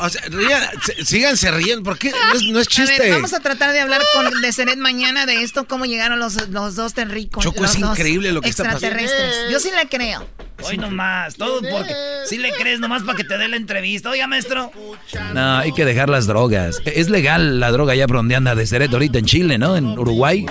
[0.00, 0.62] O sea, rían,
[1.04, 2.10] síganse riendo, ¿por qué?
[2.10, 3.10] No es, no es A ver, chiste.
[3.10, 6.94] vamos a tratar de hablar con Deseret mañana de esto, cómo llegaron los, los dos
[6.94, 7.42] terricos.
[7.44, 8.86] Choco, los es dos increíble lo que está pasando.
[8.86, 9.50] extraterrestres.
[9.50, 10.26] Yo sí le creo.
[10.62, 11.94] Hoy nomás, todo porque
[12.26, 14.08] si le crees nomás para que te dé la entrevista.
[14.10, 14.72] Oiga, maestro.
[15.34, 16.80] No, hay que dejar las drogas.
[16.86, 19.76] Es legal la droga ya por donde anda de Ceret ahorita en Chile, ¿no?
[19.76, 20.46] En Uruguay.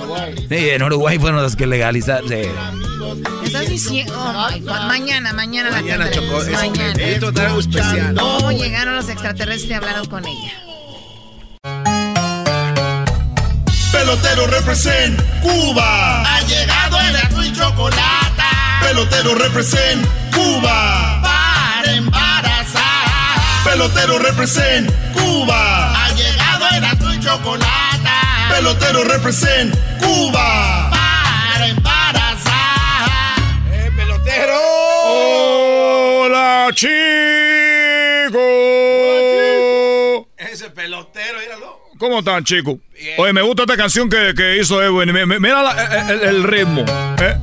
[0.48, 2.30] Sí, en Uruguay fueron los que legalizaron.
[2.30, 2.36] sí.
[3.44, 6.42] Estás diciendo, oh God, mañana, mañana la Mañana, Choco.
[6.42, 7.04] Es, mañana.
[7.60, 8.16] especial.
[8.20, 10.53] ¿Cómo llegaron los extraterrestres y hablaron con ella?
[13.91, 16.22] Pelotero represent Cuba.
[16.24, 18.44] Ha llegado el azul y chocolate.
[18.82, 21.22] Pelotero represent Cuba.
[21.22, 23.41] Para embarazar.
[23.66, 26.06] Pelotero represent Cuba.
[26.06, 28.10] Ha llegado el azul y chocolate.
[28.49, 30.90] Pelotero represent Cuba.
[30.91, 33.40] Para embarazar.
[33.72, 34.62] ¡Eh, pelotero!
[36.24, 37.26] ¡Hola, chicos!
[40.38, 41.86] Ese pelotero, míralo.
[42.06, 42.76] ¿Cómo están, chicos?
[43.18, 45.11] Oye, me gusta esta canción que, que hizo Edwin.
[45.11, 46.86] Mi- mi- Mira la- el, el ritmo.
[47.19, 47.36] ¿eh?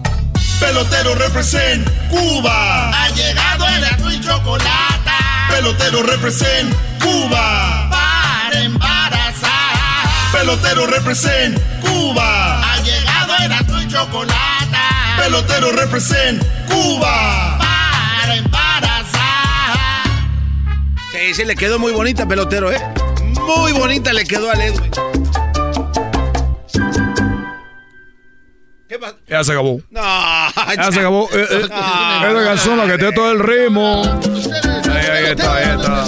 [0.60, 2.90] Pelotero represent Cuba.
[2.90, 5.10] Ha llegado el azul y chocolate.
[5.50, 6.72] Pelotero represent
[7.02, 7.90] Cuba.
[7.90, 10.30] Para embarazar.
[10.32, 12.60] Pelotero represent Cuba.
[12.72, 14.76] Ha llegado el azul y chocolate.
[15.18, 17.58] Pelotero represent Cuba.
[17.58, 19.18] Para embarazar.
[21.10, 22.80] Sí, sí, le quedó muy bonita, pelotero, ¿eh?
[23.46, 24.90] Muy bonita le quedó al Edwin.
[28.88, 28.98] ¿Qué?
[29.26, 29.80] Ya se acabó.
[29.90, 30.00] No,
[30.76, 31.28] Ya se acabó.
[31.32, 34.02] Eh, Esa canción la que te todo el ritmo.
[34.90, 36.04] Ahí, ahí está, ahí está.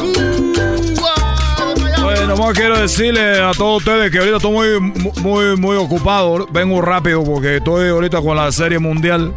[2.04, 4.80] Oye, nomás quiero decirle a todos ustedes que ahorita estoy muy,
[5.22, 6.46] muy, muy ocupado.
[6.50, 9.32] Vengo rápido porque estoy ahorita con la serie mundial.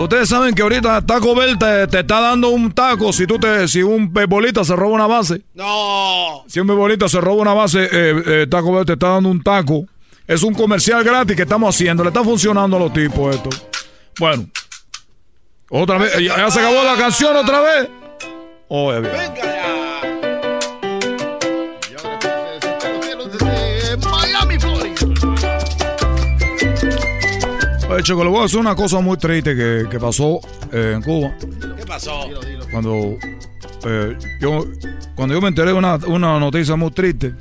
[0.00, 3.68] Ustedes saben que ahorita Taco Bell te, te está dando un taco si tú te,
[3.68, 5.42] si un bebolita se roba una base.
[5.52, 6.42] No.
[6.46, 9.42] Si un bebolita se roba una base, eh, eh, Taco Bell te está dando un
[9.42, 9.84] taco.
[10.26, 12.02] Es un comercial gratis que estamos haciendo.
[12.02, 13.50] Le está funcionando a los tipos esto.
[14.18, 14.46] Bueno.
[15.68, 16.14] Otra vez.
[16.14, 17.90] ¿Ya, ya se acabó la canción otra vez?
[18.68, 19.12] Oye, bien.
[19.12, 19.69] Desde
[28.00, 30.40] Oye, Chico, le voy a decir una cosa muy triste que, que pasó
[30.72, 31.34] eh, en Cuba.
[31.76, 32.22] ¿Qué pasó?
[32.72, 33.14] Cuando,
[33.84, 34.64] eh, yo,
[35.14, 37.34] cuando yo me enteré de una, una noticia muy triste,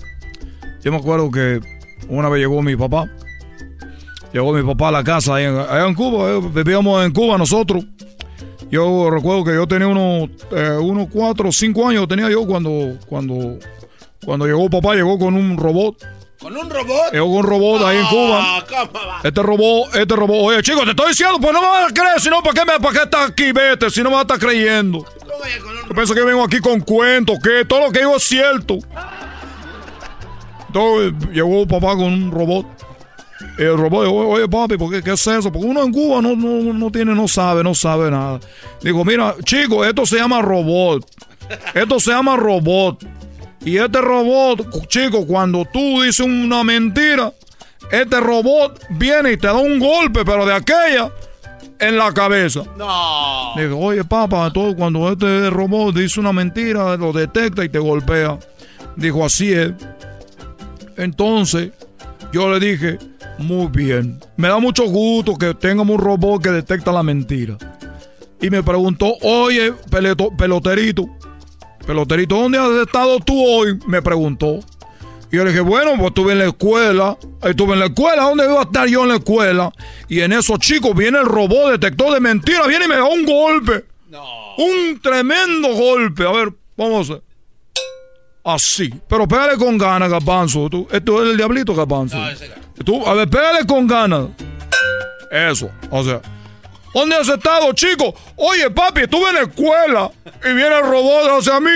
[0.84, 1.62] yo me acuerdo que
[2.10, 3.10] una vez llegó mi papá.
[4.34, 6.30] Llegó mi papá a la casa allá en, allá en Cuba.
[6.30, 7.86] eh, vivíamos en Cuba nosotros.
[8.70, 12.98] Yo recuerdo que yo tenía unos, eh, unos cuatro o cinco años tenía yo cuando,
[13.08, 13.58] cuando,
[14.26, 16.06] cuando llegó papá, llegó con un robot.
[16.40, 17.12] ¿Con un robot?
[17.12, 18.40] Llegó con un robot ahí en Cuba.
[18.42, 19.20] Ah, ¿cómo va?
[19.24, 20.38] Este robot, este robot.
[20.40, 22.66] Oye, chicos, te estoy diciendo, pues no me vas a creer, si no, ¿para qué,
[22.66, 23.52] me, ¿para qué estás aquí?
[23.52, 25.06] Vete, si no me vas a estar creyendo.
[25.88, 28.78] Yo pienso que vengo aquí con cuentos, que todo lo que digo es cierto.
[30.68, 32.66] Entonces, llegó papá con un robot.
[33.58, 35.52] Y el robot dijo, oye papi, ¿por qué, ¿qué es eso?
[35.52, 38.40] Porque uno en Cuba no, no, no tiene, no sabe, no sabe nada.
[38.82, 41.06] Digo, mira, chico, esto se llama robot.
[41.74, 43.04] Esto se llama robot.
[43.66, 47.34] Y este robot, chico, cuando tú dices una mentira,
[47.92, 51.12] este robot viene y te da un golpe, pero de aquella
[51.80, 52.64] en la cabeza.
[52.78, 53.54] No.
[53.58, 58.38] Digo, oye, papá, todo, cuando este robot dice una mentira, lo detecta y te golpea.
[58.96, 59.72] Dijo, así es.
[60.98, 61.72] Entonces,
[62.32, 63.00] yo le dije,
[63.40, 64.20] muy bien.
[64.38, 67.58] Me da mucho gusto que tengamos un robot que detecta la mentira.
[68.42, 69.74] Y me preguntó, oye,
[70.38, 71.10] peloterito,
[71.94, 73.80] peloterito, ¿dónde has estado tú hoy?
[73.88, 74.60] Me preguntó.
[75.32, 77.18] Y yo le dije, bueno, pues estuve en la escuela.
[77.42, 78.24] Estuve en la escuela.
[78.26, 79.72] ¿Dónde iba a estar yo en la escuela?
[80.08, 82.68] Y en eso, chicos, viene el robot detector de mentiras.
[82.68, 83.86] Viene y me da un golpe.
[84.60, 86.28] Un tremendo golpe.
[86.28, 87.24] A ver, vamos a hacer.
[88.44, 88.94] Así.
[89.08, 90.70] Pero pégale con ganas, Garbanzo.
[90.70, 92.18] Tú- esto es el diablito, Garbanzo.
[92.86, 94.28] Tú, a ver, pégale con ganas.
[95.32, 95.72] Eso.
[95.90, 96.22] O sea.
[96.94, 98.14] ¿Dónde has estado, chico?
[98.36, 100.12] Oye, papi, estuve en la escuela.
[100.44, 101.70] Y viene el robot hacia mí.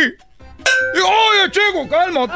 [0.94, 2.34] Digo, oye, chico, cálmate.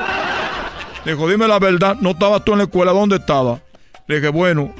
[1.05, 3.59] Dijo, dime la verdad, no estabas tú en la escuela, ¿dónde estaba?
[4.07, 4.73] Le dije, bueno,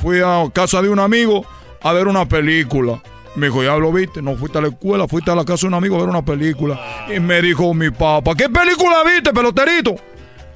[0.00, 1.44] fui a casa de un amigo
[1.82, 3.00] a ver una película.
[3.36, 5.68] Me dijo, ya lo viste, no fuiste a la escuela, fuiste a la casa de
[5.68, 7.06] un amigo a ver una película.
[7.14, 9.94] Y me dijo mi papá, ¿qué película viste, peloterito?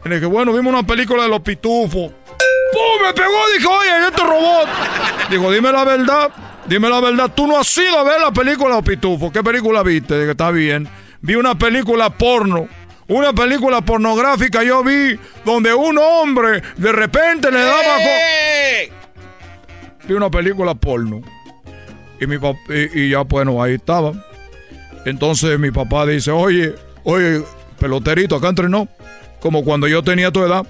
[0.04, 2.10] Y le dije, bueno, vimos una película de los pitufos.
[2.10, 3.06] ¡Pum!
[3.06, 4.68] Me pegó, dije, oye, este robot.
[5.30, 6.30] Dijo, dime la verdad,
[6.66, 9.32] dime la verdad, tú no has ido a ver la película de los pitufos.
[9.32, 10.18] ¿Qué película viste?
[10.18, 10.88] Dije, está bien.
[11.20, 12.68] Vi una película porno.
[13.08, 17.82] Una película pornográfica yo vi donde un hombre de repente le daba...
[17.98, 18.94] co-
[20.08, 21.20] Vi una película porno.
[22.20, 24.12] Y mi papá, y, y ya bueno, ahí estaba.
[25.04, 26.74] Entonces mi papá dice, oye,
[27.04, 27.42] oye,
[27.78, 28.88] peloterito, acá entrenó.
[29.40, 30.64] Como cuando yo tenía tu edad,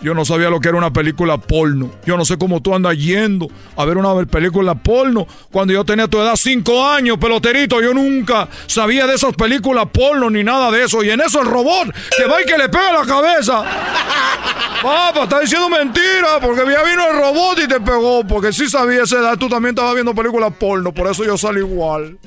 [0.00, 1.90] yo no sabía lo que era una película porno.
[2.04, 5.26] Yo no sé cómo tú andas yendo a ver una película porno.
[5.50, 10.28] Cuando yo tenía tu edad, cinco años, peloterito, yo nunca sabía de esas películas porno
[10.28, 11.02] ni nada de eso.
[11.02, 13.64] Y en eso el robot que va y que le pega la cabeza.
[14.82, 18.22] Papá, está diciendo mentira, porque ya vino el robot y te pegó.
[18.26, 21.60] Porque sí sabía esa edad, tú también estabas viendo películas porno, por eso yo salí
[21.60, 22.18] igual.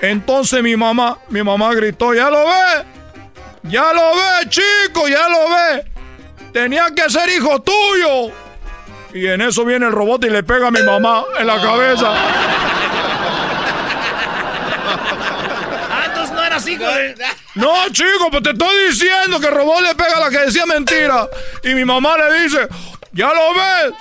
[0.00, 2.84] Entonces mi mamá, mi mamá gritó, ¿ya lo ve?
[3.64, 5.97] Ya lo ve, chico, ya lo ve.
[6.52, 8.32] Tenía que ser hijo tuyo.
[9.12, 12.12] Y en eso viene el robot y le pega a mi mamá en la cabeza.
[15.90, 17.14] Ah, entonces no eras hijo de.
[17.54, 20.66] No, chico, pues te estoy diciendo que el robot le pega a la que decía
[20.66, 21.28] mentira.
[21.64, 22.68] Y mi mamá le dice,
[23.12, 23.94] ya lo ves,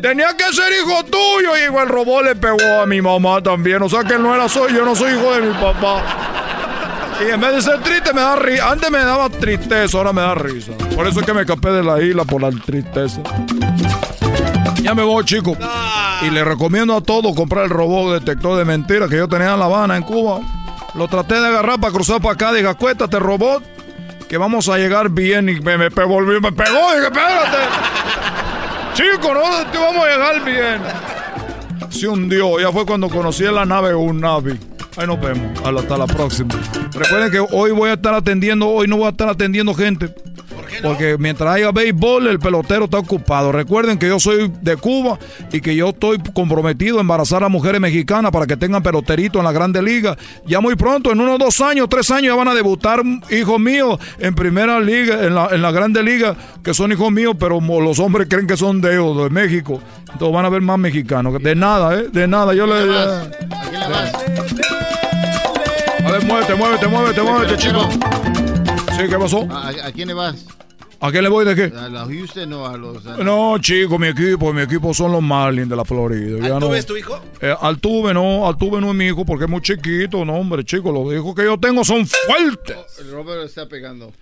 [0.00, 1.56] tenía que ser hijo tuyo.
[1.56, 3.82] Y el robot le pegó a mi mamá también.
[3.82, 6.02] O sea que él no era soy, yo no soy hijo de mi papá.
[7.20, 8.70] Y en vez de ser triste me da risa.
[8.70, 10.72] Antes me daba tristeza, ahora me da risa.
[10.94, 13.20] Por eso es que me escapé de la isla por la tristeza.
[14.82, 15.56] Ya me voy, chico.
[16.22, 19.58] Y le recomiendo a todos comprar el robot detector de mentiras que yo tenía en
[19.58, 20.40] La Habana, en Cuba.
[20.94, 22.52] Lo traté de agarrar para cruzar para acá.
[22.52, 23.62] Dije, acuéstate, robot,
[24.28, 25.48] que vamos a llegar bien.
[25.48, 26.92] Y me, me volvió, me pegó.
[26.94, 27.58] Dije, espérate.
[28.94, 30.82] Chico, no, te vamos a llegar bien.
[31.90, 32.60] Se hundió.
[32.60, 34.58] Ya fue cuando conocí la nave un Navi.
[34.96, 35.60] Ahí nos vemos.
[35.64, 36.54] Hasta la próxima.
[36.92, 40.14] Recuerden que hoy voy a estar atendiendo, hoy no voy a estar atendiendo gente.
[40.82, 43.52] Porque mientras haya béisbol, el pelotero está ocupado.
[43.52, 45.18] Recuerden que yo soy de Cuba
[45.52, 49.44] y que yo estoy comprometido a embarazar a mujeres mexicanas para que tengan peloterito en
[49.44, 50.16] la Grande Liga.
[50.46, 53.98] Ya muy pronto, en unos dos años, tres años, ya van a debutar hijos míos
[54.18, 57.98] en primera liga, en la, en la Grande Liga, que son hijos míos, pero los
[57.98, 59.80] hombres creen que son de, ellos, de México.
[60.12, 61.42] Entonces van a ver más mexicanos.
[61.42, 62.08] De nada, ¿eh?
[62.12, 62.54] De nada.
[62.54, 62.74] Yo le.
[62.74, 63.28] ¿A
[63.68, 64.14] quién le vas?
[64.14, 64.73] A
[66.18, 67.88] ver, muévete, muévete, muévete, muévete, chico.
[68.96, 69.46] Sí, ¿qué pasó?
[69.50, 70.46] ¿A, quién le vas?
[71.00, 71.76] ¿A quién le voy de qué?
[71.76, 73.04] ¿A los Houston o a los.?
[73.06, 76.38] a- No, chico, mi equipo, mi equipo son los Marlins de la Florida.
[76.40, 77.20] Ya no, ¿Altuve es tu hijo?
[77.40, 80.92] Eh, Altuve no, Altuve no es mi hijo porque es muy chiquito, no, hombre, chico,
[80.92, 82.76] los hijos que yo tengo son fuertes.
[83.00, 84.12] El Robert está pegando.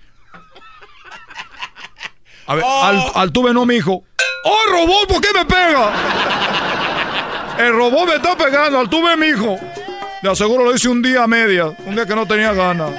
[2.46, 4.02] A ver, Al- Altuve no es mi hijo.
[4.44, 5.08] ¡Oh, robot!
[5.08, 5.92] ¿Por qué me pega?
[7.58, 9.56] El robot me está pegando, Altuve es mi hijo.
[10.22, 12.90] De aseguro lo hice un día a media, un día que no tenía ganas.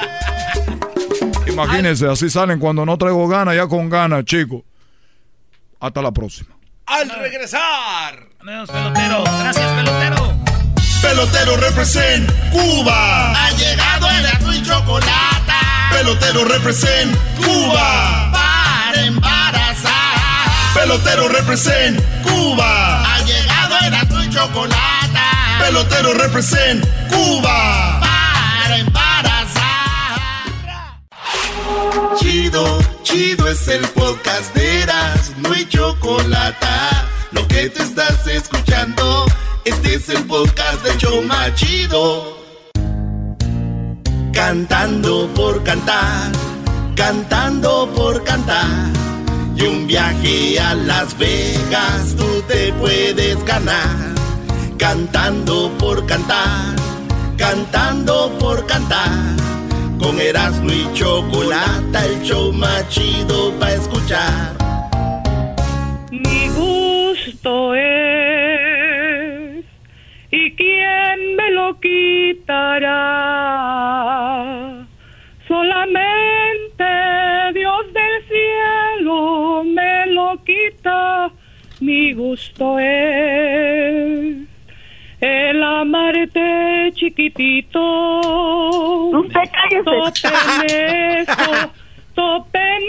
[1.47, 4.65] Imagínense, así salen cuando no traigo ganas, ya con ganas, chico.
[5.79, 6.55] Hasta la próxima.
[6.85, 8.27] Al regresar.
[8.41, 9.23] Adiós, pelotero.
[9.23, 10.33] Gracias, pelotero.
[11.01, 13.31] Pelotero represent Cuba.
[13.31, 15.53] Ha llegado el azul y chocolate.
[15.91, 18.31] Pelotero represent Cuba.
[18.33, 20.73] Para embarazar.
[20.73, 23.15] Pelotero represent Cuba.
[23.15, 24.92] Ha llegado el azul y chocolate.
[25.64, 28.02] Pelotero represent Cuba.
[28.02, 30.19] Para embarazar.
[32.19, 36.68] Chido, chido es el podcast de Eras, no hay chocolate.
[37.31, 39.26] Lo que te estás escuchando,
[39.64, 42.44] este es el podcast de Choma Chido.
[44.34, 46.30] Cantando por cantar,
[46.94, 48.91] cantando por cantar.
[49.56, 54.22] Y un viaje a Las Vegas tú te puedes ganar.
[54.77, 56.75] Cantando por cantar,
[57.37, 59.35] cantando por cantar.
[59.99, 64.53] Con Erasmo y Chocolata, el show más chido para escuchar.
[66.11, 69.63] Mi gusto es,
[70.31, 72.89] ¿y quién me lo quitará?
[75.47, 76.83] Solamente
[77.53, 81.31] Dios del cielo me lo quita,
[81.79, 84.52] mi gusto es
[85.23, 87.79] el amarte chiquitito.
[89.19, 89.83] Usted cállese.
[89.83, 90.65] Topen
[91.15, 91.71] eso,
[92.13, 92.83] topen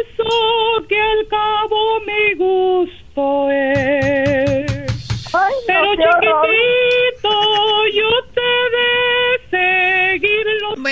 [0.00, 4.66] eso, que al cabo mi gusto es.
[5.66, 6.87] Pero chiquitito,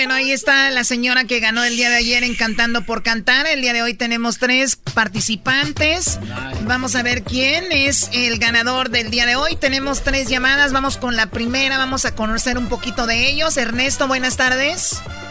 [0.07, 3.45] Bueno, ahí está la señora que ganó el día de ayer en Cantando por Cantar.
[3.45, 6.17] El día de hoy tenemos tres participantes.
[6.61, 9.57] Vamos a ver quién es el ganador del día de hoy.
[9.57, 10.71] Tenemos tres llamadas.
[10.71, 11.77] Vamos con la primera.
[11.77, 13.57] Vamos a conocer un poquito de ellos.
[13.57, 14.95] Ernesto, buenas tardes.
[14.95, 15.26] Buenas tardes.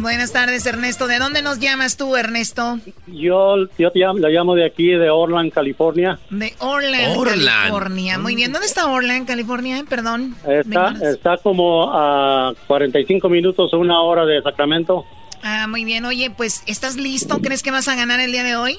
[0.00, 1.06] Buenas tardes, Ernesto.
[1.06, 2.78] ¿De dónde nos llamas tú, Ernesto?
[3.06, 6.18] Yo, yo te llamo, la llamo de aquí, de Orland, California.
[6.30, 7.46] De Orland, Orland.
[7.46, 8.18] California.
[8.18, 8.52] Muy bien.
[8.52, 9.84] ¿Dónde está Orland, California?
[9.88, 10.34] Perdón.
[10.46, 15.04] Está, está como a 45 minutos o una hora de Sacramento.
[15.42, 16.04] Ah, muy bien.
[16.04, 17.38] Oye, pues, ¿estás listo?
[17.40, 18.78] ¿Crees que vas a ganar el día de hoy?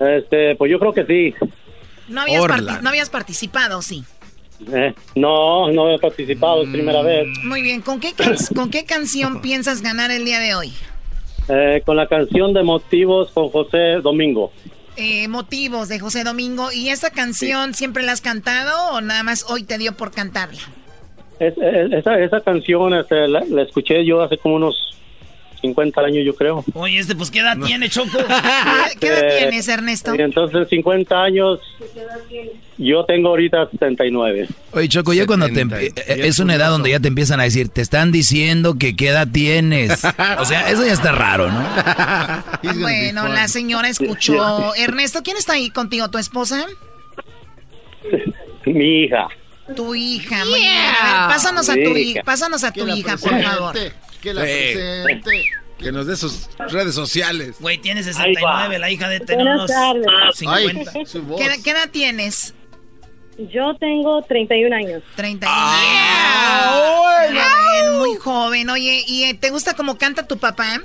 [0.00, 1.34] Este, pues yo creo que sí.
[2.08, 4.04] No habías, parti- no habías participado, sí.
[4.72, 7.26] Eh, no, no he participado, es primera vez.
[7.44, 7.80] Muy bien.
[7.80, 10.72] ¿Con qué, can- ¿Con qué canción piensas ganar el día de hoy?
[11.48, 14.52] Eh, con la canción de Motivos con José Domingo.
[14.96, 16.70] Eh, motivos de José Domingo.
[16.70, 20.60] ¿Y esa canción siempre la has cantado o nada más hoy te dio por cantarla?
[21.40, 24.96] Es- es- esa, esa canción este, la, la escuché yo hace como unos
[25.62, 26.64] 50 años, yo creo.
[26.74, 28.18] Oye, este, pues, ¿qué edad tiene, Choco?
[29.00, 30.14] ¿Qué edad Eh, tienes, Ernesto?
[30.14, 31.60] Y entonces, 50 años,
[32.78, 34.48] yo tengo ahorita 79.
[34.72, 35.64] Oye, Choco, ya cuando te...
[35.64, 38.96] empie- eh, Es una edad donde ya te empiezan a decir, te están diciendo que
[38.96, 40.02] qué edad tienes.
[40.38, 41.62] O sea, eso ya está raro, ¿no?
[42.80, 44.74] Bueno, la señora escuchó.
[44.74, 46.08] Ernesto, ¿quién está ahí contigo?
[46.10, 46.66] ¿Tu esposa?
[48.66, 49.28] Mi hija.
[49.76, 50.44] Tu hija.
[50.44, 50.72] Muy bien.
[50.72, 52.22] A ver, pásanos a tu hija.
[52.24, 53.74] Pásanos a tu hija, por favor.
[54.20, 55.44] Que la presente.
[55.78, 57.56] Que nos dé sus redes sociales.
[57.58, 60.04] Güey, tiene 69, la hija de tener unos tardes.
[60.34, 60.92] 50.
[60.92, 62.54] ¿Qué, edad- qué edad tienes?
[63.38, 65.02] Yo tengo 31 años.
[65.16, 66.98] 31 años.
[66.98, 68.70] Muy bien, muy joven.
[68.70, 70.80] Oye, ¿y eh, te gusta cómo canta tu papá?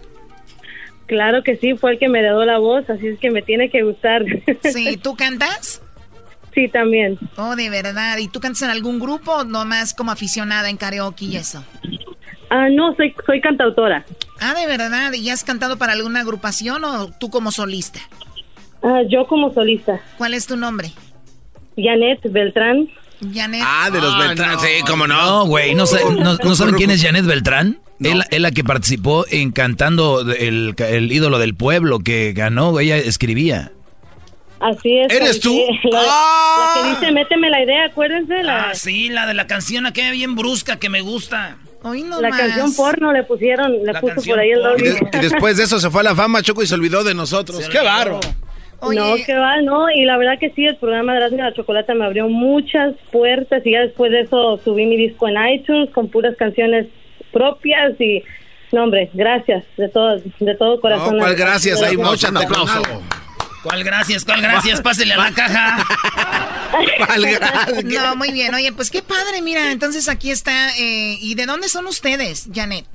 [1.08, 3.70] Claro que sí, fue el que me heredó la voz, así es que me tiene
[3.70, 4.24] que gustar.
[4.64, 5.82] Sí, ¿tú cantas?
[6.54, 7.18] Sí, también.
[7.38, 8.18] Oh, de verdad.
[8.18, 11.64] ¿Y tú cantas en algún grupo o nomás como aficionada en karaoke y eso?
[12.50, 14.06] Ah, no, soy, soy cantautora.
[14.40, 15.14] Ah, de verdad.
[15.14, 18.00] ¿Y has cantado para alguna agrupación o tú como solista?
[18.82, 20.02] Ah, yo como solista.
[20.18, 20.92] ¿Cuál es tu nombre?
[21.78, 22.90] Janet Beltrán.
[23.34, 23.62] Janet.
[23.66, 25.16] Ah, de los Beltrán, sí, cómo no.
[25.22, 27.80] No, güey, ¿no, sa- no- ¿no saben quién es Janet Beltrán?
[28.00, 32.96] Él, él la que participó en cantando el, el ídolo del pueblo que ganó, ella
[32.98, 33.72] escribía.
[34.60, 35.12] Así es.
[35.14, 35.60] ¿Eres la tú?
[35.92, 38.44] La, la que dice, méteme la idea, acuérdense.
[38.44, 41.58] La, Ah, sí, la de la canción aquella bien brusca que me gusta.
[41.84, 44.82] Hoy no la canción porno le pusieron, le La puso canción por ahí el Y,
[44.90, 47.14] de- y después de eso se fue a la fama, Choco, y se olvidó de
[47.14, 47.68] nosotros.
[47.70, 48.20] ¡Qué barro!
[48.82, 51.54] No, que va, no, y la verdad que sí, el programa de Erasmo y la
[51.54, 55.90] Chocolata me abrió muchas puertas y ya después de eso subí mi disco en iTunes
[55.92, 56.88] con puras canciones
[57.32, 58.24] propias y,
[58.72, 61.18] no hombre, gracias de todo, de todo corazón.
[61.18, 61.82] No, ¿cuál gracias?
[61.82, 62.82] Hay mucho muchas aplauso.
[63.64, 64.24] ¿Cuál gracias?
[64.24, 64.82] ¿Cuál gracias?
[64.82, 65.86] Pásele a la caja.
[67.84, 68.54] No, muy bien.
[68.54, 69.72] Oye, pues qué padre, mira.
[69.72, 70.70] Entonces aquí está.
[70.78, 72.86] eh, ¿Y de dónde son ustedes, Janet?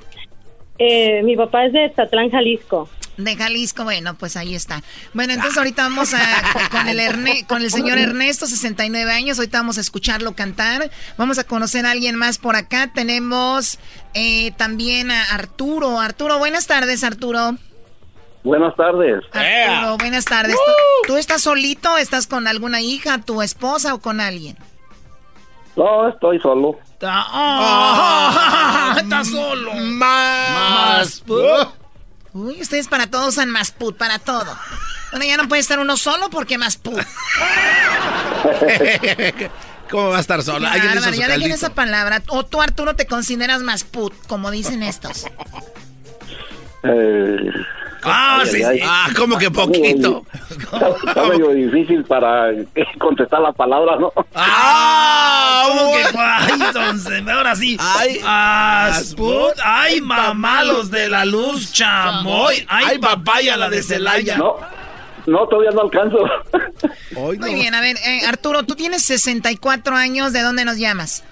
[0.78, 2.88] Eh, mi papá es de Tatlán, Jalisco.
[3.24, 4.82] De Jalisco, bueno, pues ahí está.
[5.14, 6.20] Bueno, entonces ahorita vamos a
[6.70, 9.38] con el Erne- con el señor Ernesto, 69 años.
[9.38, 10.90] Ahorita vamos a escucharlo cantar.
[11.16, 12.90] Vamos a conocer a alguien más por acá.
[12.94, 13.78] Tenemos
[14.14, 16.00] eh, también a Arturo.
[16.00, 17.56] Arturo, buenas tardes, Arturo.
[18.44, 19.22] Buenas tardes.
[19.70, 20.56] Arturo, buenas tardes.
[20.56, 21.96] ¿Tú, tú estás solito?
[21.98, 24.56] ¿Estás con alguna hija, tu esposa o con alguien?
[25.76, 26.78] No, estoy solo.
[27.02, 29.72] Ah, está solo.
[29.74, 31.22] Más.
[32.34, 34.56] Uy, ustedes para todos usan más put, para todo.
[35.10, 37.02] Bueno, ya no puede estar uno solo porque más put.
[39.90, 40.66] ¿Cómo va a estar solo?
[40.66, 42.22] Qué Alguien hizo ya dejen esa palabra.
[42.28, 45.26] O tú, Arturo, te consideras más put, como dicen estos.
[46.84, 47.36] Eh,
[48.04, 48.84] Ah, Ay, sí, ay, sí.
[48.86, 50.26] Ah, ¿cómo que poquito?
[50.72, 52.50] Está medio difícil para
[52.98, 54.12] contestar la palabra, ¿no?
[54.34, 55.68] ¡Ah!
[55.68, 57.28] ¿Cómo que entonces?
[57.28, 57.76] Ahora sí.
[57.78, 58.20] ¡Ay!
[58.24, 62.64] Asput, ¡Ay, mamá, los de la luz, chamoy!
[62.68, 64.38] ¡Ay, papaya, la de Celaya!
[64.38, 64.56] No,
[65.26, 66.18] no, todavía no alcanzo.
[67.14, 71.22] Muy bien, a ver, eh, Arturo, tú tienes 64 años, ¿de dónde nos llamas?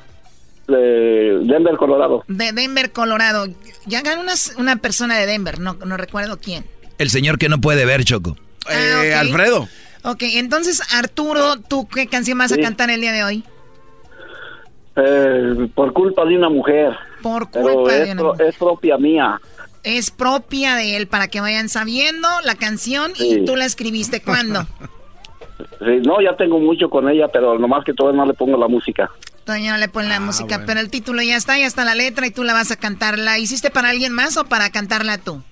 [0.69, 2.25] De Denver, Colorado.
[2.29, 3.47] De Denver, Colorado.
[3.87, 6.65] Ya ganó una, una persona de Denver, no, no recuerdo quién.
[6.99, 8.37] El señor que no puede ver, Choco.
[8.67, 9.17] Ah, Eh, ok.
[9.19, 9.69] Alfredo.
[10.03, 13.45] Ok, entonces, Arturo, ¿tú qué canción vas a cantar el día de hoy?
[14.97, 16.93] Eh, por culpa de una mujer.
[17.23, 19.41] Por Pero culpa de es, una pro- es propia mía.
[19.83, 23.41] Es propia de él, para que vayan sabiendo la canción Sí.
[23.41, 24.67] y tú la escribiste cuándo.
[25.79, 28.67] Sí, no, ya tengo mucho con ella, pero nomás que todavía no le pongo la
[28.69, 29.11] música.
[29.45, 32.27] Todavía no le ponen la música, pero el título ya está, ya está la letra
[32.27, 33.19] y tú la vas a cantar.
[33.19, 35.43] ¿La hiciste para alguien más o para cantarla tú?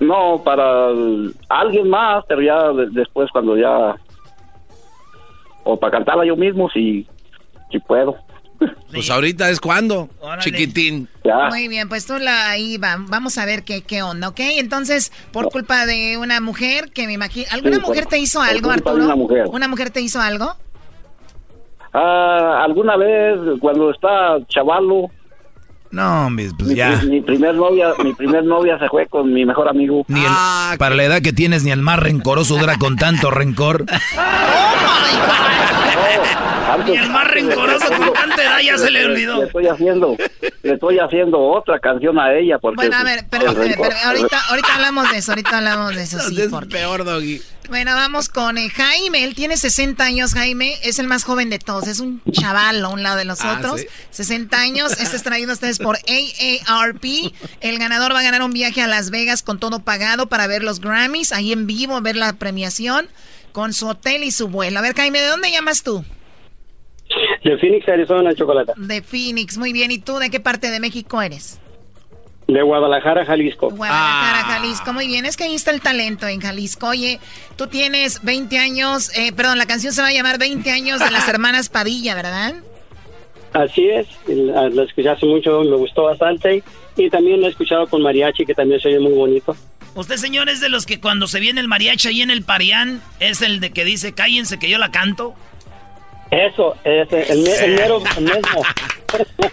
[0.00, 3.96] No, para el- alguien más, pero ya de- después cuando ya...
[5.64, 7.06] O para cantarla yo mismo, si,
[7.70, 8.16] si puedo.
[8.92, 10.08] Pues ahorita es cuando,
[10.38, 11.08] chiquitín.
[11.24, 11.48] Ya.
[11.50, 14.40] Muy bien, pues tú la ahí va, vamos a ver qué, qué onda, ¿ok?
[14.40, 17.46] Entonces, por culpa de una mujer que me imagino...
[17.50, 19.04] ¿Alguna Sí, por- mujer te hizo algo, Arturo?
[19.04, 19.44] una mujer.
[19.50, 20.54] ¿Una mujer te hizo algo?
[21.92, 25.10] Ah, alguna vez cuando está chavalo,
[25.96, 27.00] No, hombre, pues mi, ya.
[27.08, 30.04] mi primer novia, mi primer novia se fue con mi mejor amigo.
[30.08, 33.86] Ni el- para la edad que tienes, ni el más rencoroso dura con tanto rencor.
[36.68, 39.38] Antes- Y el más rencoroso con tanta edad ya se le olvidó.
[39.38, 40.16] Le estoy haciendo,
[40.62, 42.76] le estoy haciendo otra canción a ella porque.
[42.76, 46.40] Bueno, a ver, pero, rencor- ahorita, ahorita hablamos de eso, ahorita hablamos de eso, sí.
[46.40, 47.40] Es porque- peor, Doggy.
[47.68, 49.24] Bueno, vamos con eh, Jaime.
[49.24, 50.74] Él tiene 60 años, Jaime.
[50.84, 51.86] Es el más joven de todos.
[51.88, 53.80] Es un chaval a un lado de los Ah, otros.
[53.80, 53.86] ¿sí?
[54.10, 54.92] 60 años.
[55.00, 57.04] Este es traído a ustedes por AARP.
[57.60, 60.62] El ganador va a ganar un viaje a Las Vegas con todo pagado para ver
[60.62, 61.32] los Grammys.
[61.32, 63.08] Ahí en vivo, ver la premiación
[63.52, 64.78] con su hotel y su vuelo.
[64.78, 66.04] A ver, Jaime, ¿de dónde llamas tú?
[67.44, 68.72] De Phoenix, Arizona, Chocolata.
[68.76, 69.56] De Phoenix.
[69.56, 69.90] Muy bien.
[69.90, 71.58] ¿Y tú de qué parte de México eres?
[72.48, 73.70] De Guadalajara, Jalisco.
[73.70, 74.92] Guadalajara, Jalisco.
[74.92, 76.88] Muy bien, es que ahí está el talento en Jalisco.
[76.88, 77.18] Oye,
[77.56, 81.10] tú tienes 20 años, eh, perdón, la canción se va a llamar 20 años de
[81.10, 82.54] las hermanas Padilla, ¿verdad?
[83.52, 86.62] Así es, la, la escuché hace mucho, me gustó bastante.
[86.96, 89.56] Y también lo he escuchado con mariachi, que también se oye muy bonito.
[89.94, 93.00] Usted, señor, es de los que cuando se viene el mariachi ahí en el Parián,
[93.18, 95.34] es el de que dice, cállense que yo la canto.
[96.30, 98.62] Eso, ese, el, el mero el mismo.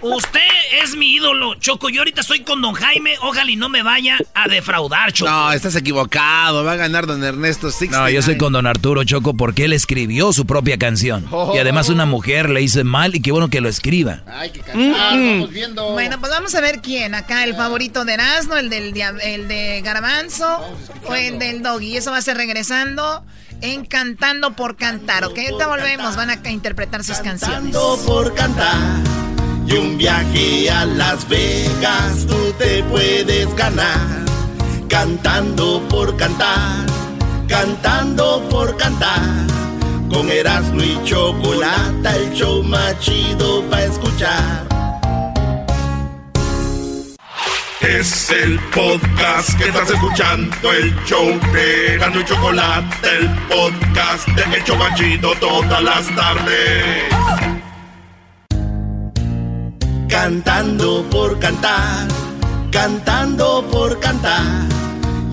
[0.01, 0.39] Usted
[0.83, 1.89] es mi ídolo, Choco.
[1.89, 3.13] Yo ahorita estoy con don Jaime.
[3.21, 5.31] Ojalá y no me vaya a defraudar, Choco.
[5.31, 6.63] No, estás equivocado.
[6.63, 8.03] Va a ganar don Ernesto 69.
[8.03, 11.25] No, yo soy con don Arturo Choco porque él escribió su propia canción.
[11.53, 14.21] Y además una mujer le hizo mal y qué bueno que lo escriba.
[14.27, 15.91] Hay que cantar, vamos viendo.
[15.91, 17.13] Bueno, pues vamos a ver quién.
[17.15, 20.75] Acá el favorito de Erasmo, el del el de Garbanzo
[21.05, 21.97] o el del Doggy.
[21.97, 23.23] Eso va a ser regresando
[23.63, 25.37] en Cantando por Cantar, ¿ok?
[25.37, 27.73] Ahorita volvemos, van a interpretar sus canciones.
[27.73, 29.01] Cantando por cantar
[29.65, 34.25] y un viaje a Las Vegas tú te puedes ganar.
[34.89, 36.85] Cantando por cantar,
[37.47, 39.21] cantando por cantar.
[40.09, 44.82] Con Erasmo y Chocolata el show más chido para escuchar.
[47.83, 54.55] Es el podcast que estás escuchando, el show de Erasmo y Chocolate, el podcast de
[54.55, 57.03] El Chobachito todas las tardes.
[60.07, 62.07] Cantando por cantar,
[62.71, 64.65] cantando por cantar.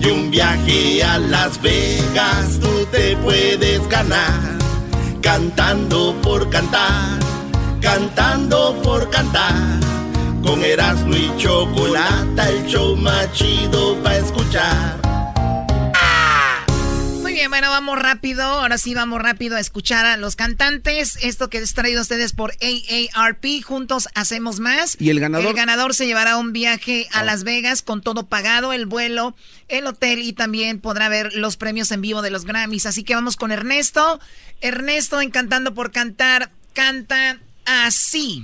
[0.01, 4.57] Y un viaje a Las Vegas tú te puedes ganar.
[5.21, 7.17] Cantando por cantar,
[7.79, 10.00] cantando por cantar.
[10.43, 14.99] Con Erasmo y Chocolata, el show más chido para escuchar.
[17.21, 18.43] Muy bien, bueno, vamos rápido.
[18.43, 21.17] Ahora sí vamos rápido a escuchar a los cantantes.
[21.21, 23.63] Esto que es traído a ustedes por AARP.
[23.63, 24.97] Juntos hacemos más.
[24.99, 25.47] ¿Y el ganador?
[25.47, 29.35] El ganador se llevará un viaje a Las Vegas con todo pagado, el vuelo,
[29.69, 32.85] el hotel y también podrá ver los premios en vivo de los Grammys.
[32.85, 34.19] Así que vamos con Ernesto.
[34.59, 38.43] Ernesto, encantando por cantar, canta así.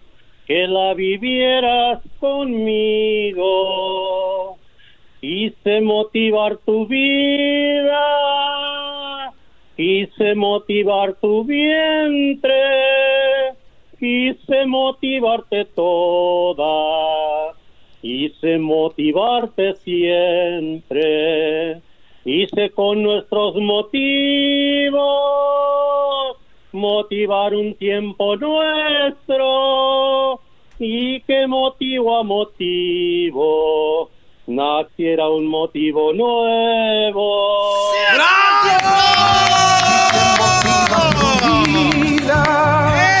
[0.51, 3.47] que la vivieras conmigo.
[5.21, 8.01] Quise motivar tu vida
[9.77, 12.51] Quise motivar tu vientre,
[13.97, 17.53] quise motivarte toda,
[18.01, 21.11] quise motivarte siempre,
[22.25, 24.91] hice con nuestros motivos
[26.71, 30.39] motivar un tiempo nuestro
[30.79, 34.09] y que motivo a motivo
[34.47, 37.59] naciera un motivo nuevo.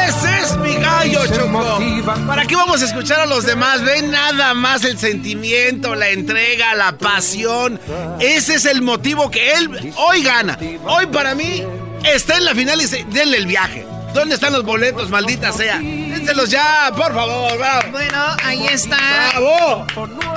[0.07, 1.79] Ese es mi gallo, Choco.
[2.27, 3.83] ¿Para qué vamos a escuchar a los demás?
[3.83, 7.79] Ven nada más el sentimiento, la entrega, la pasión.
[8.19, 10.57] Ese es el motivo que él hoy gana.
[10.87, 11.63] Hoy para mí
[12.03, 13.85] está en la final y se, denle el viaje.
[14.13, 15.79] ¿Dónde están los boletos, maldita sea?
[15.79, 17.57] Dénselos ya, por favor.
[17.91, 18.97] Bueno, ahí está.
[19.31, 19.87] ¡Bravo!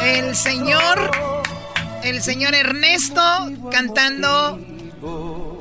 [0.00, 1.10] El señor,
[2.04, 3.20] el señor Ernesto
[3.72, 4.60] cantando,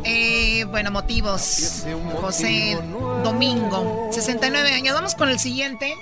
[0.03, 1.85] eh, bueno, motivos.
[2.21, 2.77] José
[3.23, 4.93] Domingo, 69 años.
[4.93, 5.95] Vamos con el siguiente.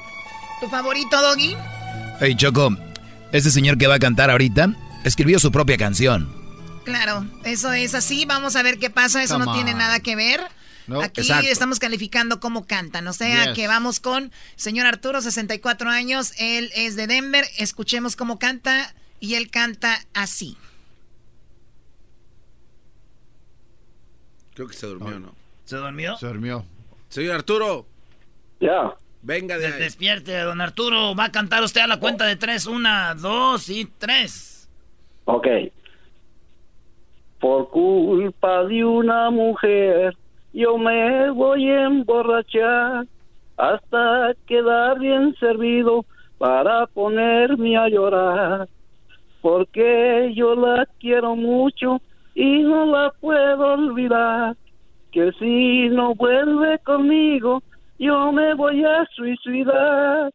[0.59, 1.55] ¿Tu favorito, Doggy?
[2.19, 2.75] Hey, Choco,
[3.31, 6.40] este señor que va a cantar ahorita escribió su propia canción.
[6.83, 8.25] Claro, eso es así.
[8.25, 9.21] Vamos a ver qué pasa.
[9.23, 9.77] Eso no tiene on.
[9.77, 10.41] nada que ver.
[10.87, 11.47] No, Aquí exacto.
[11.47, 13.07] estamos calificando cómo cantan.
[13.07, 13.53] O sea Yes.
[13.55, 16.33] que vamos con señor Arturo, 64 años.
[16.37, 17.45] Él es de Denver.
[17.57, 18.93] Escuchemos cómo canta.
[19.19, 20.57] Y él canta así.
[24.55, 25.33] Creo que se durmió, ¿no?
[25.65, 26.17] ¿Se durmió?
[26.17, 26.65] Se durmió.
[27.09, 27.85] Señor Arturo.
[28.59, 28.95] Ya.
[29.21, 29.79] Venga de ahí.
[29.79, 31.15] Despierte, don Arturo.
[31.15, 32.65] Va a cantar usted a la cuenta de tres.
[32.65, 34.67] Una, dos y tres.
[35.25, 35.47] Ok.
[37.41, 40.15] Por culpa de una mujer,
[40.53, 43.07] yo me voy a emborrachar
[43.57, 46.05] hasta quedar bien servido
[46.37, 48.69] para ponerme a llorar.
[49.41, 51.99] Porque yo la quiero mucho
[52.35, 54.55] y no la puedo olvidar.
[55.11, 57.63] Que si no vuelve conmigo,
[57.97, 60.31] yo me voy a suicidar.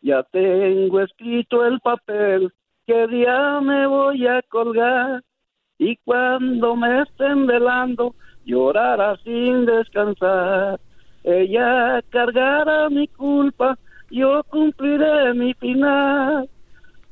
[0.00, 2.52] Ya tengo escrito el papel
[2.84, 5.22] que día me voy a colgar
[5.82, 8.14] y cuando me estén velando
[8.44, 10.78] llorará sin descansar.
[11.24, 13.76] Ella cargará mi culpa,
[14.08, 16.48] yo cumpliré mi final.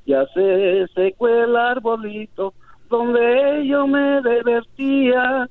[0.07, 2.55] Ya se secó el arbolito
[2.89, 5.49] donde yo me divertía.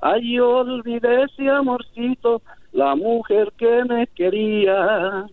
[0.00, 2.40] Ay, olvidé ese amorcito,
[2.72, 5.26] la mujer que me quería.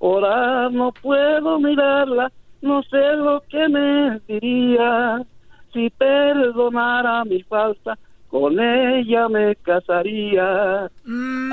[0.00, 2.32] Ahora no puedo mirarla,
[2.62, 5.22] no sé lo que me diría.
[5.72, 10.88] Si perdonara mi falta, con ella me casaría.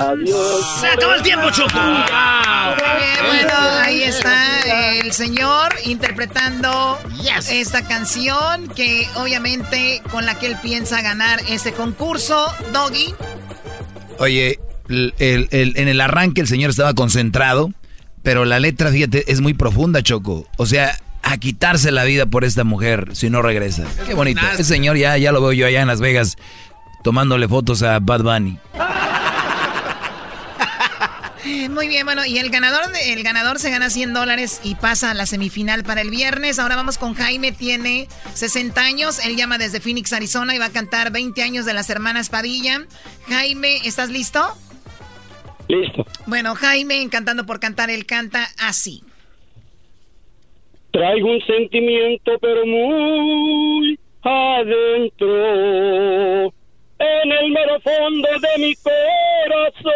[0.00, 0.78] Adiós.
[0.80, 1.70] Se acabó el tiempo, Choco.
[1.74, 3.52] Bueno,
[3.82, 6.98] ahí está el señor interpretando
[7.50, 12.46] esta canción que obviamente con la que él piensa ganar este concurso.
[12.72, 13.14] Doggy.
[14.18, 17.70] Oye, el- el- el- en el arranque el señor estaba concentrado,
[18.22, 20.46] pero la letra, fíjate, es muy profunda, Choco.
[20.58, 23.84] O sea, a quitarse la vida por esta mujer si no regresa.
[24.06, 24.40] Qué bonito.
[24.52, 26.36] Ese señor ya, ya lo veo yo allá en Las Vegas
[27.02, 28.58] tomándole fotos a Bad Bunny.
[31.70, 35.14] Muy bien, bueno, y el ganador, el ganador se gana 100 dólares y pasa a
[35.14, 36.58] la semifinal para el viernes.
[36.58, 40.70] Ahora vamos con Jaime, tiene 60 años, él llama desde Phoenix, Arizona y va a
[40.70, 42.86] cantar 20 años de las hermanas Padilla.
[43.28, 44.56] Jaime, ¿estás listo?
[45.68, 46.04] Listo.
[46.26, 49.02] Bueno, Jaime, cantando por cantar, él canta así.
[50.90, 55.36] Traigo un sentimiento pero muy adentro,
[56.98, 59.92] en el mero fondo de mi corazón.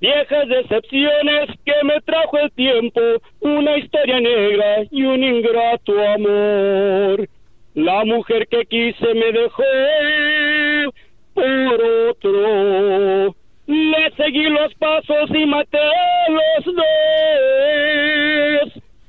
[0.00, 3.00] Viejas decepciones que me trajo el tiempo,
[3.40, 7.28] una historia negra y un ingrato amor.
[7.74, 9.62] La mujer que quise me dejó
[11.34, 13.34] por otro.
[13.66, 16.84] Le seguí los pasos y maté a los dos.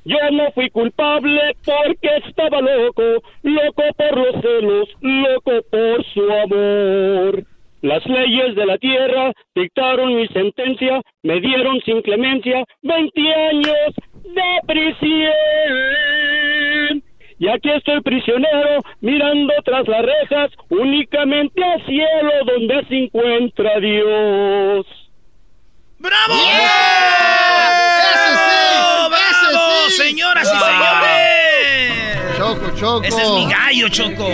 [0.04, 7.44] Yo no fui culpable porque estaba loco, loco por los celos, loco por su amor.
[7.82, 14.60] Las leyes de la tierra dictaron mi sentencia, me dieron sin clemencia 20 años de
[14.66, 15.32] prisión.
[17.38, 24.86] Y aquí estoy prisionero, mirando tras las rejas, únicamente al cielo donde se encuentra Dios.
[25.98, 26.34] ¡Bravo!
[26.34, 28.56] ¡Ese sí!
[29.30, 29.92] ¡Ese ¡Bravo, sí!
[30.02, 31.36] señoras y señores!
[32.38, 33.02] Choco, Choco.
[33.04, 34.28] Ese es mi gallo, Choco.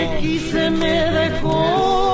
[0.51, 2.12] se me dejó.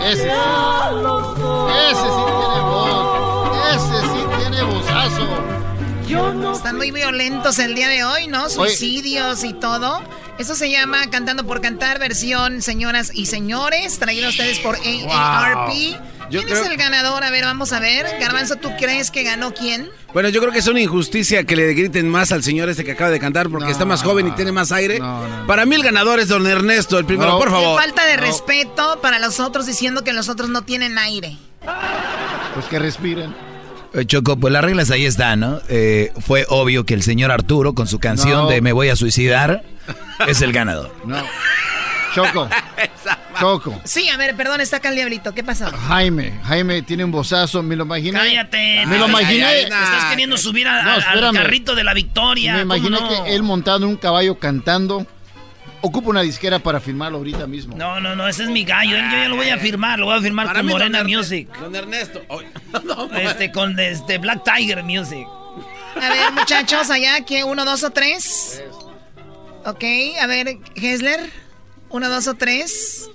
[0.00, 0.28] Ese sí.
[1.90, 2.98] Ese tiene voz.
[3.74, 5.26] Ese sí tiene vozazo.
[6.52, 8.48] Están muy violentos el día de hoy, ¿no?
[8.48, 10.00] Suicidios y todo.
[10.38, 15.70] Eso se llama Cantando por Cantar, versión señoras y señores, traído a ustedes por AARP.
[16.30, 17.22] ¿Quién es el ganador?
[17.24, 18.06] A ver, vamos a ver.
[18.20, 19.88] Garbanzo, ¿tú crees que ganó quién?
[20.12, 22.92] Bueno, yo creo que es una injusticia que le griten más al señor este que
[22.92, 25.00] acaba de cantar porque está más joven y tiene más aire.
[25.46, 27.80] Para mí el ganador es don Ernesto, el primero, por favor.
[27.80, 31.36] falta de respeto para los otros diciendo que los otros no tienen aire.
[32.54, 33.34] Pues que respiren.
[33.92, 35.60] Eh, Choco, pues las reglas ahí están, ¿no?
[35.68, 39.62] Eh, fue obvio que el señor Arturo con su canción de Me voy a suicidar
[40.26, 40.92] es el ganador.
[41.04, 41.16] No.
[42.14, 42.48] Choco.
[43.38, 43.80] Choco.
[43.84, 45.34] Sí, a ver, perdón, está acá el diablito.
[45.34, 45.70] ¿Qué pasó?
[45.88, 48.18] Jaime, Jaime tiene un bozazo, me lo imaginé.
[48.18, 48.86] Cállate.
[48.86, 49.62] Me lo imaginé.
[49.62, 52.54] estás queriendo subir al carrito de la victoria.
[52.54, 55.06] Me imaginé que él montado en un caballo cantando.
[55.82, 57.76] Ocupa una disquera para firmarlo ahorita mismo.
[57.76, 58.96] No, no, no, ese es mi gallo.
[58.96, 61.48] Yo ya lo voy a firmar, lo voy a firmar con Morena Music.
[61.56, 62.22] Con Ernesto.
[63.14, 65.26] este, con este Black Tiger Music.
[65.94, 67.44] A ver, muchachos, allá, ¿qué?
[67.44, 68.62] ¿Uno, dos o tres?
[69.64, 69.84] Ok,
[70.20, 71.30] a ver, Hesler.
[71.88, 73.10] Uno, dos o tres.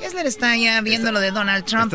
[0.00, 1.92] Hesler está ya viendo lo de Donald Trump.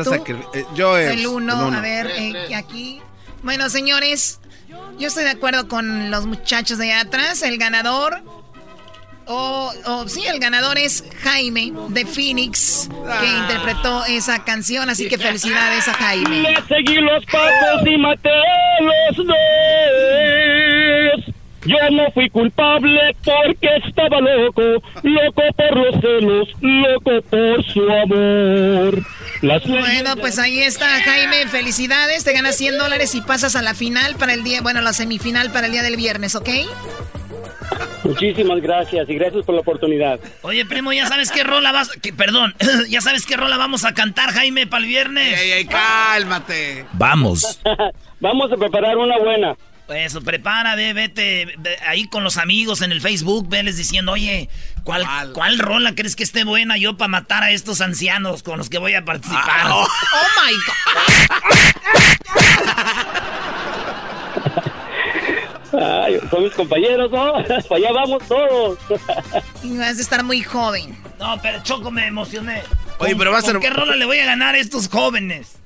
[0.54, 3.00] Eh, yo es, el uno, a ver, eh, aquí.
[3.42, 4.40] Bueno, señores,
[4.98, 7.42] yo estoy de acuerdo con los muchachos de allá atrás.
[7.42, 8.22] El ganador
[9.30, 13.42] o, oh, sí, el ganador es Jaime de Phoenix, que ah.
[13.42, 16.40] interpretó esa canción, así que felicidades a Jaime.
[16.40, 18.30] Le seguí los pasos y maté
[18.80, 19.36] los dos.
[21.64, 24.62] Yo no fui culpable porque estaba loco,
[25.02, 29.02] loco por los celos, loco por su amor.
[29.42, 31.46] bueno, pues ahí está, Jaime.
[31.48, 32.24] Felicidades.
[32.24, 35.50] Te ganas 100 dólares y pasas a la final para el día, bueno, la semifinal
[35.50, 36.48] para el día del viernes, ¿ok?
[38.04, 40.20] Muchísimas gracias y gracias por la oportunidad.
[40.42, 41.90] Oye, primo, ¿ya sabes qué rola vas...
[41.90, 42.54] Que, perdón,
[42.88, 45.38] ¿ya sabes qué rola vamos a cantar, Jaime, para el viernes?
[45.38, 46.86] Ey, ey, cálmate.
[46.92, 47.60] Vamos.
[48.20, 49.56] vamos a preparar una buena.
[49.88, 51.56] Eso, prepara, vete
[51.86, 54.50] ahí con los amigos en el Facebook, veles diciendo, oye,
[54.84, 58.68] ¿cuál, ¿cuál rola crees que esté buena yo para matar a estos ancianos con los
[58.68, 59.44] que voy a participar?
[59.48, 59.86] Ah, oh.
[60.14, 60.78] oh my God.
[65.80, 67.32] Ay, son mis compañeros, ¿no?
[67.68, 68.78] Para allá vamos todos.
[69.62, 70.96] y vas a estar muy joven.
[71.18, 72.62] No, pero Choco, me emocioné.
[72.98, 73.58] Oye, pero va a ser...
[73.58, 75.58] qué rola le voy a ganar a estos jóvenes?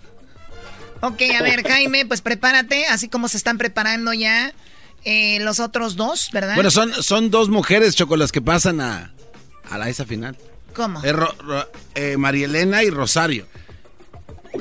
[1.02, 4.52] Ok, a ver, Jaime, pues prepárate, así como se están preparando ya
[5.04, 6.54] eh, los otros dos, ¿verdad?
[6.54, 9.12] Bueno, son, son dos mujeres, Choco, las que pasan a,
[9.68, 10.36] a la esa final.
[10.74, 11.02] ¿Cómo?
[11.94, 13.46] Eh, María Elena y Rosario.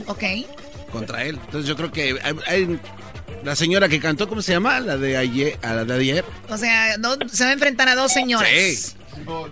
[0.07, 0.23] Ok.
[0.91, 1.39] Contra él.
[1.45, 2.79] Entonces yo creo que hay
[3.43, 4.79] la señora que cantó, ¿cómo se llama?
[4.79, 5.57] La de ayer.
[5.61, 6.25] A la de ayer.
[6.49, 6.95] O sea,
[7.31, 8.49] se va a enfrentar a dos señoras.
[8.49, 8.93] Sí.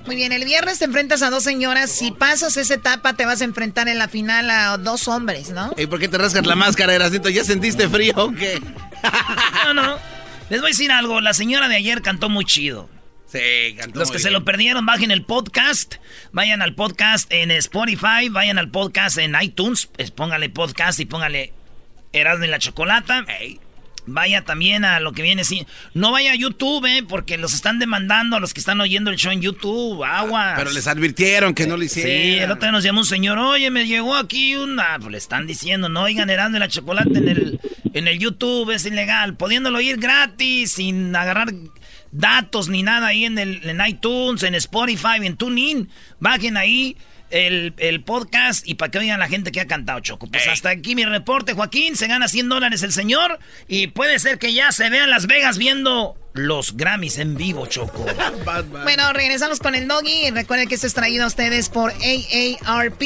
[0.05, 1.91] Muy bien, el viernes te enfrentas a dos señoras.
[1.91, 5.73] Si pasas esa etapa, te vas a enfrentar en la final a dos hombres, ¿no?
[5.77, 7.29] ¿Y por qué te rascas la máscara, Erasito?
[7.29, 8.61] ¿Ya sentiste frío o qué?
[9.65, 9.97] no, no.
[10.49, 11.21] Les voy a decir algo.
[11.21, 12.89] La señora de ayer cantó muy chido.
[13.31, 15.95] Sí, cantó Los que se lo perdieron, bajen el podcast.
[16.31, 18.29] Vayan al podcast en Spotify.
[18.29, 19.89] Vayan al podcast en iTunes.
[20.15, 21.53] Póngale podcast y póngale
[22.11, 23.25] Erasmo y la Chocolata.
[23.27, 23.59] Hey
[24.09, 25.65] vaya también a lo que viene sí.
[25.93, 27.03] No vaya a YouTube, ¿eh?
[27.07, 30.03] Porque los están demandando a los que están oyendo el show en YouTube.
[30.03, 30.53] Agua.
[30.57, 32.11] Pero les advirtieron que no lo hicieron.
[32.11, 34.97] Sí, el otro día nos llamó un señor, oye, me llegó aquí una.
[34.99, 37.59] Pues le están diciendo, no oigan Erasmo la chocolate en el,
[37.93, 39.35] en el YouTube, es ilegal.
[39.35, 41.53] Pudiéndolo oír gratis, sin agarrar
[42.11, 45.89] datos ni nada ahí en, el, en iTunes, en Spotify, en TuneIn.
[46.19, 46.97] Bajen ahí
[47.29, 50.27] el, podcast y para que oigan la gente que ha cantado, Choco.
[50.27, 51.95] Pues hasta aquí mi reporte, Joaquín.
[51.95, 55.57] Se gana 100 dólares el señor y puede ser que ya se vean Las Vegas
[55.57, 58.05] viendo los Grammys en vivo, Choco.
[58.83, 60.31] bueno, regresamos con el doggy.
[60.31, 63.01] Recuerden que esto es traído a ustedes por AARP.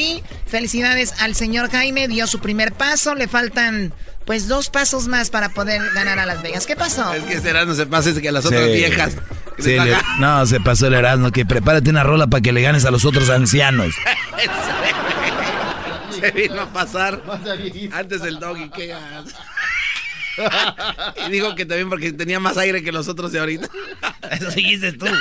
[0.46, 2.08] Felicidades al señor Jaime.
[2.08, 3.14] Dio su primer paso.
[3.14, 3.92] Le faltan
[4.24, 6.66] pues dos pasos más para poder ganar a Las Vegas.
[6.66, 7.12] ¿Qué pasó?
[7.12, 9.16] Es que será no se pase que a las otras viejas.
[9.58, 9.76] Sí,
[10.18, 13.04] no, se pasó el Erasmo, que prepárate una rola para que le ganes a los
[13.04, 13.94] otros ancianos.
[16.20, 17.22] se vino a pasar
[17.92, 18.94] antes del doggy, ¿qué
[21.26, 23.68] y dijo que también porque tenía más aire que los otros de ahorita.
[24.30, 25.06] Eso dijiste tú.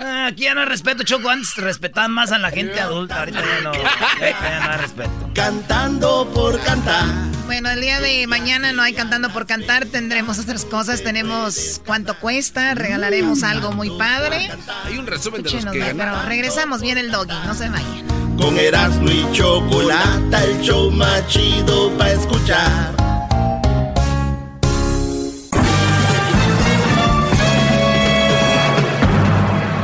[0.00, 1.28] Ah, aquí ya no hay respeto, Choco.
[1.28, 3.18] Antes respetaban más a la gente adulta.
[3.18, 5.10] Ahorita ya no, ya no hay respeto.
[5.34, 7.04] Cantando por cantar.
[7.46, 9.86] Bueno, el día de mañana no hay cantando por cantar.
[9.86, 11.02] Tendremos otras cosas.
[11.02, 12.74] Tenemos cuánto cuesta.
[12.74, 14.50] Regalaremos algo muy padre.
[14.84, 17.34] Hay un resumen de los que Pero regresamos bien el doggy.
[17.46, 18.06] No se vayan.
[18.38, 23.17] Con Erasmo y Chocolata, el show más chido para escuchar.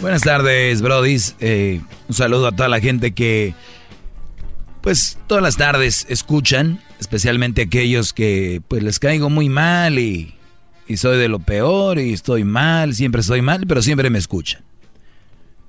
[0.00, 1.36] Buenas tardes, brodis.
[1.40, 3.52] Eh, un saludo a toda la gente que,
[4.80, 10.34] pues, todas las tardes escuchan, especialmente aquellos que, pues, les caigo muy mal y,
[10.88, 14.62] y soy de lo peor y estoy mal, siempre estoy mal, pero siempre me escuchan.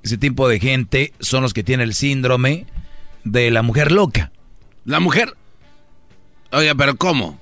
[0.02, 2.68] Ese tipo de gente son los que tienen el síndrome
[3.26, 4.32] de la mujer loca.
[4.86, 5.36] ¿La mujer?
[6.54, 7.41] Oiga, pero ¿cómo?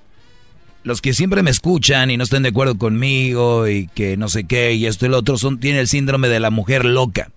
[0.83, 4.45] Los que siempre me escuchan y no estén de acuerdo conmigo y que no sé
[4.45, 7.31] qué y esto y lo otro son tienen el síndrome de la mujer loca.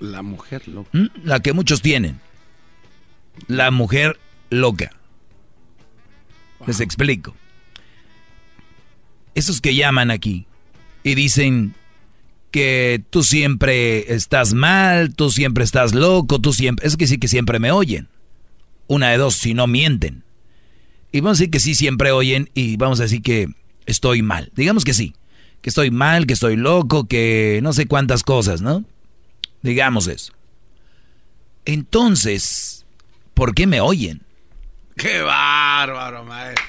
[0.00, 0.90] La mujer loca.
[0.92, 1.06] ¿Mm?
[1.24, 2.20] La que muchos tienen.
[3.46, 4.18] La mujer
[4.50, 4.90] loca.
[6.66, 7.36] Les explico.
[9.34, 10.46] Esos que llaman aquí
[11.04, 11.74] y dicen
[12.50, 16.86] que tú siempre estás mal, tú siempre estás loco, tú siempre...
[16.86, 18.08] Es que sí que siempre me oyen.
[18.86, 20.24] Una de dos, si no mienten.
[21.12, 23.48] Y vamos a decir que sí siempre oyen y vamos a decir que
[23.86, 24.52] estoy mal.
[24.54, 25.14] Digamos que sí.
[25.62, 28.84] Que estoy mal, que estoy loco, que no sé cuántas cosas, ¿no?
[29.62, 30.32] Digamos eso.
[31.64, 32.86] Entonces,
[33.34, 34.22] ¿por qué me oyen?
[34.96, 36.64] ¡Qué bárbaro, maestro!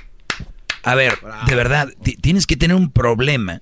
[0.83, 1.89] A ver, de verdad,
[2.21, 3.61] tienes que tener un problema.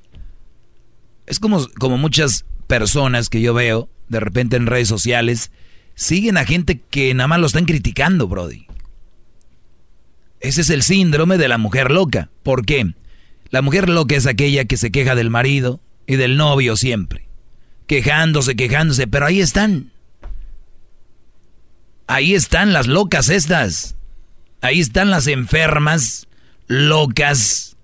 [1.25, 5.51] Es como, como muchas personas que yo veo de repente en redes sociales,
[5.95, 8.66] siguen a gente que nada más lo están criticando, Brody.
[10.39, 12.30] Ese es el síndrome de la mujer loca.
[12.43, 12.93] ¿Por qué?
[13.49, 17.27] La mujer loca es aquella que se queja del marido y del novio siempre.
[17.88, 19.91] Quejándose, quejándose, pero ahí están.
[22.07, 23.95] Ahí están las locas estas.
[24.61, 26.27] Ahí están las enfermas,
[26.68, 27.77] locas,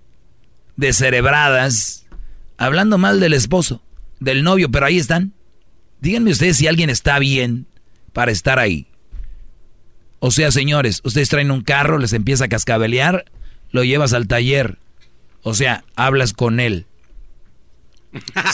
[0.76, 2.06] descerebradas,
[2.56, 3.82] hablando mal del esposo,
[4.20, 5.32] del novio, pero ahí están.
[6.00, 7.66] Díganme ustedes si alguien está bien
[8.12, 8.88] para estar ahí.
[10.26, 13.26] O sea, señores, ustedes traen un carro, les empieza a cascabelear,
[13.72, 14.78] lo llevas al taller.
[15.42, 16.86] O sea, hablas con él.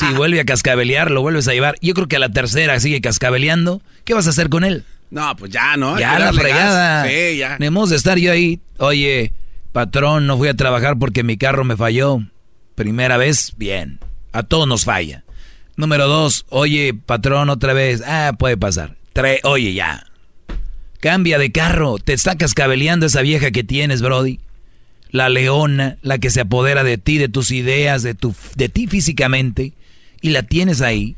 [0.01, 1.77] Si vuelve a cascabelear, lo vuelves a llevar.
[1.81, 3.83] Yo creo que a la tercera sigue cascabeleando.
[4.03, 4.85] ¿Qué vas a hacer con él?
[5.11, 5.97] No, pues ya, ¿no?
[5.97, 7.07] Ya la fregada.
[7.07, 7.51] Sí, ya.
[7.51, 8.59] Debemos de estar yo ahí.
[8.79, 9.33] Oye,
[9.71, 12.19] patrón, no fui a trabajar porque mi carro me falló.
[12.75, 14.01] Primera vez, bien.
[14.33, 15.23] A todos nos falla.
[15.77, 18.03] Número dos, oye, patrón, otra vez.
[18.05, 18.97] Ah, puede pasar.
[19.13, 20.05] Tres, oye, ya.
[21.01, 21.99] Cambia de carro.
[21.99, 24.41] Te está cascabeleando esa vieja que tienes, Brody.
[25.11, 28.87] La leona, la que se apodera de ti, de tus ideas, de, tu, de ti
[28.87, 29.73] físicamente.
[30.21, 31.17] Y la tienes ahí.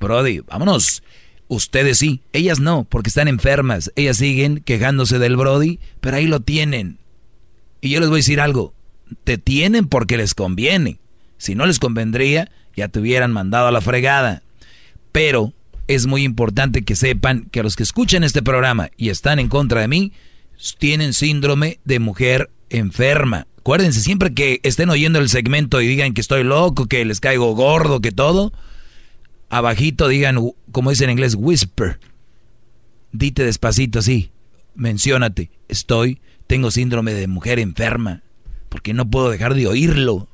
[0.00, 1.02] Brody, vámonos.
[1.46, 3.92] Ustedes sí, ellas no, porque están enfermas.
[3.94, 6.98] Ellas siguen quejándose del Brody, pero ahí lo tienen.
[7.82, 8.74] Y yo les voy a decir algo.
[9.24, 10.98] Te tienen porque les conviene.
[11.36, 14.42] Si no les convendría, ya te hubieran mandado a la fregada.
[15.12, 15.52] Pero
[15.88, 19.80] es muy importante que sepan que los que escuchan este programa y están en contra
[19.80, 20.12] de mí,
[20.78, 23.46] tienen síndrome de mujer enferma.
[23.58, 27.54] Acuérdense, siempre que estén oyendo el segmento y digan que estoy loco, que les caigo
[27.54, 28.52] gordo, que todo,
[29.48, 30.38] abajito digan,
[30.70, 31.98] como dicen en inglés, whisper.
[33.12, 34.30] Dite despacito así,
[34.74, 38.22] menciónate, estoy, tengo síndrome de mujer enferma,
[38.68, 40.28] porque no puedo dejar de oírlo.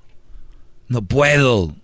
[0.89, 1.77] No puedo.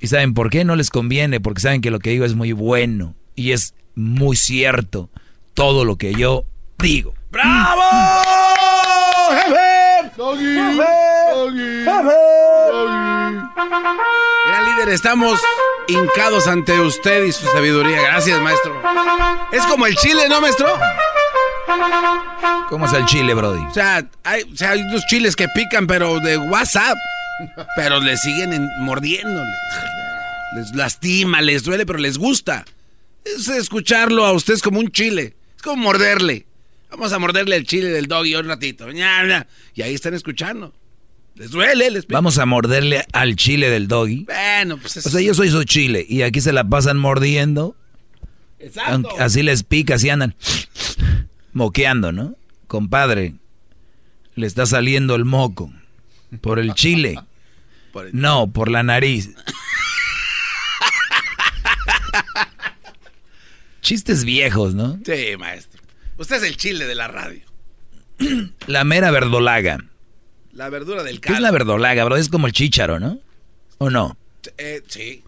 [0.00, 0.64] ¿Y saben por qué?
[0.64, 4.36] No les conviene, porque saben que lo que digo es muy bueno y es muy
[4.36, 5.10] cierto
[5.54, 6.44] todo lo que yo
[6.78, 7.14] digo.
[7.30, 7.82] ¡Bravo!
[9.30, 10.12] ¡Jefe!
[10.16, 10.44] ¡Doggy!
[11.84, 12.32] ¡Jefe!
[14.46, 15.40] Gran líder, estamos
[15.88, 18.00] hincados ante usted y su sabiduría.
[18.02, 18.80] Gracias, maestro.
[19.52, 20.78] Es como el chile, ¿no, maestro?
[22.68, 23.64] ¿Cómo es el chile, Brody?
[23.64, 26.96] O sea, hay, o sea, hay unos chiles que pican, pero de WhatsApp.
[27.76, 29.42] Pero le siguen en, mordiendo.
[30.54, 32.64] Les lastima, les duele, pero les gusta.
[33.24, 35.36] Es escucharlo a ustedes como un chile.
[35.56, 36.46] Es como morderle.
[36.90, 38.86] Vamos a morderle el chile del doggy un ratito.
[38.90, 40.74] Y ahí están escuchando.
[41.34, 42.16] Les duele, les pica.
[42.16, 44.24] Vamos a morderle al chile del doggy.
[44.24, 45.06] Bueno, pues es...
[45.06, 47.74] O sea, yo soy su chile y aquí se la pasan mordiendo.
[48.58, 49.08] Exacto.
[49.18, 50.34] Así les pica, así andan
[51.52, 52.36] moqueando, ¿no?
[52.66, 53.34] Compadre,
[54.34, 55.72] le está saliendo el moco
[56.40, 57.18] por el chile.
[57.92, 59.30] Por el- No, por la nariz.
[63.80, 64.98] Chistes viejos, ¿no?
[65.04, 65.80] Sí, maestro.
[66.18, 67.40] Usted es el chile de la radio.
[68.66, 69.78] La mera verdolaga.
[70.52, 71.40] La verdura del ¿Qué es caldo.
[71.42, 72.16] la verdolaga, bro?
[72.16, 73.18] Es como el chícharo, ¿no?
[73.78, 74.16] ¿O no?
[74.58, 75.24] Eh, sí.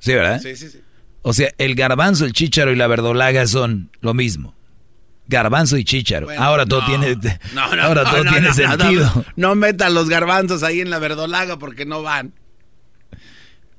[0.00, 0.40] Sí, ¿verdad?
[0.40, 0.80] Sí, sí, sí.
[1.22, 4.54] O sea, el garbanzo, el chícharo y la verdolaga son lo mismo.
[5.32, 6.28] Garbanzo y chícharo.
[6.38, 7.16] ahora todo tiene,
[7.54, 9.24] No, no, ahora no, todo no, tiene no, sentido.
[9.34, 12.32] No, metan los garbanzos ahí en la verdolaga porque no van.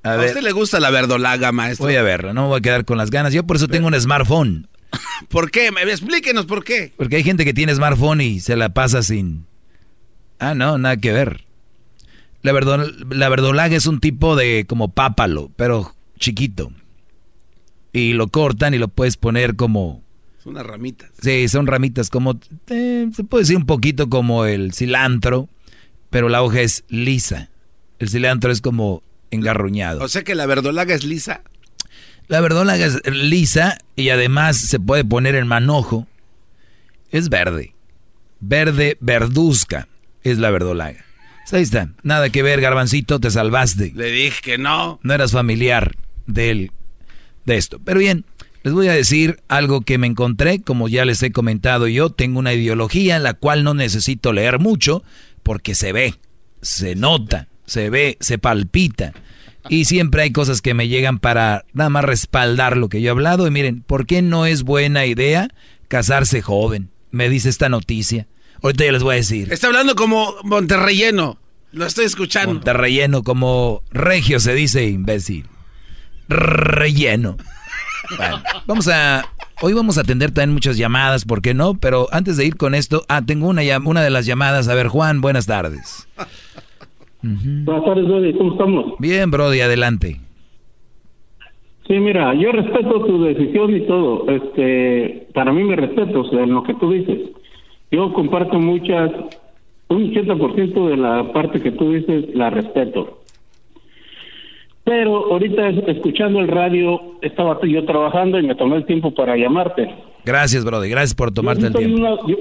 [0.04, 0.28] A ¿A, ver.
[0.28, 1.86] usted le gusta la verdolaga, maestro?
[1.86, 3.32] Voy a verlo, no me voy a quedar con las ganas.
[3.34, 4.68] Yo por eso tengo un smartphone.
[5.30, 5.68] ¿Por qué?
[5.68, 6.92] Explíquenos por qué.
[6.98, 9.46] Porque hay gente que tiene smartphone y se la pasa sin...
[10.40, 11.46] Ah, no, nada que ver.
[12.42, 16.74] La, verdol- la verdolaga es un tipo de como pápalo, pero chiquito.
[17.94, 20.03] Y lo cortan y lo puedes poner como...
[20.44, 21.10] Son unas ramitas.
[21.22, 22.38] Sí, son ramitas como...
[22.68, 25.48] eh, se puede decir un poquito como el cilantro,
[26.10, 27.50] pero la hoja es lisa.
[28.00, 30.04] El cilantro es como engarruñado.
[30.04, 31.44] O sea que la verdolaga es lisa.
[32.28, 36.08] La verdolaga es lisa y además se puede poner en manojo.
[37.10, 37.74] Es verde.
[38.42, 39.88] Verde verduzca
[40.24, 41.06] es la verdolaga.
[41.44, 41.90] Pues ahí está.
[42.04, 43.94] Nada que ver, garbancito, te salvaste.
[43.96, 45.00] Le dije que no.
[45.04, 45.96] No eras familiar
[46.28, 46.72] del,
[47.46, 47.80] de esto.
[47.84, 48.26] Pero bien,
[48.64, 50.62] les voy a decir algo que me encontré.
[50.62, 54.60] Como ya les he comentado yo, tengo una ideología en la cual no necesito leer
[54.60, 55.04] mucho
[55.44, 56.16] porque se ve,
[56.62, 59.14] se nota, se ve, se palpita.
[59.70, 63.12] Y siempre hay cosas que me llegan para nada más respaldar lo que yo he
[63.12, 63.48] hablado.
[63.48, 65.50] Y miren, ¿por qué no es buena idea
[65.88, 66.90] casarse joven?
[67.12, 68.28] Me dice esta noticia.
[68.62, 69.52] Ahorita ya les voy a decir.
[69.52, 71.38] Está hablando como Monterrelleno.
[71.74, 72.54] Lo estoy escuchando.
[72.54, 75.48] Monterrelleno, como regio se dice, imbécil.
[76.30, 77.38] Relleno.
[78.18, 79.24] Bueno, vamos a.
[79.62, 81.76] Hoy vamos a atender también muchas llamadas, ¿por qué no?
[81.76, 84.68] Pero antes de ir con esto, ah, tengo una, una de las llamadas.
[84.68, 86.08] A ver, Juan, buenas tardes.
[87.22, 88.34] Buenas tardes, Brody.
[88.34, 88.94] ¿Cómo estamos?
[89.00, 90.20] Bien, Brody, adelante.
[91.88, 94.30] Sí, mira, yo respeto tu decisión y todo.
[94.30, 97.30] Este, para mí me respeto, o sea, en lo que tú dices.
[97.92, 99.12] Yo comparto muchas,
[99.90, 103.23] un 80% de la parte que tú dices la respeto.
[104.86, 109.38] Pero ahorita es- escuchando el radio, estaba yo trabajando y me tomé el tiempo para
[109.38, 109.90] llamarte.
[110.26, 112.02] Gracias, Brody, gracias por tomarte Yo el sí soy tiempo.
[112.02, 112.38] una- yo,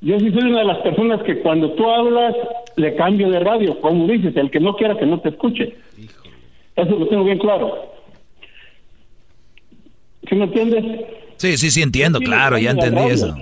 [0.00, 2.34] yo sí soy una de las personas que cuando tú hablas
[2.76, 5.74] le cambio de radio, como dices, el que no quiera que no te escuche.
[6.76, 7.90] Eso lo tengo bien claro.
[10.28, 10.84] ¿Sí me entiendes?
[11.36, 13.36] Sí, sí, sí, entiendo, Sí, claro, ya entendí eso.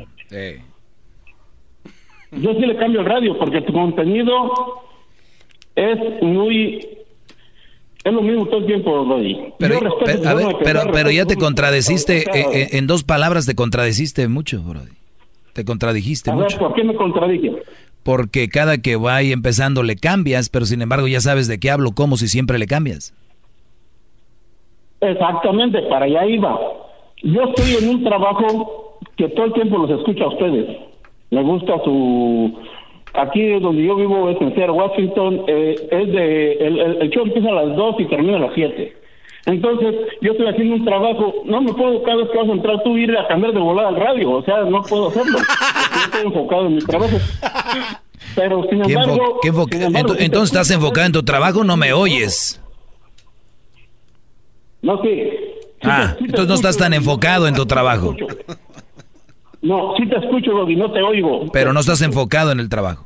[2.33, 4.51] Yo sí le cambio el radio porque tu contenido
[5.77, 6.87] es muy...
[8.05, 9.39] Es lo mismo todo el tiempo, Brody.
[9.59, 9.77] Pero,
[10.27, 14.61] a ver, pero, pero ya te contradeciste, eh, eh, en dos palabras te contradeciste mucho,
[14.63, 14.91] Brody.
[15.53, 16.59] Te contradijiste a ver, mucho.
[16.59, 17.53] ¿por qué me contradije?
[18.03, 21.93] Porque cada que vaya empezando le cambias, pero sin embargo ya sabes de qué hablo,
[21.93, 23.15] como si siempre le cambias.
[25.01, 26.59] Exactamente, para allá iba.
[27.23, 30.77] Yo estoy en un trabajo que todo el tiempo los escucho a ustedes.
[31.31, 32.59] Me gusta su...
[33.15, 35.45] Aquí donde yo vivo es en Seattle, Washington.
[35.47, 36.53] eh, es de...
[36.55, 38.97] El, el- el show empieza a las 2 y termina a las 7.
[39.45, 42.83] Entonces, yo estoy haciendo un trabajo, no me puedo cada vez que vas a entrar
[42.85, 45.37] tú ir a cambiar de volada al radio, o sea, no puedo hacerlo.
[46.05, 47.17] estoy enfocado en mi trabajo.
[48.37, 51.77] Pero sin ¿Qué enfo- embargo, qué sin embargo, entonces estás enfocado en tu trabajo, no
[51.77, 52.63] me oyes.
[54.81, 55.23] No, sí.
[55.83, 58.15] Ah, entonces no estás tan enfocado en tu trabajo.
[59.63, 61.47] No, sí te escucho, Doggy, no te oigo.
[61.53, 63.05] Pero no estás enfocado en el trabajo.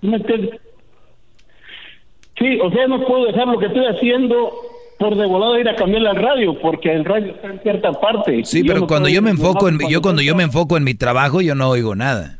[2.38, 4.52] ¿Sí o sea, no puedo dejar lo que estoy haciendo
[4.98, 8.44] por de volada ir a cambiar al radio, porque el radio está en cierta parte.
[8.44, 10.84] Sí, pero no cuando yo me enfoco en cuando yo cuando yo me enfoco en
[10.84, 12.38] mi trabajo, yo no oigo nada.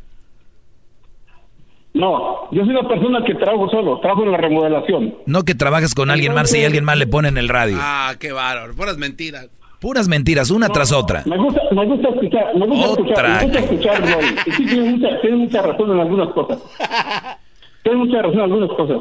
[1.93, 5.15] No, yo soy una persona que trabajo solo, trabajo en la remodelación.
[5.25, 7.79] No que trabajas con alguien más y alguien más le pone en el radio.
[7.81, 8.75] Ah, qué bárbaro.
[8.75, 9.49] Puras mentiras.
[9.87, 11.23] Puras mentiras, una tras otra.
[11.27, 13.05] Me gusta, me gusta escuchar, me gusta Otra.
[13.05, 14.25] escuchar, me gusta escuchar, Roy.
[14.47, 16.59] Y sí, tienes mucha, tienes mucha razón en algunas cosas.
[17.85, 18.97] Tienes mucha razón en algunas cosas.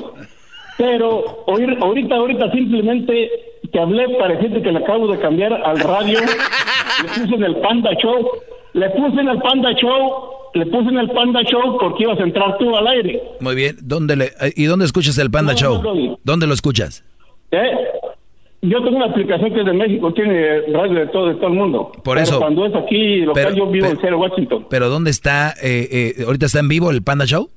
[0.78, 3.32] Pero oír, ahorita, ahorita simplemente
[3.72, 6.20] te hablé para decirte que le acabo de cambiar al radio.
[6.20, 8.30] le puse en el Panda Show.
[8.74, 10.12] Le puse en el Panda Show.
[10.54, 13.24] Le puse en el Panda Show porque ibas a entrar tú al aire.
[13.40, 13.76] Muy bien.
[13.82, 15.82] ¿Dónde le, eh, ¿Y dónde escuchas el Panda No, Show?
[15.82, 16.20] no.
[16.24, 17.04] ¿Dónde lo escuchas?
[17.50, 17.72] ¿Eh?
[18.70, 21.54] Yo tengo una aplicación que es de México, tiene radio de todo, de todo el
[21.54, 21.92] mundo.
[22.04, 24.66] Por Pero eso- cuando es aquí local, pero- yo vivo en Seattle, Washington.
[24.70, 25.52] ¿Pero dónde está?
[25.62, 27.50] eh, eh, ¿Ahorita está en vivo el Panda Show?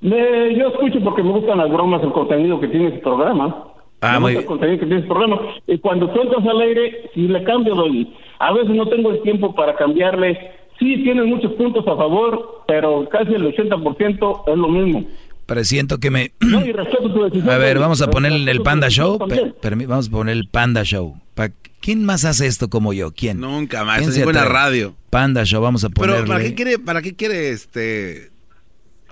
[0.00, 3.64] Me- yo escucho porque me gustan las bromas, el contenido que tiene ese programa.
[4.00, 4.40] Ah, me muy gusta bien.
[4.40, 5.40] el contenido que tiene ese programa.
[5.66, 8.10] Y cuando tú entras al aire, si le cambio, doy.
[8.38, 10.38] A veces no tengo el tiempo para cambiarle.
[10.78, 15.04] Sí, tiene muchos puntos a favor, pero casi el 80% es lo mismo.
[15.50, 16.30] Presiento que me...
[16.38, 17.50] No, y respeto tu decisión.
[17.50, 19.18] A ver, vamos a pero poner el Panda Show.
[19.60, 21.16] Per- vamos a poner el Panda Show.
[21.34, 21.48] Pa-
[21.80, 23.10] ¿Quién más hace esto como yo?
[23.10, 23.40] ¿Quién?
[23.40, 23.98] Nunca más.
[23.98, 24.94] ¿Quién Es buena radio.
[25.10, 26.28] Panda Show, vamos a Pero ponerle...
[26.28, 28.30] ¿para qué quiere, para qué quiere este?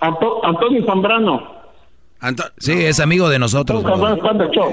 [0.00, 1.57] Anto- Antonio Zambrano.
[2.58, 3.84] Sí, es amigo de nosotros.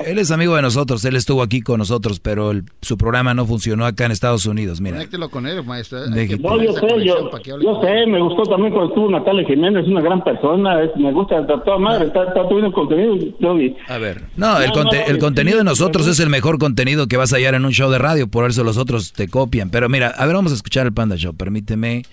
[0.06, 2.52] Él es amigo de nosotros, él estuvo aquí con nosotros, pero
[2.82, 4.98] su programa no funcionó acá en Estados Unidos, mira.
[4.98, 6.06] Conéctelo con él, maestro.
[6.08, 6.16] No,
[6.62, 7.32] yo sé, yo,
[7.62, 11.12] yo sé, me gustó también cuando estuvo Natalia Jiménez, es una gran persona, es, me
[11.12, 13.76] gusta, está toda madre, está, está tuviendo contenido, yo vi.
[13.88, 14.72] A ver, no, el,
[15.08, 17.92] el contenido de nosotros es el mejor contenido que vas a hallar en un show
[17.92, 19.70] de radio, por eso los otros te copian.
[19.70, 22.04] Pero mira, a ver, vamos a escuchar el Panda Show, permíteme.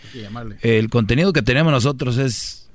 [0.61, 2.71] El contenido que tenemos nosotros es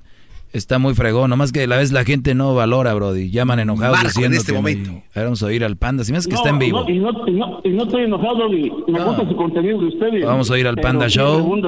[0.53, 3.29] Está muy fregón, nomás que a la vez la gente no valora, Brody.
[3.29, 5.03] Llaman enojados diciendo en este momento.
[5.13, 6.03] vamos a oír al Panda.
[6.03, 6.83] Si me hace que está en vivo.
[6.83, 8.71] No, y, no, y, no, estoy enojado, Brody.
[8.87, 10.25] Me gusta su contenido de ustedes.
[10.25, 11.61] Vamos a ir al Panda Show.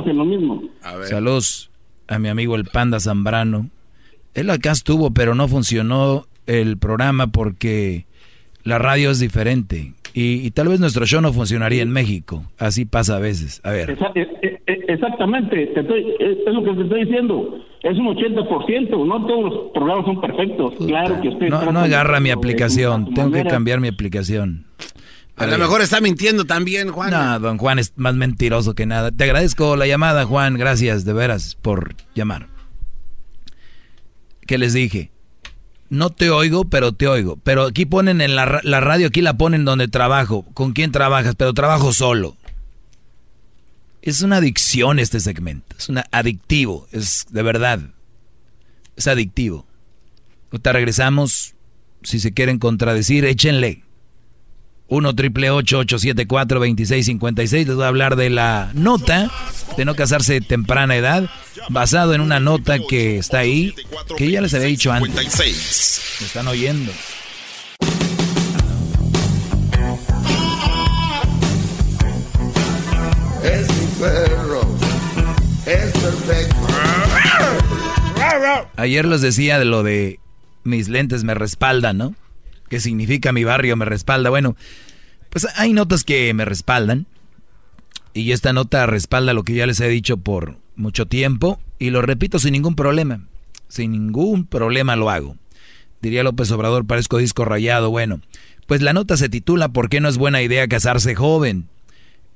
[1.09, 1.69] Saludos
[2.07, 3.69] a mi amigo el Panda Zambrano.
[4.33, 8.05] Él acá estuvo, pero no funcionó el programa porque
[8.63, 9.93] la radio es diferente.
[10.13, 12.43] Y, tal vez nuestro show no funcionaría en México.
[12.57, 13.61] Así pasa a veces.
[13.63, 13.91] A ver.
[13.91, 15.71] E, e, e, exactamente.
[15.71, 20.73] es lo que te estoy diciendo es un 80%, no todos los programas son perfectos.
[20.85, 21.47] Claro que usted...
[21.47, 24.65] No, no agarra mi aplicación, tengo que cambiar mi aplicación.
[25.37, 27.11] A, lo mejor está mintiendo también, Juan.
[27.11, 29.11] No, don Juan es más mentiroso que nada.
[29.11, 32.47] Te agradezco la llamada, Juan, gracias de veras por llamar.
[34.45, 35.11] ¿Qué les dije?
[35.89, 37.37] No te oigo, pero te oigo.
[37.43, 40.45] Pero aquí ponen en la, la radio, aquí la ponen donde trabajo.
[40.53, 41.35] ¿Con quién trabajas?
[41.35, 42.37] Pero trabajo solo.
[44.01, 45.75] Es una adicción este segmento.
[45.77, 46.87] Es una adictivo.
[46.91, 47.79] Es de verdad.
[48.95, 49.65] Es adictivo.
[50.51, 51.55] Ahorita regresamos.
[52.03, 53.83] Si se quieren contradecir, échenle.
[54.89, 57.67] 1 triple 874 2656.
[57.67, 59.31] Les voy a hablar de la nota
[59.77, 61.29] de no casarse temprana edad,
[61.69, 63.73] basado en una nota que está ahí,
[64.17, 65.13] que ya les había dicho antes.
[66.19, 66.91] Me están oyendo.
[73.99, 74.61] perro.
[75.65, 76.55] Es perfecto.
[78.77, 80.19] Ayer les decía de lo de
[80.63, 82.15] mis lentes me respaldan, ¿no?
[82.69, 84.29] ¿Qué significa mi barrio me respalda?
[84.29, 84.55] Bueno,
[85.29, 87.07] pues hay notas que me respaldan.
[88.13, 91.59] Y esta nota respalda lo que ya les he dicho por mucho tiempo.
[91.77, 93.21] Y lo repito sin ningún problema.
[93.67, 95.35] Sin ningún problema lo hago.
[96.01, 97.89] Diría López Obrador, parezco disco rayado.
[97.89, 98.21] Bueno,
[98.67, 101.67] pues la nota se titula ¿Por qué no es buena idea casarse joven?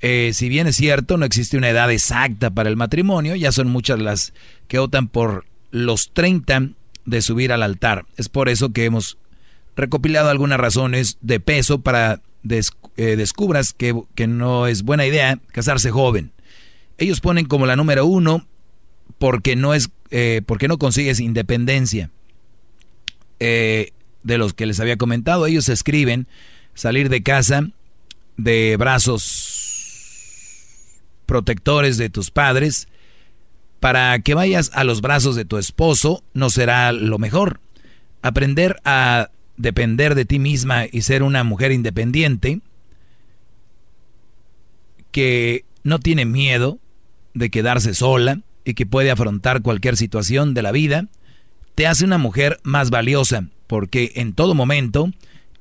[0.01, 3.69] Eh, si bien es cierto, no existe una edad exacta para el matrimonio, ya son
[3.69, 4.33] muchas las
[4.67, 6.71] que optan por los 30
[7.05, 8.05] de subir al altar.
[8.17, 9.17] Es por eso que hemos
[9.75, 16.31] recopilado algunas razones de peso para eh, descubras que, no es buena idea casarse joven.
[16.97, 18.45] Ellos ponen como la número uno
[19.17, 22.09] porque no es eh, porque no consigues independencia.
[23.39, 23.91] de
[24.23, 26.27] los que les había comentado, ellos escriben
[26.73, 27.67] salir de casa
[28.37, 29.63] de brazos
[31.25, 32.87] protectores de tus padres,
[33.79, 37.59] para que vayas a los brazos de tu esposo no será lo mejor.
[38.21, 39.29] Aprender a
[39.63, 42.59] depender de ti misma y ser una mujer independiente
[45.11, 46.79] que no tiene miedo
[47.33, 51.07] de quedarse sola y que puede afrontar cualquier situación de la vida,
[51.75, 55.11] te hace una mujer más valiosa, porque en todo momento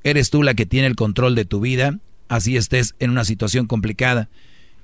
[0.03, 3.67] eres tú la que tiene el control de tu vida, así estés en una situación
[3.67, 4.29] complicada.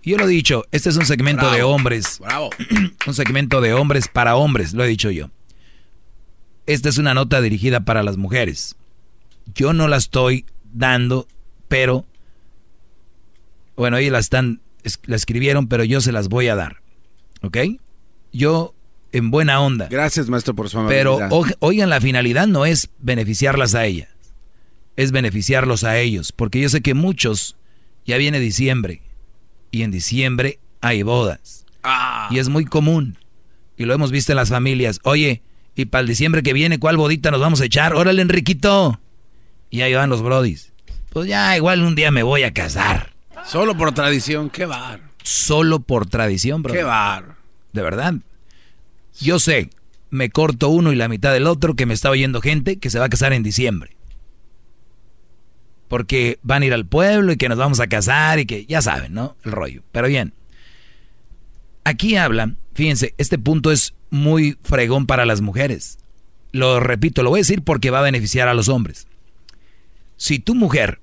[0.02, 2.20] Yo lo he dicho, este es un segmento de hombres.
[2.20, 2.52] Bravo.
[3.06, 5.30] un segmento de hombres para hombres, lo he dicho yo.
[6.68, 8.78] Esta es una nota dirigida para las mujeres.
[9.54, 11.28] Yo no la estoy dando,
[11.68, 12.06] pero
[13.76, 14.62] bueno, ellos la están
[15.06, 16.82] la escribieron, pero yo se las voy a dar.
[17.42, 17.58] ¿Ok?
[18.32, 18.74] Yo
[19.12, 19.88] en buena onda.
[19.90, 21.30] Gracias, maestro, por su amabilidad.
[21.30, 24.10] Pero oigan, la finalidad no es beneficiarlas a ellas,
[24.96, 27.56] es beneficiarlos a ellos, porque yo sé que muchos
[28.06, 29.02] ya viene diciembre
[29.72, 31.66] y en diciembre hay bodas.
[31.84, 32.28] Ah.
[32.32, 33.18] Y es muy común.
[33.78, 35.00] Y lo hemos visto en las familias.
[35.04, 35.42] Oye,
[35.76, 37.94] y para el diciembre que viene, ¿cuál bodita nos vamos a echar?
[37.94, 39.00] Órale, Enriquito.
[39.70, 40.72] Y ahí van los brodis.
[41.10, 43.14] Pues ya, igual un día me voy a casar.
[43.46, 45.02] Solo por tradición, qué bar.
[45.24, 46.74] Solo por tradición, bro.
[46.74, 47.36] Qué bar.
[47.74, 48.16] De verdad.
[49.20, 49.70] Yo sé,
[50.10, 53.00] me corto uno y la mitad del otro que me está oyendo gente que se
[53.00, 54.00] va a casar en diciembre
[55.90, 58.82] porque van a ir al pueblo y que nos vamos a casar y que ya
[58.82, 59.36] saben, ¿no?
[59.44, 59.82] El rollo.
[59.91, 60.34] Pero bien,
[61.84, 65.98] aquí hablan, fíjense, este punto es muy fregón para las mujeres.
[66.52, 69.08] Lo repito, lo voy a decir porque va a beneficiar a los hombres.
[70.20, 71.00] Si tu mujer,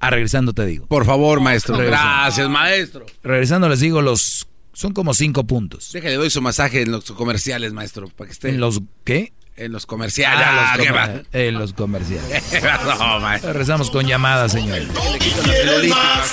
[0.00, 0.86] ah, regresando te digo.
[0.86, 1.76] Por favor, maestro.
[1.76, 3.04] Gracias, maestro.
[3.22, 5.90] Regresando les digo los, son como cinco puntos.
[5.92, 8.48] Déjale, doy su masaje en los comerciales, maestro, para que esté.
[8.48, 9.34] ¿En los qué?
[9.56, 10.42] En los comerciales.
[10.42, 12.42] Ah, en los comerciales.
[13.42, 14.80] Rezamos con llamadas, señor.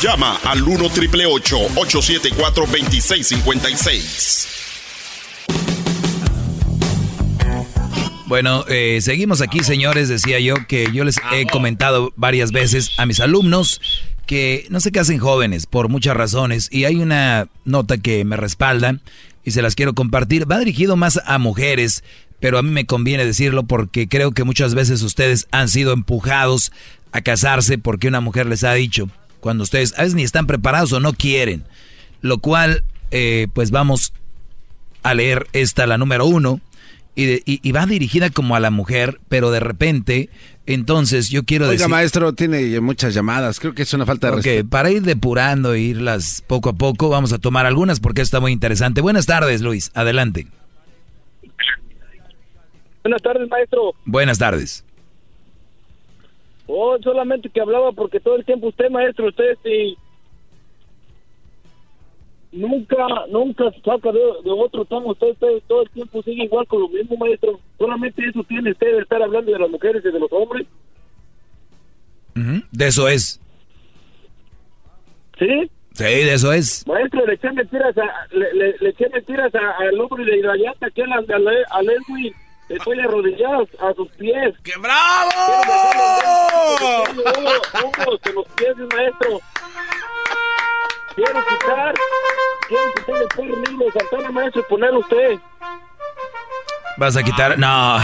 [0.02, 4.48] Llama al 1 triple 874 2656.
[8.32, 10.08] Bueno, eh, seguimos aquí, señores.
[10.08, 13.82] Decía yo que yo les he comentado varias veces a mis alumnos
[14.26, 16.70] que no se casen jóvenes por muchas razones.
[16.72, 19.02] Y hay una nota que me respalda
[19.44, 20.50] y se las quiero compartir.
[20.50, 22.06] Va dirigido más a mujeres,
[22.40, 26.72] pero a mí me conviene decirlo porque creo que muchas veces ustedes han sido empujados
[27.12, 29.10] a casarse porque una mujer les ha dicho,
[29.42, 31.66] cuando ustedes a veces ni están preparados o no quieren.
[32.22, 34.14] Lo cual, eh, pues vamos
[35.04, 36.62] a leer esta, la número uno
[37.16, 40.30] y, va dirigida como a la mujer, pero de repente,
[40.66, 41.90] entonces yo quiero Oiga, decir...
[41.90, 44.70] maestro, tiene muchas llamadas, creo que es una falta de respeto.
[44.70, 48.52] para ir depurando e irlas poco a poco, vamos a tomar algunas porque está muy
[48.52, 49.02] interesante.
[49.02, 50.48] Buenas tardes, Luis, adelante.
[53.04, 53.94] Buenas tardes, maestro.
[54.06, 54.86] Buenas tardes.
[56.68, 59.98] Oh, solamente que hablaba porque todo el tiempo usted, maestro, usted sí
[62.52, 65.12] nunca, nunca saca de, otro tomo.
[65.12, 65.36] Usted,
[65.68, 67.60] todo el tiempo sigue igual con lo mismo, maestro.
[67.78, 70.68] Solamente eso tiene usted de estar hablando de las mujeres y de los hombres.
[72.72, 73.40] De eso es.
[75.38, 75.70] ¿Sí?
[75.94, 76.88] Sí, de eso es.
[76.88, 81.02] Maestro, le eché mentiras a, le, le, le eché mentiras al hombre de Irayata, que
[81.02, 82.34] él, a, a Leslie
[82.70, 84.56] estoy arrodillado a sus pies.
[84.64, 85.32] ¡Qué bravo!
[88.24, 89.40] que los pies, maestro.
[91.16, 91.94] Quiero quitar,
[92.68, 95.40] quiero quitar el perro de Santana Maestro y poner usted.
[96.98, 97.58] ¿Vas a quitar?
[97.58, 97.98] No.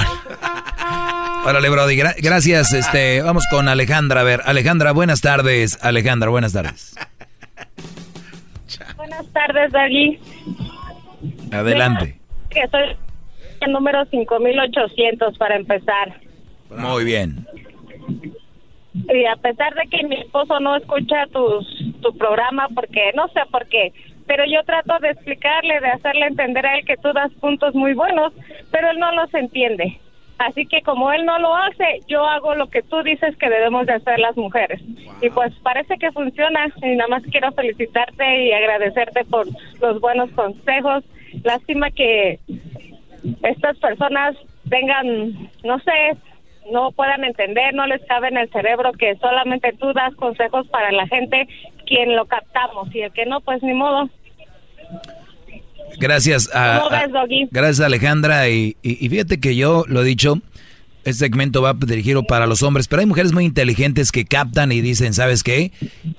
[1.46, 2.74] Órale, Brody, gracias.
[2.74, 4.22] Este, vamos con Alejandra.
[4.22, 5.84] A ver, Alejandra, buenas tardes.
[5.84, 6.96] Alejandra, buenas tardes.
[8.96, 10.20] Buenas tardes, Dagui.
[11.52, 12.20] Adelante.
[12.50, 12.98] Que soy
[13.62, 16.22] el número 5800 para empezar.
[16.70, 17.48] Muy bien.
[19.14, 21.68] Y a pesar de que mi esposo no escucha tus,
[22.02, 23.94] tu programa, porque no sé por qué,
[24.26, 27.94] pero yo trato de explicarle, de hacerle entender a él que tú das puntos muy
[27.94, 28.34] buenos,
[28.72, 30.00] pero él no los entiende.
[30.38, 33.88] Así que como él no lo hace, yo hago lo que tú dices que debemos
[33.88, 34.80] de hacer las mujeres.
[35.22, 39.48] Y pues parece que funciona y nada más quiero felicitarte y agradecerte por
[39.82, 41.04] los buenos consejos.
[41.44, 42.40] Lástima que
[43.42, 44.36] estas personas
[44.70, 46.18] tengan, no sé,
[46.72, 50.92] no puedan entender, no les cabe en el cerebro que solamente tú das consejos para
[50.92, 51.48] la gente,
[51.86, 54.10] quien lo captamos y el que no, pues ni modo.
[56.00, 56.84] Gracias a,
[57.50, 60.36] gracias Alejandra y, y, fíjate que yo lo he dicho,
[61.08, 64.82] este segmento va dirigido para los hombres, pero hay mujeres muy inteligentes que captan y
[64.82, 65.72] dicen, ¿sabes qué?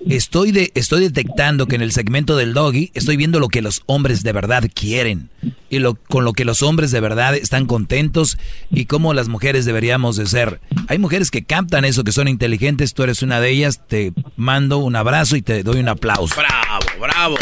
[0.09, 3.83] Estoy, de, estoy detectando que en el segmento del doggy estoy viendo lo que los
[3.85, 5.29] hombres de verdad quieren
[5.69, 8.39] y lo, con lo que los hombres de verdad están contentos
[8.71, 10.61] y cómo las mujeres deberíamos de ser.
[10.89, 14.79] Hay mujeres que captan eso, que son inteligentes, tú eres una de ellas, te mando
[14.79, 16.35] un abrazo y te doy un aplauso.
[16.35, 17.37] Bravo, bravo.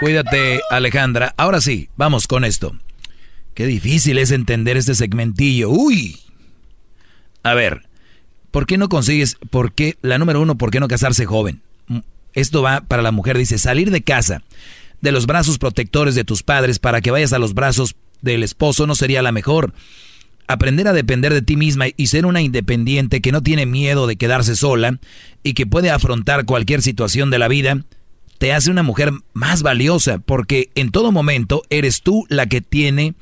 [0.00, 1.34] Cuídate, Alejandra.
[1.36, 2.74] Ahora sí, vamos con esto.
[3.54, 5.70] Qué difícil es entender este segmentillo.
[5.70, 6.18] Uy.
[7.44, 7.88] A ver,
[8.50, 11.62] ¿por qué no consigues, por qué, la número uno, ¿por qué no casarse joven?
[11.86, 11.98] Mm,
[12.32, 14.42] esto va para la mujer, dice, salir de casa,
[15.00, 18.86] de los brazos protectores de tus padres para que vayas a los brazos del esposo
[18.86, 19.72] no sería la mejor.
[20.46, 24.16] Aprender a depender de ti misma y ser una independiente que no tiene miedo de
[24.16, 24.98] quedarse sola
[25.42, 27.84] y que puede afrontar cualquier situación de la vida,
[28.38, 33.14] te hace una mujer más valiosa porque en todo momento eres tú la que tiene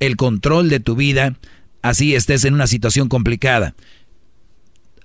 [0.00, 1.36] el control de tu vida,
[1.82, 3.74] así estés en una situación complicada.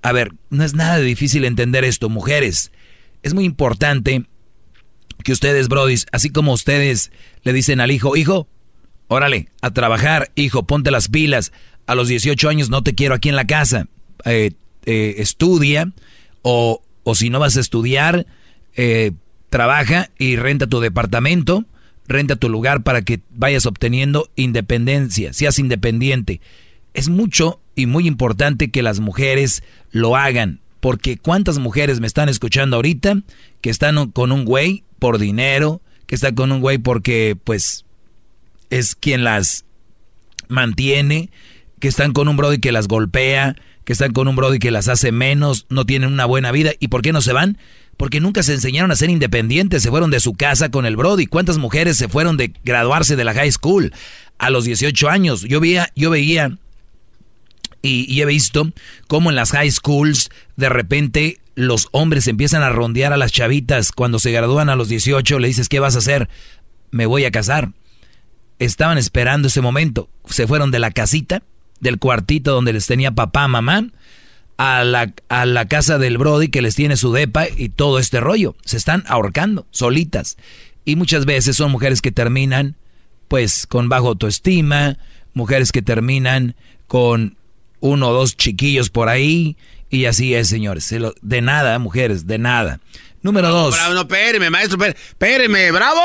[0.02, 2.72] A ver, no es nada difícil entender esto, mujeres.
[3.22, 4.24] Es muy importante
[5.22, 7.12] que ustedes, brodis, así como ustedes
[7.42, 8.48] le dicen al hijo, hijo,
[9.08, 11.52] órale, a trabajar, hijo, ponte las pilas.
[11.86, 13.88] A los 18 años no te quiero aquí en la casa.
[14.24, 14.52] Eh,
[14.86, 15.92] eh, estudia,
[16.42, 18.26] o, o, si no vas a estudiar,
[18.74, 19.12] eh,
[19.50, 21.66] trabaja y renta tu departamento
[22.10, 26.40] renta tu lugar para que vayas obteniendo independencia, seas independiente.
[26.92, 32.28] Es mucho y muy importante que las mujeres lo hagan, porque cuántas mujeres me están
[32.28, 33.22] escuchando ahorita
[33.60, 37.84] que están con un güey por dinero, que están con un güey porque pues
[38.68, 39.64] es quien las
[40.48, 41.30] mantiene,
[41.78, 44.88] que están con un brody que las golpea, que están con un brody que las
[44.88, 46.72] hace menos, no tienen una buena vida.
[46.78, 47.58] ¿Y por qué no se van?
[48.00, 51.26] Porque nunca se enseñaron a ser independientes, se fueron de su casa con el Brody.
[51.26, 53.92] ¿Cuántas mujeres se fueron de graduarse de la high school
[54.38, 55.42] a los 18 años?
[55.42, 56.56] Yo veía, yo veía
[57.82, 58.72] y, he visto
[59.06, 63.92] cómo en las high schools de repente los hombres empiezan a rondear a las chavitas
[63.92, 66.30] cuando se gradúan a los 18, le dices, ¿qué vas a hacer?
[66.90, 67.72] Me voy a casar.
[68.58, 70.08] Estaban esperando ese momento.
[70.24, 71.42] Se fueron de la casita,
[71.80, 73.88] del cuartito donde les tenía papá, mamá,
[74.62, 78.20] a la, a la casa del Brody que les tiene su depa y todo este
[78.20, 78.54] rollo.
[78.62, 80.36] Se están ahorcando, solitas.
[80.84, 82.76] Y muchas veces son mujeres que terminan
[83.26, 84.98] pues con bajo autoestima,
[85.32, 86.56] mujeres que terminan
[86.88, 87.38] con
[87.80, 89.56] uno o dos chiquillos por ahí,
[89.88, 90.94] y así es, señores.
[91.22, 92.80] De nada, mujeres, de nada.
[93.22, 93.74] Número dos.
[93.74, 96.02] Bravo, no, espéreme, maestro, espéreme, bravo.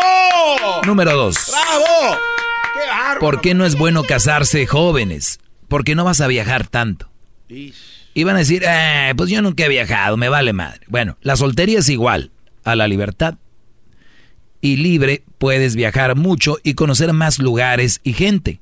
[0.86, 1.36] Número dos.
[1.50, 2.20] Bravo.
[2.74, 3.20] Qué.
[3.20, 5.42] ¿Por qué no es bueno casarse jóvenes?
[5.68, 7.10] Porque no vas a viajar tanto.
[8.24, 10.82] Van a decir, eh, pues yo nunca he viajado, me vale madre.
[10.88, 12.32] Bueno, la soltería es igual
[12.64, 13.36] a la libertad.
[14.62, 18.60] Y libre puedes viajar mucho y conocer más lugares y gente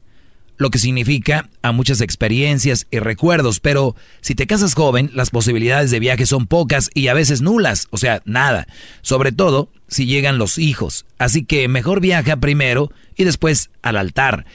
[0.57, 5.91] lo que significa a muchas experiencias y recuerdos, pero si te casas joven, las posibilidades
[5.91, 8.67] de viaje son pocas y a veces nulas, o sea, nada,
[9.01, 11.05] sobre todo si llegan los hijos.
[11.17, 14.45] Así que mejor viaja primero y después al altar.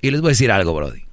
[0.00, 1.03] Y les voy a decir algo, Brody.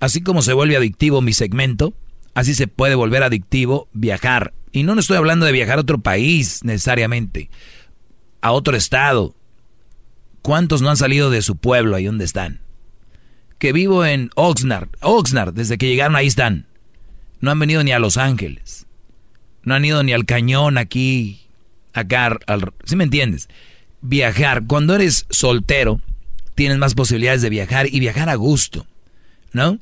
[0.00, 1.94] Así como se vuelve adictivo mi segmento,
[2.34, 4.52] así se puede volver adictivo viajar.
[4.72, 7.50] Y no estoy hablando de viajar a otro país necesariamente,
[8.40, 9.34] a otro estado.
[10.42, 12.60] ¿Cuántos no han salido de su pueblo ahí donde están?
[13.58, 14.88] que vivo en Oxnard.
[15.00, 16.66] Oxnard, desde que llegaron ahí están.
[17.40, 18.86] No han venido ni a Los Ángeles.
[19.62, 21.42] No han ido ni al cañón aquí,
[21.92, 23.48] acá, al, ¿sí me entiendes?
[24.00, 24.64] Viajar.
[24.66, 26.00] Cuando eres soltero,
[26.54, 28.86] tienes más posibilidades de viajar y viajar a gusto,
[29.52, 29.78] ¿no?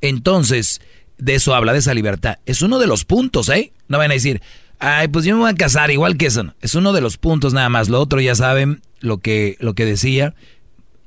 [0.00, 0.80] Entonces,
[1.18, 2.38] de eso habla, de esa libertad.
[2.46, 3.72] Es uno de los puntos, ¿eh?
[3.88, 4.40] No van a decir,
[4.78, 6.54] ay, pues yo me voy a casar, igual que eso.
[6.60, 7.88] Es uno de los puntos nada más.
[7.88, 10.34] Lo otro ya saben lo que, lo que decía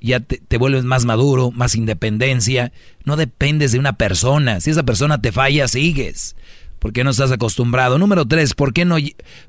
[0.01, 2.73] ya te, vuelves más maduro, más independencia.
[3.05, 4.59] No dependes de una persona.
[4.59, 6.35] Si esa persona te falla, sigues.
[6.79, 7.99] Porque no estás acostumbrado.
[7.99, 8.97] Número tres, ¿por qué no,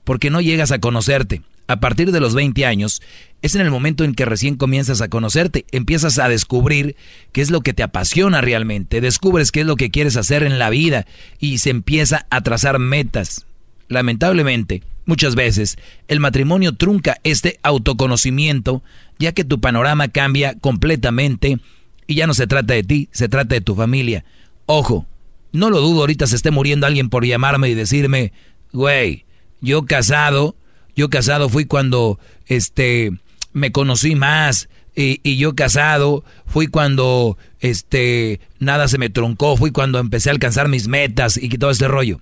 [0.05, 1.43] por qué no llegas a conocerte?
[1.67, 3.03] A partir de los 20 años
[3.41, 5.65] es en el momento en que recién comienzas a conocerte.
[5.73, 6.97] Empiezas a descubrir
[7.33, 9.01] qué es lo que te apasiona realmente.
[9.01, 11.07] Descubres qué es lo que quieres hacer en la vida
[11.39, 13.47] y se empieza a trazar metas.
[13.89, 15.77] Lamentablemente, muchas veces
[16.09, 18.83] el matrimonio trunca este autoconocimiento
[19.19, 21.59] ya que tu panorama cambia completamente
[22.07, 24.25] y ya no se trata de ti, se trata de tu familia.
[24.67, 25.07] Ojo,
[25.53, 28.33] no lo dudo, ahorita se esté muriendo alguien por llamarme y decirme,
[28.73, 29.25] güey,
[29.61, 30.57] yo casado,
[30.97, 33.13] yo casado fui cuando este
[33.53, 39.71] me conocí más y, y, yo casado fui cuando este nada se me troncó, fui
[39.71, 42.21] cuando empecé a alcanzar mis metas y todo este rollo.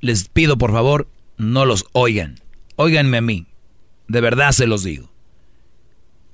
[0.00, 2.40] Les pido por favor, no los oigan.
[2.76, 3.46] Óiganme a mí.
[4.08, 5.10] De verdad se los digo.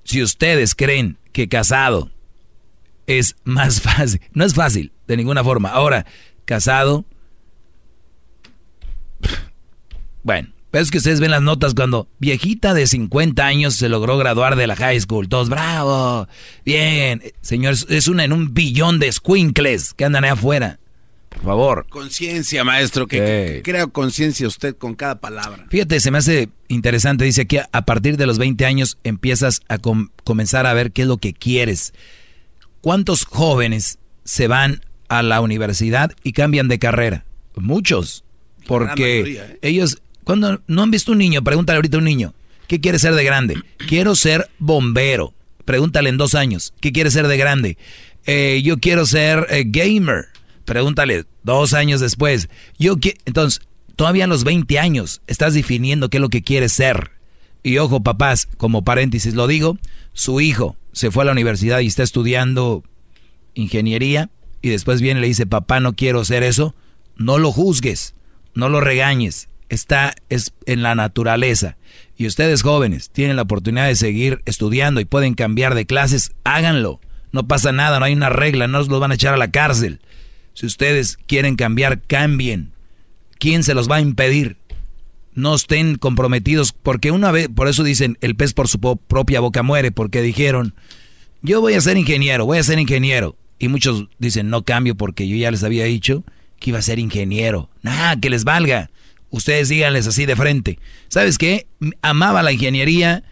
[0.04, 2.10] Si ustedes creen que casado
[3.06, 5.70] es más fácil, no es fácil de ninguna forma.
[5.70, 6.06] Ahora,
[6.44, 7.04] casado,
[10.24, 14.18] bueno, pero es que ustedes ven las notas cuando viejita de 50 años se logró
[14.18, 15.28] graduar de la high school.
[15.28, 16.26] Todos, bravo,
[16.64, 17.22] bien.
[17.42, 20.80] Señores, es una en un billón de squinkles que andan ahí afuera.
[21.28, 21.86] Por favor.
[21.88, 25.66] Conciencia, maestro, que, crea conciencia usted con cada palabra.
[25.68, 29.78] Fíjate, se me hace interesante, dice que a partir de los 20 años empiezas a
[29.78, 31.92] comenzar a ver qué es lo que quieres.
[32.80, 37.24] ¿Cuántos jóvenes se van a la universidad y cambian de carrera?
[37.54, 38.24] Muchos.
[38.66, 39.58] Porque ¿eh?
[39.62, 42.34] ellos, cuando no han visto un niño, pregúntale ahorita a un niño,
[42.66, 43.56] ¿qué quiere ser de grande?
[43.88, 45.34] Quiero ser bombero.
[45.64, 47.78] Pregúntale en dos años, ¿qué quiere ser de grande?
[48.26, 50.26] Eh, yo quiero ser eh, gamer.
[50.64, 52.48] Pregúntale dos años después.
[52.78, 52.96] Yo
[53.26, 53.60] Entonces,
[53.96, 57.12] todavía a los 20 años estás definiendo qué es lo que quieres ser.
[57.62, 59.78] Y ojo, papás, como paréntesis lo digo,
[60.12, 62.84] su hijo se fue a la universidad y está estudiando
[63.54, 64.30] ingeniería
[64.62, 66.74] y después viene y le dice, papá, no quiero ser eso.
[67.16, 68.14] No lo juzgues,
[68.54, 69.48] no lo regañes.
[69.74, 71.76] Está es en la naturaleza.
[72.16, 77.00] Y ustedes jóvenes tienen la oportunidad de seguir estudiando y pueden cambiar de clases, háganlo.
[77.32, 80.00] No pasa nada, no hay una regla, no los van a echar a la cárcel.
[80.52, 82.72] Si ustedes quieren cambiar, cambien.
[83.40, 84.56] ¿Quién se los va a impedir?
[85.34, 89.64] No estén comprometidos, porque una vez, por eso dicen, el pez por su propia boca
[89.64, 90.76] muere, porque dijeron,
[91.42, 93.36] yo voy a ser ingeniero, voy a ser ingeniero.
[93.58, 96.22] Y muchos dicen, no cambio porque yo ya les había dicho
[96.60, 97.70] que iba a ser ingeniero.
[97.82, 98.90] Nada, que les valga.
[99.34, 100.78] Ustedes díganles así de frente.
[101.08, 101.66] ¿Sabes qué?
[102.02, 103.24] Amaba la ingeniería,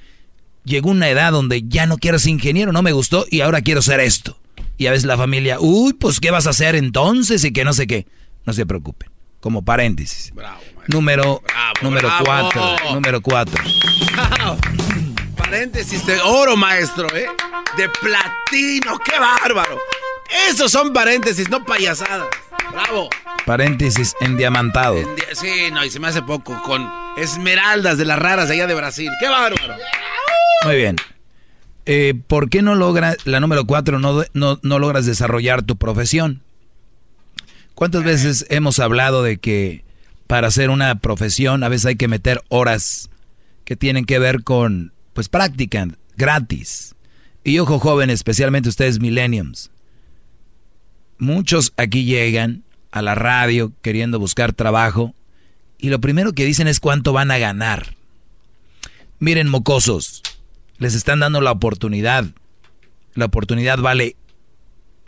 [0.65, 3.83] llegó una edad donde ya no quiero ser ingeniero, no me gustó y ahora quiero
[3.83, 4.37] ser esto.
[4.77, 7.45] Y a veces la familia, uy, pues ¿qué vas a hacer entonces?
[7.45, 8.09] Y que no sé qué.
[8.45, 9.11] No se preocupen.
[9.39, 10.33] Como paréntesis.
[10.35, 11.41] Bravo, número
[11.83, 12.77] número cuatro.
[12.93, 13.63] Número cuatro.
[15.37, 17.27] paréntesis de oro, maestro, ¿eh?
[17.77, 18.99] De platino.
[18.99, 19.79] ¡Qué bárbaro!
[20.49, 22.29] Esos son paréntesis, no payasadas.
[22.73, 23.11] Bravo.
[23.45, 24.97] Paréntesis endiamantado.
[25.33, 26.61] sí, no, y se me hace poco.
[26.63, 29.11] Con esmeraldas de las raras allá de Brasil.
[29.21, 29.75] ¡Qué bárbaro!
[30.65, 30.97] Muy bien.
[31.85, 36.43] Eh, ¿por qué no logras, la número cuatro, no, no, logras desarrollar tu profesión?
[37.75, 39.85] ¿Cuántas veces hemos hablado de que
[40.29, 43.11] para hacer una profesión a veces hay que meter horas
[43.65, 46.95] que tienen que ver con pues practican gratis.
[47.45, 49.72] Y ojo joven, especialmente ustedes millenniums.
[51.23, 55.15] Muchos aquí llegan a la radio queriendo buscar trabajo
[55.79, 57.95] y lo primero que dicen es cuánto van a ganar.
[59.21, 60.25] Miren, mocosos,
[60.79, 62.25] les están dando la oportunidad.
[63.15, 64.17] La oportunidad vale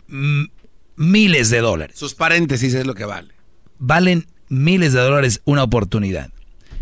[0.07, 1.99] miles de dólares.
[1.99, 3.33] Sus paréntesis es lo que vale.
[3.77, 6.29] Valen miles de dólares una oportunidad.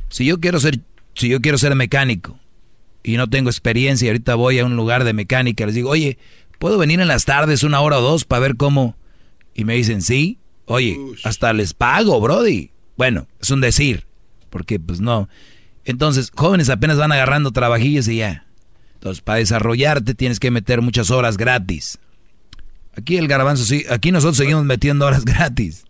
[0.10, 0.80] Si yo quiero ser,
[1.16, 2.38] si yo quiero ser mecánico
[3.02, 6.20] y no tengo experiencia y ahorita voy a un lugar de mecánica, les digo, oye,
[6.60, 8.96] ¿puedo venir en las tardes una hora o dos para ver cómo?
[9.54, 10.40] Y me dicen, sí.
[10.66, 12.72] Oye, hasta les pago, Brody.
[12.96, 14.06] Bueno, es un decir,
[14.50, 15.28] porque pues no.
[15.86, 18.46] Entonces, jóvenes apenas van agarrando trabajillos y ya.
[18.96, 22.00] Entonces, para desarrollarte tienes que meter muchas horas gratis.
[22.96, 25.84] Aquí el garbanzo sí, aquí nosotros seguimos metiendo horas gratis.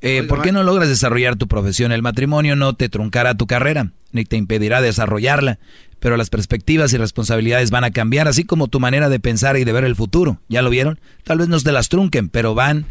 [0.00, 1.92] Eh, ¿Por qué no logras desarrollar tu profesión?
[1.92, 5.58] El matrimonio no te truncará tu carrera, ni te impedirá desarrollarla,
[6.04, 9.64] pero las perspectivas y responsabilidades van a cambiar, así como tu manera de pensar y
[9.64, 10.38] de ver el futuro.
[10.50, 11.00] ¿Ya lo vieron?
[11.22, 12.84] Tal vez no te las trunquen, pero van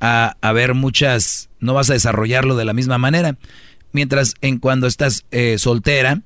[0.00, 3.36] a haber muchas, no vas a desarrollarlo de la misma manera.
[3.90, 6.22] Mientras en cuando estás eh, soltera,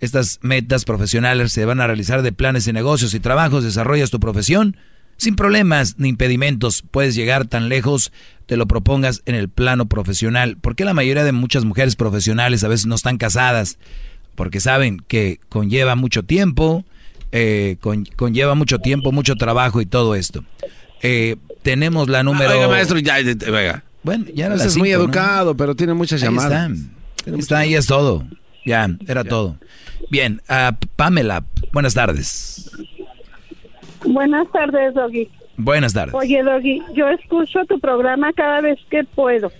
[0.00, 4.18] estas metas profesionales se van a realizar de planes de negocios y trabajos, desarrollas tu
[4.18, 4.78] profesión,
[5.18, 8.12] sin problemas ni impedimentos puedes llegar tan lejos
[8.46, 10.56] te lo propongas en el plano profesional.
[10.56, 13.78] ¿Por qué la mayoría de muchas mujeres profesionales a veces no están casadas?
[14.36, 16.84] Porque saben que conlleva mucho tiempo,
[17.32, 17.76] eh,
[18.16, 20.44] conlleva mucho tiempo, mucho trabajo y todo esto.
[21.02, 22.62] Eh, tenemos la número...
[22.62, 23.82] Ah, maestro, ya, venga.
[24.02, 26.70] Bueno, ya era es muy educado, pero tiene muchas llamadas.
[27.24, 28.24] Está, está ahí es todo.
[28.64, 29.56] Ya, era todo.
[30.10, 32.70] Bien, uh, Pamela, buenas tardes.
[34.04, 35.28] Buenas tardes, Doggy.
[35.56, 36.14] Buenas tardes.
[36.14, 39.50] Oye, Doggy, yo escucho tu programa cada vez que puedo.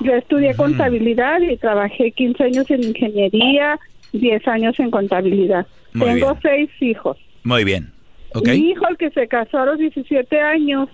[0.00, 3.78] Yo estudié contabilidad y trabajé 15 años en ingeniería,
[4.14, 5.66] 10 años en contabilidad.
[5.92, 7.16] Tengo seis hijos.
[7.44, 7.92] Muy bien.
[8.32, 8.60] Okay.
[8.60, 10.88] Mi hijo, el que se casó a los 17 años,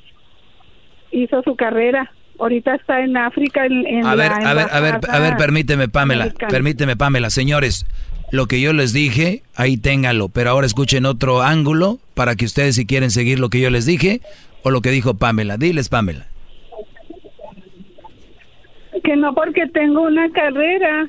[1.11, 2.13] hizo su carrera.
[2.39, 3.65] Ahorita está en África.
[3.67, 6.33] En, a, ver, a ver, a ver, a ver, permíteme, Pamela.
[6.49, 7.31] Permíteme, Pamela.
[7.31, 7.87] Señores,
[8.31, 10.29] lo que yo les dije, ahí ténganlo.
[10.29, 13.87] Pero ahora escuchen otro ángulo para que ustedes si quieren seguir lo que yo les
[13.87, 14.21] dije
[14.63, 15.57] o lo que dijo Pamela.
[15.57, 16.27] Diles, Pamela.
[19.03, 21.09] Que no porque tengo una carrera.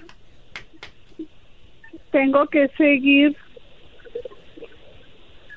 [2.11, 3.35] Tengo que seguir.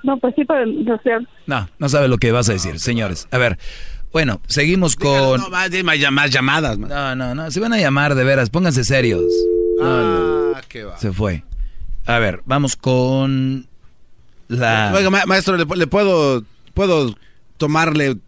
[0.02, 1.20] No, pues sí, para, o sea...
[1.47, 3.26] No, no sabe lo que vas a decir, señores.
[3.31, 3.59] A ver,
[4.12, 5.40] bueno, seguimos con...
[5.40, 5.70] no, más,
[6.12, 6.78] más, llamadas.
[6.78, 9.24] No, no, no, se van a llamar de veras, pónganse serios.
[9.82, 10.98] ah, qué va.
[10.98, 11.43] Se fue.
[12.06, 13.66] A ver, vamos con
[14.48, 14.93] la...
[14.94, 16.44] Oiga, maestro, ¿le, puedo,
[16.74, 17.14] puedo
[17.56, 18.18] tomarle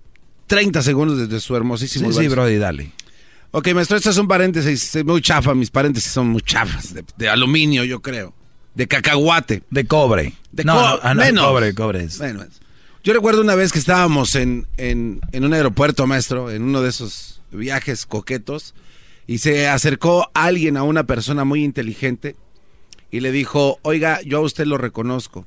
[0.47, 2.11] 30 segundos desde su hermosísimo...
[2.11, 2.93] Sí, sí, Brody, dale.
[3.51, 7.85] Ok, maestro, esto es un paréntesis muy chafa, mis paréntesis son muy chafas, de, aluminio,
[7.85, 8.35] yo creo.
[8.75, 9.63] De cacahuate.
[9.71, 10.35] De cobre.
[10.53, 12.09] De no, ah, cobre, cobre.
[13.03, 16.91] Yo recuerdo una vez que estábamos en, en, en un aeropuerto, maestro, en uno de
[16.91, 18.75] esos viajes coquetos,
[19.27, 22.37] y se acercó alguien a una persona muy inteligente
[23.11, 25.47] y le dijo, oiga, yo a usted lo reconozco.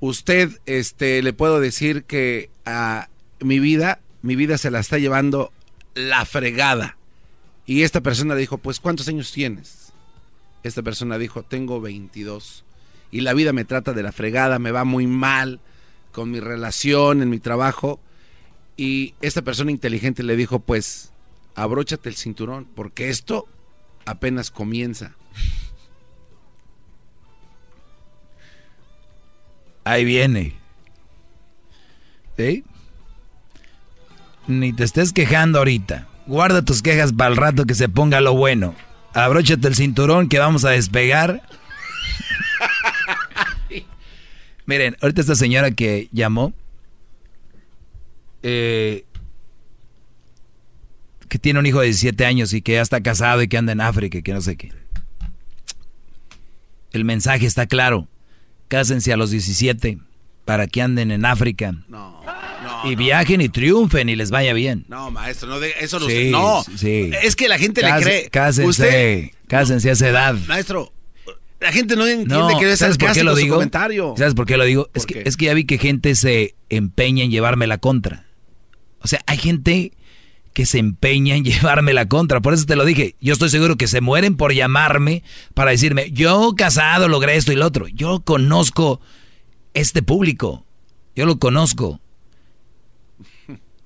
[0.00, 3.08] Usted, este, le puedo decir que a
[3.40, 5.52] mi vida, mi vida se la está llevando
[5.94, 6.96] la fregada.
[7.66, 9.92] Y esta persona dijo, pues, ¿cuántos años tienes?
[10.62, 12.64] Esta persona dijo, tengo 22.
[13.10, 15.60] Y la vida me trata de la fregada, me va muy mal
[16.12, 18.00] con mi relación, en mi trabajo.
[18.76, 21.12] Y esta persona inteligente le dijo, pues,
[21.54, 23.46] abróchate el cinturón, porque esto
[24.04, 25.16] apenas comienza.
[29.84, 30.54] Ahí viene.
[32.36, 32.64] ¿Sí?
[34.46, 36.06] Ni te estés quejando ahorita.
[36.26, 38.74] Guarda tus quejas para el rato que se ponga lo bueno.
[39.12, 41.42] Abróchate el cinturón que vamos a despegar.
[44.66, 46.52] Miren, ahorita esta señora que llamó,
[48.42, 49.04] eh,
[51.28, 53.72] que tiene un hijo de 17 años y que ya está casado y que anda
[53.72, 54.72] en África y que no sé qué.
[56.92, 58.08] El mensaje está claro.
[58.68, 59.98] Cásense a los 17
[60.44, 61.74] para que anden en África.
[61.88, 62.22] No.
[62.84, 64.84] Y viajen y triunfen y les vaya bien.
[64.88, 67.10] No, maestro, no eso no sí, No, sí.
[67.22, 68.28] es que la gente le cree.
[68.30, 70.34] Cásense, cásense a esa edad.
[70.46, 70.92] Maestro,
[71.60, 73.54] la gente no entiende que ¿sabes por qué lo digo?
[73.56, 74.14] comentario.
[74.18, 74.90] ¿Sabes por qué lo digo?
[74.94, 78.26] Es que, es que ya vi que gente se empeña en llevarme la contra.
[79.00, 79.92] O sea, hay gente
[80.52, 82.40] que se empeña en llevarme la contra.
[82.40, 83.16] Por eso te lo dije.
[83.20, 85.22] Yo estoy seguro que se mueren por llamarme
[85.54, 87.88] para decirme, yo casado logré esto y lo otro.
[87.88, 89.00] Yo conozco
[89.74, 90.64] este público.
[91.16, 92.00] Yo lo conozco.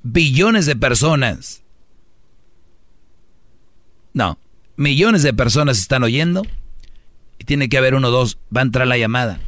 [0.02, 1.62] Billones de personas.
[4.14, 4.38] No,
[4.76, 6.42] millones de personas están oyendo
[7.38, 9.38] Y tiene que haber uno o dos, va a entrar la llamada.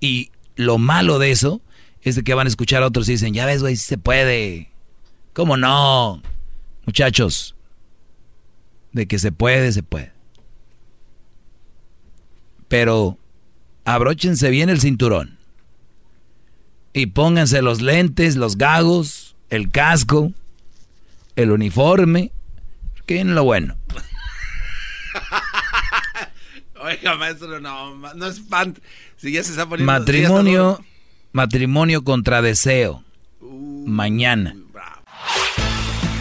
[0.00, 1.60] Y lo malo de eso
[2.02, 3.98] es de que van a escuchar a otros y dicen, ya ves, güey, si se
[3.98, 4.70] puede.
[5.32, 6.22] ¿Cómo no?
[6.84, 7.56] Muchachos,
[8.92, 10.12] de que se puede, se puede.
[12.68, 13.18] Pero
[13.84, 15.38] abróchense bien el cinturón.
[16.92, 20.32] Y pónganse los lentes, los gagos, el casco,
[21.36, 22.32] el uniforme.
[23.06, 23.76] Que viene lo bueno.
[26.80, 28.76] Oiga, maestro, no, no es fan.
[29.16, 29.92] Si ya se está poniendo.
[29.92, 30.84] Matrimonio,
[31.32, 33.04] matrimonio contra deseo.
[33.40, 34.56] Mañana.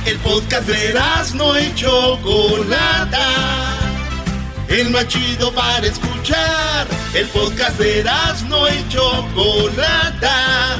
[0.06, 0.94] El podcast de
[1.36, 3.80] no hecho Chocolata.
[4.68, 6.88] El más chido para escuchar.
[7.16, 8.04] El podcast de
[8.48, 9.02] no hecho
[9.34, 10.80] Chocolata.